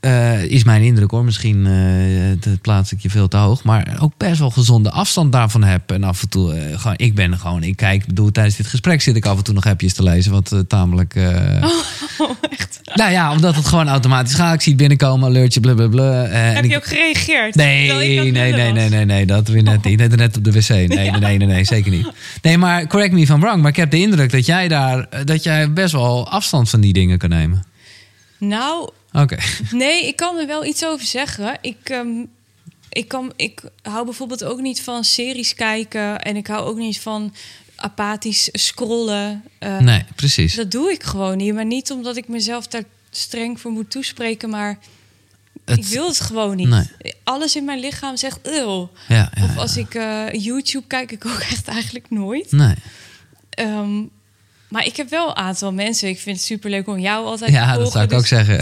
[0.01, 3.97] eh, is mijn indruk hoor, misschien eh, dat plaats ik je veel te hoog, maar
[4.01, 5.90] ook best wel gezonde afstand daarvan heb.
[5.90, 9.03] En af en toe, eh, gewoon, ik ben gewoon, ik kijk, bedoel, tijdens dit gesprek
[9.03, 11.14] zit ik af en toe nog appjes te lezen, wat tamelijk.
[11.14, 11.70] eh,
[12.18, 12.80] oh, echt.
[12.94, 14.55] Nou ja, omdat het gewoon automatisch gaat.
[14.55, 16.24] Ik zie het binnenkomen, alertje, blablabla.
[16.24, 17.55] en Heb ik- je ook gereageerd?
[17.55, 19.99] Nee, nee, nee, nee, nee, nee, dat weer net niet.
[19.99, 20.68] Net, net op de wc.
[20.68, 22.07] Nee, nee, nee, nee, nee, zeker niet.
[22.42, 23.61] Nee, maar correct me if I'm wrong.
[23.62, 26.92] Maar ik heb de indruk dat jij daar, dat jij best wel afstand van die
[26.92, 27.64] dingen kan nemen.
[28.38, 28.90] Nou,
[29.22, 29.36] Oké.
[29.70, 31.58] Nee, ik kan er wel iets over zeggen.
[31.60, 32.24] Ik, ehm,
[32.90, 36.20] ik, kan, ik hou bijvoorbeeld ook niet van series kijken.
[36.22, 37.34] En ik hou ook niet van
[37.76, 39.44] apathisch scrollen.
[39.60, 40.54] Uh, nee, precies.
[40.54, 41.54] Dat doe ik gewoon niet.
[41.54, 44.50] Maar niet omdat ik mezelf daar streng voor moet toespreken.
[44.50, 44.78] Maar
[45.64, 46.68] Het- ik wil het gewoon niet.
[46.68, 46.86] Nee.
[47.24, 48.38] Alles in mijn lichaam zegt...
[48.42, 49.80] "Ew." Ja, ja, Of als ja.
[49.80, 52.52] ik eh, YouTube kijk, ik ook echt eigenlijk nooit.
[52.52, 52.74] Nee.
[53.50, 54.02] Ehm,
[54.68, 56.08] maar ik heb wel een aantal mensen.
[56.08, 57.82] Ik vind het superleuk om jou altijd te Ja, volgen.
[57.82, 58.56] dat zou ik dus- ook zeggen.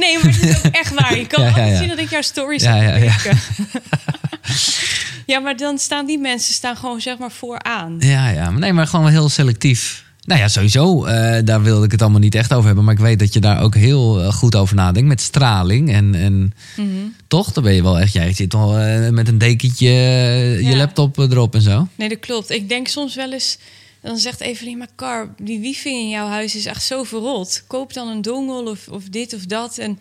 [0.00, 1.16] Nee, maar het is ook echt waar.
[1.18, 1.78] Je kan Ja, ja, altijd ja.
[1.78, 3.32] zien dat ik jouw stories Ja, heb ja, ja.
[5.26, 7.96] ja, maar dan staan die mensen staan gewoon zeg maar vooraan.
[7.98, 8.50] Ja, ja.
[8.50, 10.04] Nee, maar gewoon wel heel selectief.
[10.24, 11.04] Nou ja, sowieso.
[11.04, 12.84] eh, daar wilde ik het allemaal niet echt over hebben.
[12.84, 15.08] Maar ik weet dat je daar ook heel eh, goed over nadenkt.
[15.08, 15.92] Met straling.
[15.92, 16.86] En, en Mhm.
[17.28, 18.12] toch, dan ben je wel echt...
[18.12, 20.76] Jij zit al eh, met een dekentje je Ja.
[20.76, 21.88] laptop erop en zo.
[21.94, 22.50] Nee, dat klopt.
[22.50, 23.58] Ik denk soms wel eens...
[24.06, 27.64] Dan zegt Evelien, maar Car, die wifi in jouw huis is echt zo verrot.
[27.66, 29.78] Koop dan een dongle of, of dit of dat.
[29.78, 29.98] En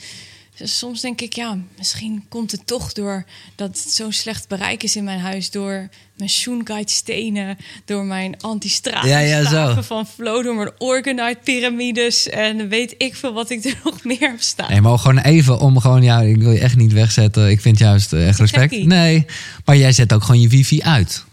[0.53, 3.25] soms denk ik, ja, misschien komt het toch door
[3.55, 5.51] dat het zo'n slecht bereik is in mijn huis.
[5.51, 12.29] Door mijn Shunguide stenen, door mijn anti-straal Ja, ja, van Flow, door mijn Organite piramides.
[12.29, 14.71] En weet ik veel wat ik er nog meer heb staan.
[14.71, 16.03] Nee, maar gewoon even om gewoon...
[16.03, 17.49] Ja, ik wil je echt niet wegzetten.
[17.49, 18.71] Ik vind juist eh, echt respect.
[18.71, 19.25] Nee,
[19.65, 21.23] maar jij zet ook gewoon je wifi uit.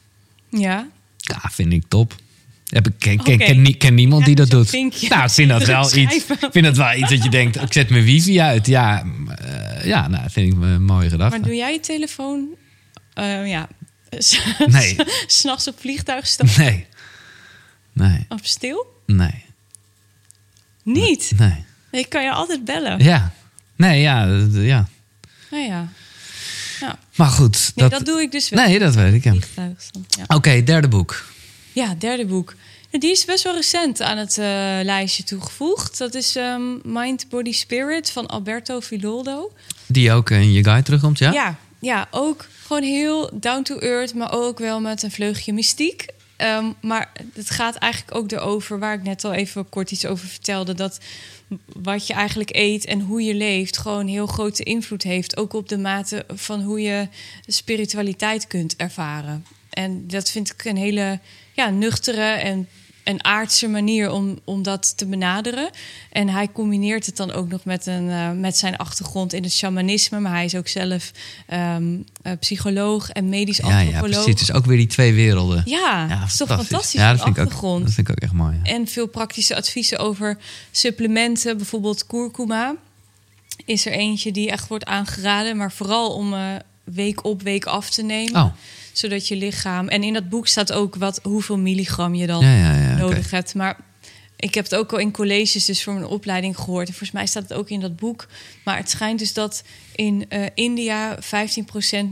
[0.50, 2.20] Ja, Ja, vind ik top.
[2.72, 4.68] Heb ik ken, ken, ken, ken niemand die Ja, dat doet.
[4.68, 5.08] vinkje.
[5.08, 6.16] Nou, ik vind dat wel iets.
[6.16, 8.66] Ik vind dat wel iets dat je denkt, ik zet mijn wifi uit.
[8.66, 9.04] Ja,
[9.38, 11.38] eh, ja nou, vind ik een mooie gedachte.
[11.38, 12.48] maar doe jij je telefoon...
[13.14, 13.68] eh, ja,
[14.66, 14.96] Nee.
[15.26, 16.86] s'nachts op vliegtuig staan Nee.
[17.92, 18.26] Nee.
[18.28, 18.86] op stil?
[19.06, 19.44] Nee.
[20.84, 21.32] Niet.
[21.36, 21.64] Nee.
[21.90, 22.98] Ik kan je altijd bellen.
[23.04, 23.32] Ja.
[23.76, 24.26] Nee, ja.
[24.26, 24.88] dat- Ja.
[25.50, 25.88] Nou ja.
[26.80, 27.72] Nou, Maar goed.
[27.74, 28.64] nee, Dat, dat, doe ik dus wel.
[28.66, 29.24] nee, dat weet ik.
[29.24, 29.34] Ja.
[30.08, 30.24] Ja.
[30.26, 31.30] Oké, derde boek.
[31.72, 32.54] Ja, derde boek.
[32.90, 34.44] Die is best wel recent aan het eh,
[34.82, 35.98] lijstje toegevoegd.
[35.98, 39.52] Dat is ehm, Mind, Body, Spirit van Alberto Filoldo.
[39.86, 41.32] Die ook in je guide terugkomt, ja?
[41.32, 46.06] Ja, ja, ook gewoon heel down to earth, maar ook wel met een vleugje mystiek.
[46.36, 50.28] Ehm, maar het gaat eigenlijk ook erover, waar ik net al even kort iets over
[50.28, 50.98] vertelde, dat
[51.66, 55.68] wat je eigenlijk eet en hoe je leeft gewoon heel grote invloed heeft, ook op
[55.68, 57.08] de mate van hoe je
[57.46, 59.44] spiritualiteit kunt ervaren.
[59.70, 61.20] En dat vind ik een hele
[61.52, 62.68] ja, nuchtere en
[63.04, 65.70] een aardse manier om, om dat te benaderen.
[66.10, 69.52] En hij combineert het dan ook nog met, een, eh, met zijn achtergrond in het
[69.52, 70.20] shamanisme.
[70.20, 71.10] Maar hij is ook zelf
[71.46, 74.10] ehm, eh, psycholoog en medisch Ja, ja, antropoloog.
[74.24, 74.40] precies.
[74.40, 75.62] Het is ook weer die twee werelden.
[75.66, 78.32] Ja, dat is toch fantastisch, Ja, dat vind, ik ook, dat vind ik ook echt
[78.32, 78.60] mooi.
[78.62, 78.70] ja.
[78.72, 80.38] En veel praktische adviezen over
[80.70, 81.56] supplementen.
[81.56, 82.74] Bijvoorbeeld kurkuma
[83.64, 85.56] is er eentje die echt wordt aangeraden.
[85.56, 86.40] Maar vooral om eh,
[86.84, 88.42] week op, week af te nemen.
[88.42, 88.52] Oh,
[88.92, 89.88] Zodat je lichaam...
[89.88, 92.96] En in dat boek staat ook wat, hoeveel milligram je dan ja, ja, ja.
[92.96, 93.54] nodig hebt.
[93.54, 93.76] Maar
[94.42, 96.86] ik heb het ook al in colleges, dus voor mijn opleiding gehoord.
[96.86, 98.26] En volgens mij staat het ook in dat boek.
[98.64, 99.62] Maar het schijnt dus dat
[99.94, 101.20] in eh, India 15%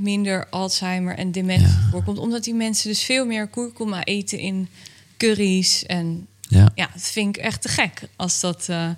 [0.00, 2.18] minder Alzheimer en dementie voorkomt.
[2.18, 4.68] Omdat die mensen dus veel meer kurkuma eten in
[5.16, 5.84] curry's.
[5.86, 6.70] En Ja.
[6.74, 8.88] ja, dat vind ik echt te gek als dat eh,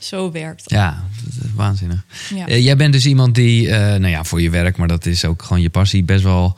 [0.00, 0.70] zo werkt.
[0.70, 2.04] Ja, dat is waanzinnig.
[2.34, 2.46] Ja.
[2.46, 5.42] Eh, jij bent dus iemand die, nou ja, voor je werk, maar dat is ook
[5.42, 6.56] gewoon je passie, best wel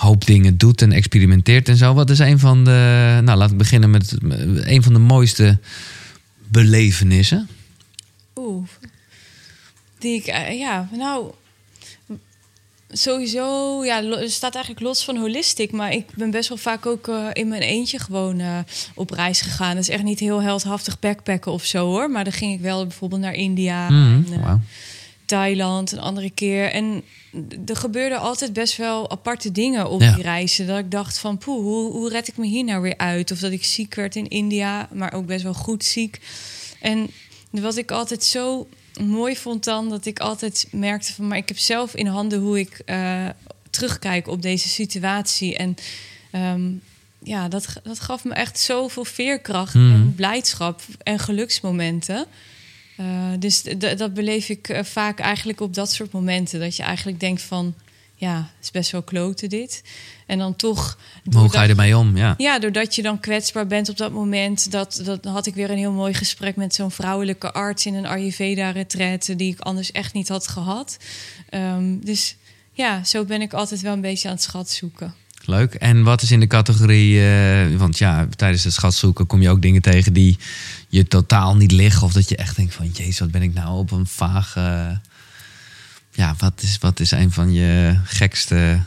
[0.00, 1.94] hoop dingen doet en experimenteert en zo.
[1.94, 4.16] Wat is een van de, nou laat ik beginnen met
[4.64, 5.58] een van de mooiste
[6.48, 7.48] belevenissen?
[8.36, 8.68] Oeh.
[9.98, 11.30] Die ik, eh, ja, nou.
[12.92, 15.72] Sowieso, ja, het staat eigenlijk los van holistic.
[15.72, 18.58] Maar ik ben best wel vaak ook eh, in mijn eentje gewoon eh,
[18.94, 19.74] op reis gegaan.
[19.74, 22.10] Dat is echt niet heel heldhaftig backpacken of zo hoor.
[22.10, 23.90] Maar dan ging ik wel bijvoorbeeld naar India.
[23.90, 24.60] Mhm, en, wauw.
[25.30, 26.70] Thailand een andere keer.
[26.72, 27.02] En
[27.66, 30.14] er gebeurden altijd best wel aparte dingen op Ja.
[30.14, 30.66] die reizen.
[30.66, 33.30] Dat ik dacht van, poeh, hoe, hoe red ik me hier nou weer uit?
[33.30, 36.20] Of dat ik ziek werd in India, maar ook best wel goed ziek.
[36.80, 37.10] En
[37.50, 38.68] wat ik altijd zo
[39.00, 41.28] mooi vond dan, dat ik altijd merkte van...
[41.28, 43.26] maar ik heb zelf in handen hoe ik eh,
[43.70, 45.56] terugkijk op deze situatie.
[45.56, 45.74] En
[46.30, 46.70] ehm,
[47.22, 49.92] ja, dat, dat gaf me echt zoveel veerkracht Mhm.
[49.92, 52.26] en blijdschap en geluksmomenten.
[53.00, 53.06] Eh,
[53.38, 53.62] dus
[53.96, 56.60] dat beleef ik eh, vaak eigenlijk op dat soort momenten.
[56.60, 57.74] Dat je eigenlijk denkt van,
[58.14, 59.82] ja, het is best wel kloten dit.
[60.26, 60.98] En dan toch...
[61.24, 62.16] Maar hoe ga je ermee om?
[62.16, 62.34] Ja.
[62.38, 64.70] ja, doordat je dan kwetsbaar bent op dat moment.
[64.70, 68.06] Dat, dat had ik weer een heel mooi gesprek met zo'n vrouwelijke arts in een
[68.06, 69.36] Ayurveda-retraite...
[69.36, 70.96] die ik anders echt niet had gehad.
[71.48, 72.36] Ehm, dus
[72.72, 75.14] ja, zo ben ik altijd wel een beetje aan het schat zoeken.
[75.44, 75.74] Leuk.
[75.74, 79.62] En wat is in de categorie, eh, want ja, tijdens het schatzoeken kom je ook
[79.62, 80.38] dingen tegen die
[80.90, 82.02] je totaal niet liggen.
[82.02, 85.00] Of dat je echt denkt van, jezus, wat ben ik nou op een vage...
[86.12, 88.80] ja, wat is, wat is een van je gekste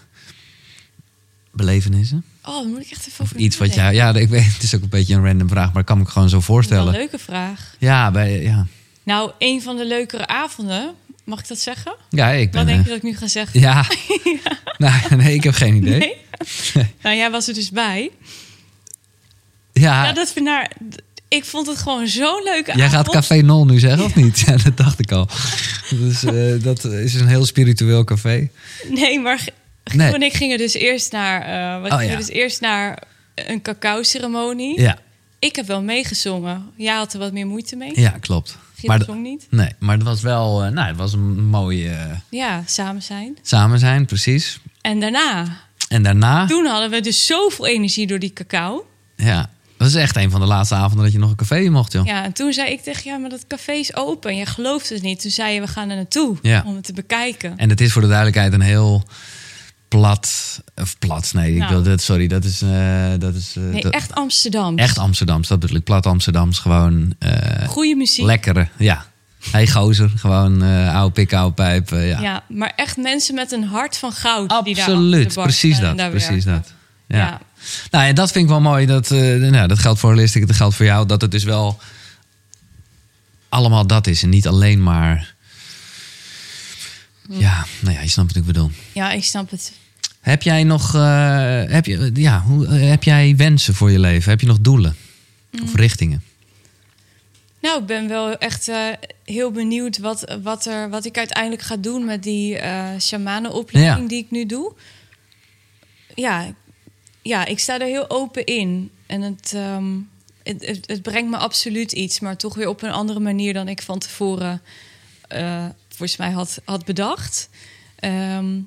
[1.51, 2.23] belevenissen?
[2.45, 3.93] Oh, moet ik echt even over iets wat jij...
[3.93, 6.05] Ja, ik weet, het is ook een beetje een random vraag, maar ik kan me
[6.05, 6.87] gewoon zo voorstellen.
[6.87, 7.75] een leuke vraag.
[7.79, 8.67] Ja, bij, ja.
[9.03, 10.93] Nou, een van de leukere avonden,
[11.23, 11.95] mag ik dat zeggen?
[12.09, 12.59] Ja, ik ben...
[12.59, 13.59] Wat denk je eh, dat ik nu ga zeggen?
[13.59, 13.85] ja.
[14.77, 15.99] Nou, nee, ik heb geen idee.
[15.99, 16.15] Nee?
[17.03, 18.11] nou, jij was er dus bij.
[19.73, 20.71] Ja, Ja, dat vind naar.
[21.35, 23.09] Ik vond het gewoon zo'n leuke jij gaat.
[23.09, 24.39] Café Nol nu zeggen, of niet?
[24.45, 25.27] Ja, dat dacht ik al.
[25.89, 28.49] Dus eh, dat is een heel spiritueel café.
[28.89, 29.47] Nee, maar G-
[29.93, 30.05] Nee.
[30.07, 31.41] Giel en ik gingen dus eerst naar.
[31.41, 32.17] eh we Oh, gingen ja.
[32.17, 33.03] dus eerst naar
[33.35, 34.81] een cacao-ceremonie.
[34.81, 34.97] Ja,
[35.39, 36.69] Ik heb wel meegezongen.
[36.75, 37.91] Jij had er wat meer moeite mee.
[37.99, 38.57] ja klopt.
[38.83, 39.47] Maar, d- zong niet.
[39.49, 40.63] nee, maar het was wel...
[40.63, 41.95] eh, nou, het was een mooi eh,
[42.29, 43.37] Ja, samen zijn.
[43.41, 44.59] samen zijn, precies.
[44.81, 45.57] En daarna,
[45.89, 46.45] En daarna...
[46.47, 48.87] toen hadden we dus zoveel energie door die cacao.
[49.15, 49.49] Ja,
[49.83, 52.05] dat is echt een van de laatste avonden dat je nog een café mocht, joh.
[52.05, 54.29] Ja, en toen zei ik tegen ja, maar dat café is open.
[54.29, 55.21] En jij gelooft het niet.
[55.21, 56.63] Toen zei je, we gaan er naartoe Ja.
[56.65, 57.57] om het te bekijken.
[57.57, 59.03] En het is voor de duidelijkheid een heel
[59.87, 60.61] plat...
[60.75, 61.71] Of plat, nee, ik Nou.
[61.73, 62.01] wil dat...
[62.01, 62.61] Sorry, dat is...
[62.61, 64.77] eh, dat is eh, Nee, dat- echt Amsterdam.
[64.77, 65.83] echt Amsterdams, dat bedoel ik.
[65.83, 67.15] Plat Amsterdams, gewoon...
[67.19, 68.25] eh, Goede muziek.
[68.25, 69.05] lekkere, ja.
[69.51, 70.61] Hey gozer, gewoon
[70.91, 71.99] oude pik, oude pijp, ja.
[72.21, 72.43] Ja.
[72.49, 74.63] maar echt mensen met een hart van goud.
[74.63, 76.51] die daar Absoluut, de bar precies dat, daar precies werken.
[76.53, 76.73] dat.
[77.07, 77.17] Ja.
[77.17, 77.39] Ja.
[77.91, 78.85] Nou, en dat vind ik wel mooi.
[78.85, 81.05] Dat, eh, nou, dat geldt voor Holistic, dat geldt voor jou.
[81.07, 81.79] Dat het dus wel
[83.49, 84.23] allemaal dat is.
[84.23, 85.33] En niet alleen maar...
[87.29, 88.71] Ja, nou ja, je snapt wat ik bedoel.
[88.91, 89.73] Ja, ik snap het.
[90.21, 94.29] Heb jij nog eh, heb je, ja, hoe, eh, heb jij wensen voor je leven?
[94.29, 94.95] Heb je nog doelen?
[95.63, 96.23] Of richtingen?
[97.61, 98.77] Nou, ik ben wel echt eh,
[99.23, 104.07] heel benieuwd wat, wat, er, wat ik uiteindelijk ga doen met die eh shamanenopleiding Ja.
[104.07, 104.73] die ik nu doe.
[106.15, 106.53] Ja,
[107.23, 108.91] ja, ik sta er heel open in.
[109.05, 109.99] En het, ehm,
[110.43, 113.67] het, het, het brengt me absoluut iets, maar toch weer op een andere manier dan
[113.67, 114.61] ik van tevoren
[115.27, 117.49] eh, volgens mij had, had bedacht.
[117.95, 118.59] Ehm,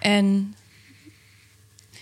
[0.00, 0.54] en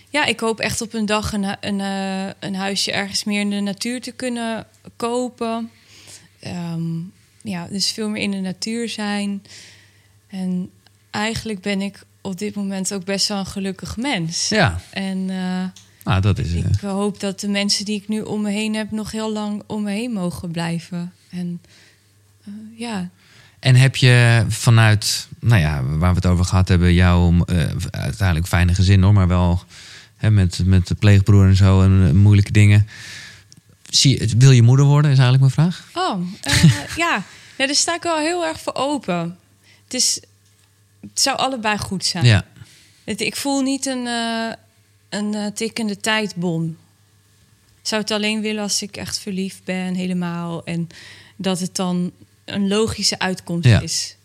[0.09, 3.49] ja, ik hoop echt op een dag een, een, eh, een huisje ergens meer in
[3.49, 5.71] de natuur te kunnen kopen.
[6.39, 6.99] Ehm,
[7.41, 9.43] ja, dus veel meer in de natuur zijn.
[10.27, 10.71] En
[11.11, 14.49] eigenlijk ben ik op dit moment ook best wel een gelukkig mens.
[14.49, 15.63] Ja, En eh,
[16.03, 16.51] nou, dat is...
[16.53, 19.31] eh, ik hoop dat de mensen die ik nu om me heen heb nog heel
[19.31, 21.13] lang om me heen mogen blijven.
[21.29, 21.61] En
[22.45, 23.09] eh, ja,
[23.59, 28.47] En heb je vanuit, nou ja, waar we het over gehad hebben, jouw eh, uiteindelijk
[28.47, 29.63] fijne gezin hoor, maar wel
[30.17, 32.87] hè, met, met de pleegbroer en zo en eh, moeilijke dingen.
[33.89, 35.87] Zie, wil je moeder worden, is eigenlijk mijn vraag?
[35.93, 36.63] Oh, eh,
[36.95, 37.23] ja.
[37.57, 39.37] ja, daar sta ik wel heel erg voor open.
[39.83, 40.19] Het, is,
[41.01, 42.25] het zou allebei goed zijn.
[42.25, 42.45] Ja.
[43.03, 44.51] Het, ik voel niet een, eh,
[45.09, 46.77] een eh, tikkende tijdbom.
[47.81, 50.63] Ik zou het alleen willen als ik echt verliefd ben, helemaal.
[50.63, 50.87] En
[51.35, 52.11] dat het dan
[52.45, 53.81] een logische uitkomst Ja.
[53.81, 54.15] is.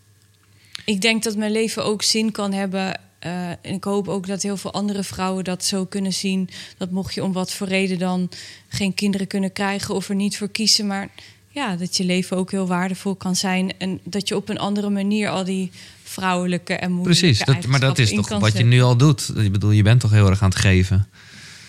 [0.85, 3.01] Ik denk dat mijn leven ook zin kan hebben.
[3.19, 6.49] eh, en ik hoop ook dat heel veel andere vrouwen dat zo kunnen zien.
[6.79, 8.31] Dat mocht je om wat voor reden dan
[8.69, 10.87] geen kinderen kunnen krijgen of er niet voor kiezen.
[10.87, 11.09] Maar
[11.51, 13.79] ja, dat je leven ook heel waardevol kan zijn.
[13.79, 15.71] En dat je op een andere manier al die
[16.17, 19.33] vrouwelijke en moeilijke Precies, dat, maar dat is toch wat je nu al doet.
[19.37, 21.09] Ik bedoel, je bent toch heel erg aan het geven.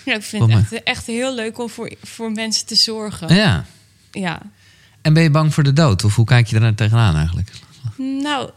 [0.06, 3.36] Ja, ik vind het echt, echt heel leuk om voor, voor mensen te zorgen.
[3.36, 3.66] Ja.
[4.12, 4.42] Ja.
[5.02, 6.04] En ben je bang voor de dood?
[6.04, 7.52] Of hoe kijk je daar tegenaan eigenlijk?
[7.98, 8.50] Nou,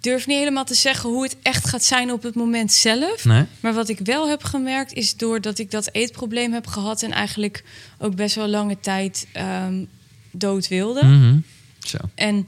[0.00, 3.24] durf niet helemaal te zeggen hoe het echt gaat zijn op het moment zelf.
[3.24, 3.44] Nee?
[3.60, 7.02] Maar wat ik wel heb gemerkt is doordat ik dat eetprobleem heb gehad...
[7.02, 7.64] en eigenlijk
[7.98, 9.84] ook best wel lange tijd ehm,
[10.30, 11.04] dood wilde.
[11.04, 11.38] Mhm.
[11.78, 11.98] Zo.
[12.14, 12.44] En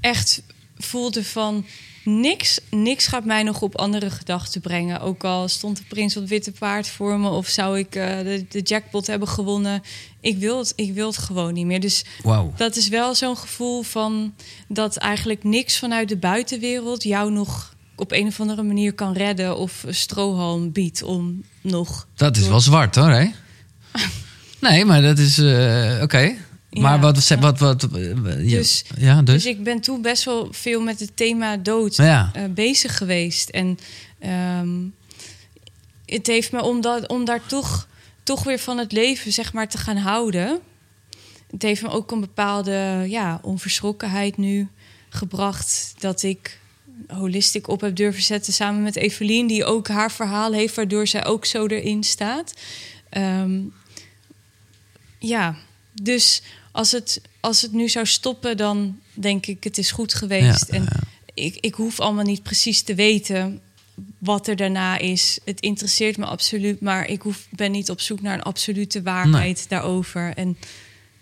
[0.00, 0.42] echt
[0.80, 1.64] voelde van
[2.04, 5.00] niks, niks gaat mij nog op andere gedachten brengen.
[5.00, 7.28] Ook al stond de prins op het witte paard voor me...
[7.28, 9.82] of zou ik eh, de, de jackpot hebben gewonnen.
[10.20, 11.80] Ik wil, het, ik wil het gewoon niet meer.
[11.80, 12.52] Dus Wauw.
[12.56, 14.34] dat is wel zo'n gevoel van
[14.68, 19.56] dat eigenlijk niks vanuit de buitenwereld jou nog op een of andere manier kan redden
[19.56, 22.06] of strohalm biedt om nog.
[22.14, 23.26] Dat is door- wel zwart hoor, hè?
[24.60, 26.34] Nee, maar dat is eh, oké.
[26.70, 27.90] Ja, wat, wat, wat, wat
[28.38, 29.42] ja, Dus- ja, dus?
[29.42, 32.30] Dus ik ben toen best wel veel met het thema dood Ja.
[32.34, 33.48] eh, bezig geweest.
[33.48, 33.78] En
[34.18, 34.78] ehm,
[36.06, 37.88] het heeft me om, dat, om daar toch,
[38.22, 40.60] toch weer van het leven zeg maar, te gaan houden.
[41.50, 44.68] Het heeft me ook een bepaalde ja, onverschrokkenheid nu
[45.08, 45.94] gebracht.
[45.98, 46.58] Dat ik
[47.08, 51.24] holistic op heb durven zetten samen met Evelien, die ook haar verhaal heeft, waardoor zij
[51.24, 52.54] ook zo erin staat.
[53.08, 53.60] Ehm,
[55.18, 55.56] ja,
[55.92, 56.42] dus
[56.80, 60.66] als het, als het nu zou stoppen, dan denk ik het is goed geweest.
[60.68, 61.00] Ja, en ja.
[61.34, 63.60] Ik, ik hoef allemaal niet precies te weten
[64.18, 65.38] wat er daarna is.
[65.44, 69.68] Het interesseert me absoluut, maar ik hoef, ben niet op zoek naar een absolute waarheid
[69.68, 70.34] daarover.
[70.34, 70.56] En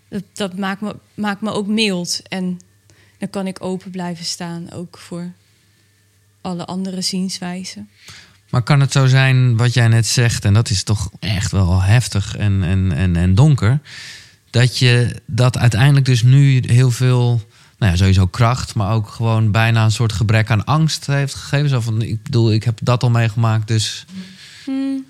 [0.09, 2.21] dat, dat maakt, me, maakt me ook mild.
[2.27, 2.59] En
[3.17, 5.31] dan kan ik open blijven staan, ook voor
[6.41, 7.89] alle andere zienswijzen.
[8.49, 11.81] Maar kan het zo zijn wat jij net zegt, en dat is toch echt wel
[11.81, 13.79] heftig en, en, en, en donker,
[14.49, 17.41] dat je dat uiteindelijk dus nu heel veel,
[17.77, 21.69] nou ja, sowieso kracht, maar ook gewoon bijna een soort gebrek aan angst heeft gegeven.
[21.69, 24.05] Zo van, ik bedoel, ik heb dat al meegemaakt, dus
[24.65, 25.05] Hmm.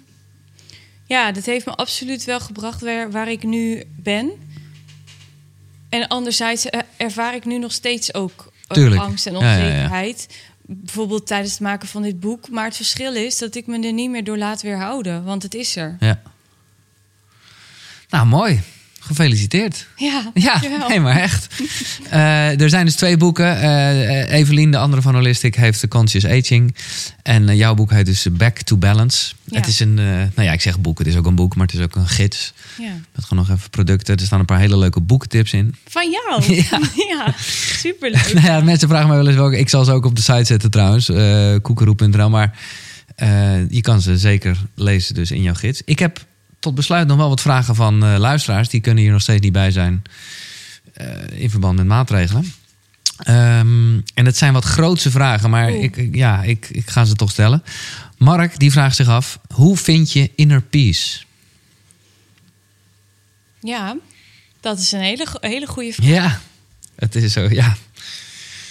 [1.05, 4.31] Ja, dat heeft me absoluut wel gebracht waar, waar ik nu ben.
[5.89, 9.01] En anderzijds eh, ervaar ik nu nog steeds ook Tuurlijk.
[9.01, 9.63] angst en Ja, ja, ja.
[9.63, 10.27] onzekerheid.
[10.61, 12.49] Bijvoorbeeld tijdens het maken van dit boek.
[12.49, 15.23] Maar het verschil is dat ik me er niet meer door laat weerhouden.
[15.23, 15.97] Want het is er.
[15.99, 16.21] ja.
[18.09, 18.61] Nou, mooi.
[18.99, 19.87] Gefeliciteerd.
[19.95, 21.47] Ja, Ja, nee, maar echt.
[22.09, 23.61] Eh, er zijn dus twee boeken.
[23.61, 26.75] Eh Evelien, de andere van Holistic, heeft The Conscious Aging.
[27.23, 29.33] En jouw boek heet dus Back to Balance.
[29.43, 29.57] Ja.
[29.59, 31.75] Het is een, nou ja, ik zeg boek, het is ook een boek, maar het
[31.75, 32.53] is ook een gids.
[32.77, 32.91] Ja.
[33.15, 34.17] Met gewoon nog even producten.
[34.17, 35.75] Er staan een paar hele leuke boekentips in.
[35.87, 36.43] Van jou?
[36.69, 36.79] Ja.
[37.15, 37.33] ja,
[37.77, 38.33] superleuk.
[38.33, 39.59] nou ja, mensen vragen mij wel eens welke.
[39.59, 41.05] Ik zal ze ook op de site zetten trouwens,
[41.61, 42.29] koekeroe.nl.
[42.29, 42.57] Maar
[43.69, 45.81] je kan ze zeker lezen dus in jouw gids.
[45.85, 46.27] Ik heb
[46.59, 48.69] tot besluit nog wel wat vragen van eh, luisteraars.
[48.69, 50.01] Die kunnen hier nog steeds niet bij zijn
[50.93, 52.53] eh, in verband met maatregelen.
[53.17, 55.83] Ehm, en het zijn wat grootse vragen, maar Oeh.
[55.83, 57.63] ik, ja, ik, ik ga ze toch stellen.
[58.17, 61.19] Mark, die vraagt zich af, hoe vind je inner peace?
[63.61, 63.95] Ja,
[64.59, 66.07] dat is een hele, hele goede vraag.
[66.07, 66.41] Ja,
[66.95, 67.75] het is zo, ja.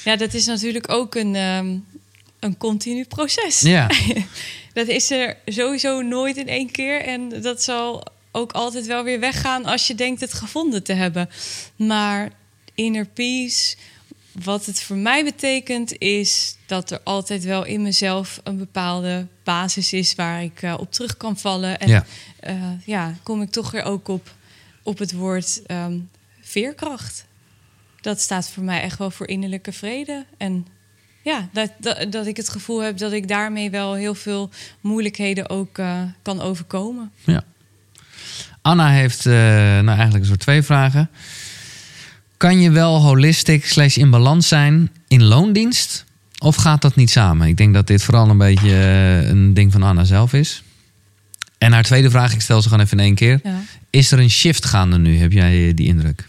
[0.05, 1.77] Ja, dat is natuurlijk ook een, ehm,
[2.41, 3.61] een continu proces.
[3.61, 3.91] Ja,
[4.79, 7.03] Dat is er sowieso nooit in één keer.
[7.03, 11.31] En dat zal ook altijd wel weer weggaan als je denkt het gevonden te hebben.
[11.77, 12.33] Maar
[12.75, 13.77] inner peace,
[14.33, 19.93] wat het voor mij betekent, is dat er altijd wel in mezelf een bepaalde basis
[19.93, 21.79] is waar ik eh, op terug kan vallen.
[21.79, 22.05] En ja.
[22.43, 22.79] ja.
[22.85, 24.35] ja, kom ik toch weer ook op,
[24.83, 25.99] op het woord ehm,
[26.41, 27.27] veerkracht.
[28.01, 30.25] Dat staat voor mij echt wel voor innerlijke vrede.
[30.37, 30.67] En
[31.23, 34.51] ja, dat, dat, dat ik het gevoel heb dat ik daarmee wel heel veel
[34.81, 37.11] moeilijkheden ook eh, kan overkomen.
[37.25, 37.45] Ja.
[38.63, 41.11] Anna heeft eh, nou eigenlijk een soort twee vragen.
[42.37, 46.05] Kan je wel holistic slash in balans zijn in loondienst?
[46.39, 47.47] Of gaat dat niet samen?
[47.47, 50.63] Ik denk dat dit vooral een beetje eh, een ding van Anna zelf is.
[51.59, 53.41] En haar tweede vraag, ik stel ze gewoon even in één keer.
[53.43, 53.61] Ja.
[53.91, 55.19] Is er een shift gaande nu?
[55.19, 56.29] Heb jij die indruk?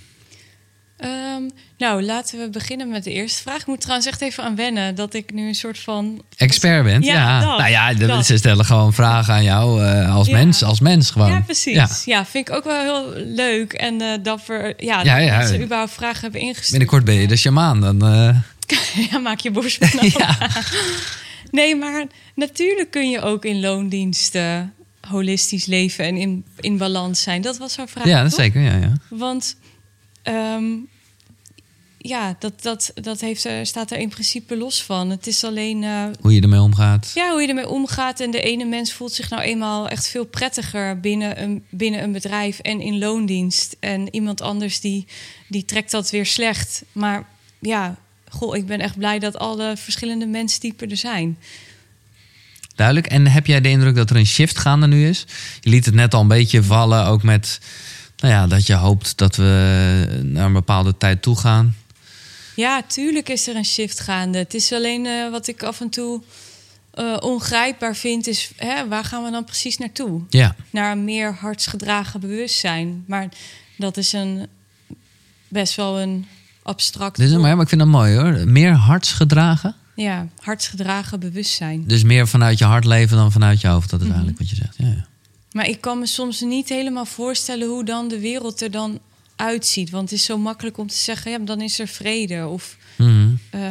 [1.79, 3.59] Nou, laten we beginnen met de eerste vraag.
[3.61, 6.21] Ik moet trouwens echt even aan wennen dat ik nu een soort van...
[6.37, 7.05] Expert bent?
[7.05, 8.25] Ja, dat, nou ja, dat.
[8.25, 10.37] ze stellen gewoon vragen aan jou eh, als Ja.
[10.37, 10.63] mens.
[10.63, 11.31] Als mens gewoon.
[11.31, 11.73] Ja, precies.
[11.73, 11.89] Ja.
[12.05, 12.25] Ja.
[12.25, 13.73] vind ik ook wel heel leuk.
[13.73, 16.69] En eh dapper, ja, Ja, dat ze überhaupt vragen hebben ingestuurd.
[16.69, 17.81] Binnenkort ben je de shamaan.
[17.81, 18.35] Dan, eh,
[19.11, 19.79] ja, maak je borst.
[21.51, 24.73] Nee, maar natuurlijk kun je ook in loondiensten
[25.07, 27.41] holistisch leven en in, in balans zijn.
[27.41, 28.05] Dat was haar vraag.
[28.05, 28.39] ja, dat toch?
[28.39, 28.61] zeker.
[28.61, 28.93] Ja, ja.
[29.09, 29.55] Want
[30.23, 30.63] ehm,
[32.01, 35.09] ja, dat, dat, dat heeft staat er in principe los van.
[35.09, 37.11] Het is alleen eh, Hoe je ermee omgaat.
[37.15, 38.19] ja, hoe je ermee omgaat.
[38.19, 42.11] En de ene mens voelt zich nou eenmaal echt veel prettiger binnen een, binnen een
[42.11, 43.75] bedrijf en in loondienst.
[43.79, 45.07] En iemand anders die,
[45.47, 46.83] die trekt dat weer slecht.
[46.91, 47.25] Maar
[47.59, 47.95] ja,
[48.29, 51.37] goh, ik ben echt blij dat alle verschillende menstypen er zijn.
[52.75, 53.07] Duidelijk.
[53.07, 55.25] En heb jij de indruk dat er een shift gaande nu is?
[55.59, 57.59] Je liet het net al een beetje vallen, ook met
[58.17, 61.75] nou ja, dat je hoopt dat we naar een bepaalde tijd toe gaan.
[62.59, 64.37] Ja, tuurlijk is er een shift gaande.
[64.37, 66.21] Het is alleen eh, wat ik af en toe
[66.93, 70.21] eh, ongrijpbaar vind, is hè, waar gaan we dan precies naartoe?
[70.29, 73.03] Ja, Naar een meer hartsgedragen bewustzijn.
[73.07, 73.29] Maar
[73.77, 74.47] dat is een
[75.47, 76.25] best wel een
[76.63, 77.17] abstract.
[77.17, 78.47] dus, maar, maar ik vind dat mooi hoor.
[78.47, 79.75] Meer hartsgedragen.
[79.95, 81.83] Ja, hartsgedragen bewustzijn.
[81.87, 83.89] Dus meer vanuit je hart leven dan vanuit je hoofd.
[83.89, 84.15] Dat is Mhm.
[84.15, 84.75] eigenlijk wat je zegt.
[84.77, 85.05] Ja, ja.
[85.51, 88.99] Maar ik kan me soms niet helemaal voorstellen hoe dan de wereld er dan
[89.39, 89.89] uitziet.
[89.89, 92.47] Want het is zo makkelijk om te zeggen, ja, dan is er vrede.
[92.47, 93.29] Of Mhm.
[93.49, 93.61] eh,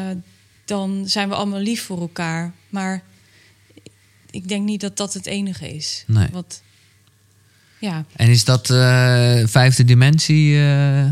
[0.64, 2.52] dan zijn we allemaal lief voor elkaar.
[2.68, 3.02] Maar
[4.30, 6.04] ik denk niet dat dat het enige is.
[6.06, 6.28] Nee.
[6.32, 6.62] Wat,
[7.78, 10.56] ja, En is dat eh, vijfde dimensie?
[10.56, 11.06] eh,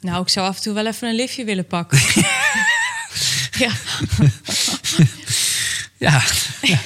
[0.00, 1.98] nou, ik zou af en toe wel even een liftje willen pakken.
[3.64, 3.70] ja,
[5.98, 6.22] Ja.
[6.62, 6.78] ja.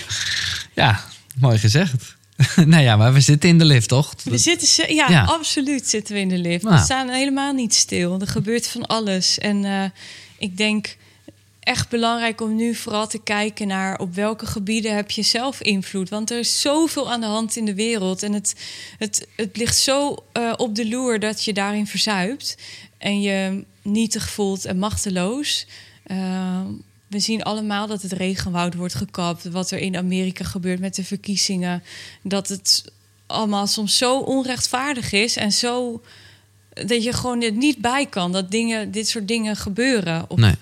[0.74, 1.04] ja,
[1.38, 2.16] mooi gezegd.
[2.66, 4.14] nou ja, maar we zitten in de lift, toch?
[4.24, 5.24] we zitten, ja, Ja.
[5.24, 6.64] absoluut zitten we in de lift.
[6.64, 6.76] Nou.
[6.76, 8.20] We staan helemaal niet stil.
[8.20, 9.38] Er gebeurt van alles.
[9.38, 9.84] En eh,
[10.38, 10.96] ik denk
[11.60, 16.08] echt belangrijk om nu vooral te kijken naar op welke gebieden heb je zelf invloed.
[16.08, 18.22] Want er is zoveel aan de hand in de wereld.
[18.22, 18.54] En het,
[18.98, 22.56] het, het ligt zo eh, op de loer dat je daarin verzuipt.
[22.98, 25.66] En je nietig voelt en machteloos.
[26.02, 26.60] Eh,
[27.08, 29.44] we zien allemaal dat het regenwoud wordt gekapt.
[29.48, 31.82] Wat er in Amerika gebeurt met de verkiezingen.
[32.22, 32.84] Dat het
[33.26, 35.36] allemaal soms zo onrechtvaardig is.
[35.36, 36.02] En zo
[36.86, 38.32] dat je gewoon er niet bij kan.
[38.32, 40.24] Dat dingen, dit soort dingen gebeuren.
[40.30, 40.54] Op, Nee.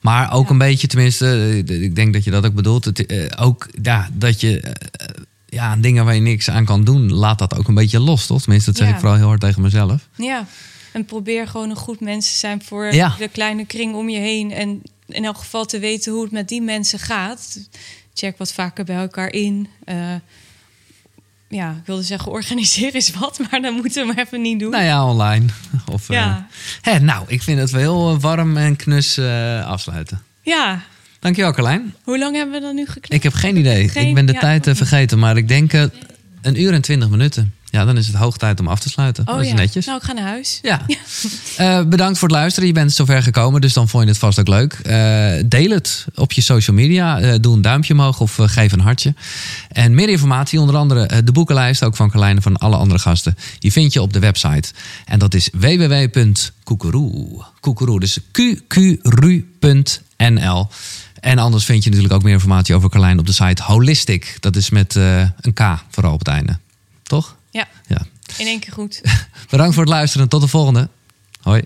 [0.00, 0.50] Maar ook Ja.
[0.50, 1.26] een beetje, tenminste,
[1.66, 2.84] eh, ik denk dat je dat ook bedoelt.
[2.84, 4.60] Het, eh, ook ja, dat je.
[4.60, 5.06] eh,
[5.46, 8.40] ja, dingen waar je niks aan kan doen, laat dat ook een beetje los, toch?
[8.42, 8.94] Tenminste, dat zeg Ja.
[8.94, 10.08] ik vooral heel hard tegen mezelf.
[10.16, 10.46] Ja,
[10.92, 13.14] en probeer gewoon een goed mens te zijn voor Ja.
[13.18, 14.52] de kleine kring om je heen.
[14.52, 17.58] En in elk geval te weten hoe het met die mensen gaat.
[18.14, 19.68] Check wat vaker bij elkaar in.
[19.84, 20.14] Eh,
[21.48, 24.70] ja, ik wilde zeggen organiseer eens wat, maar dan moeten we maar even niet doen.
[24.70, 25.46] Nou ja, online.
[25.92, 26.46] Of, eh, Ja.
[26.80, 29.18] hè, nou, ik vind dat we heel eh, warm en knus
[29.64, 30.22] afsluiten.
[30.42, 30.82] Ja,
[31.20, 31.94] Dankjewel, Carlijn.
[32.02, 33.12] hoe lang hebben we dan nu gekletst?
[33.12, 33.88] Ik heb geen idee.
[33.88, 35.72] Geen- ik ben de ja, tijd vergeten, maar ik denk
[36.42, 37.54] een uur en twintig minuten.
[37.72, 39.28] Ja, dan is het hoog tijd om af te sluiten.
[39.28, 39.86] Oh dat is ja, netjes.
[39.86, 40.58] nou ik ga naar huis.
[40.62, 40.80] Ja.
[41.56, 42.68] Eh, bedankt voor het luisteren.
[42.68, 44.72] Je bent zover gekomen, dus dan vond je het vast ook leuk.
[44.72, 47.20] Eh, deel het op je social media.
[47.20, 49.14] Eh, doe een duimpje omhoog of geef een hartje.
[49.68, 53.36] En meer informatie, onder andere de boekenlijst, ook van Carlijn en van alle andere gasten,
[53.58, 54.72] die vind je op de website.
[55.04, 57.44] En dat is www.koekeroe.
[57.60, 58.18] Koekeroe, dus
[58.68, 59.38] qqru.nl.
[61.20, 64.36] En anders vind je natuurlijk ook meer informatie over Carlijn op de site Holistic.
[64.40, 66.58] Dat is met een K vooral op het einde.
[67.02, 67.40] Toch?
[67.52, 68.02] Ja, Ja.
[68.38, 69.00] in één keer goed.
[69.50, 70.88] Bedankt voor het luisteren en tot de volgende.
[71.40, 71.62] Hoi.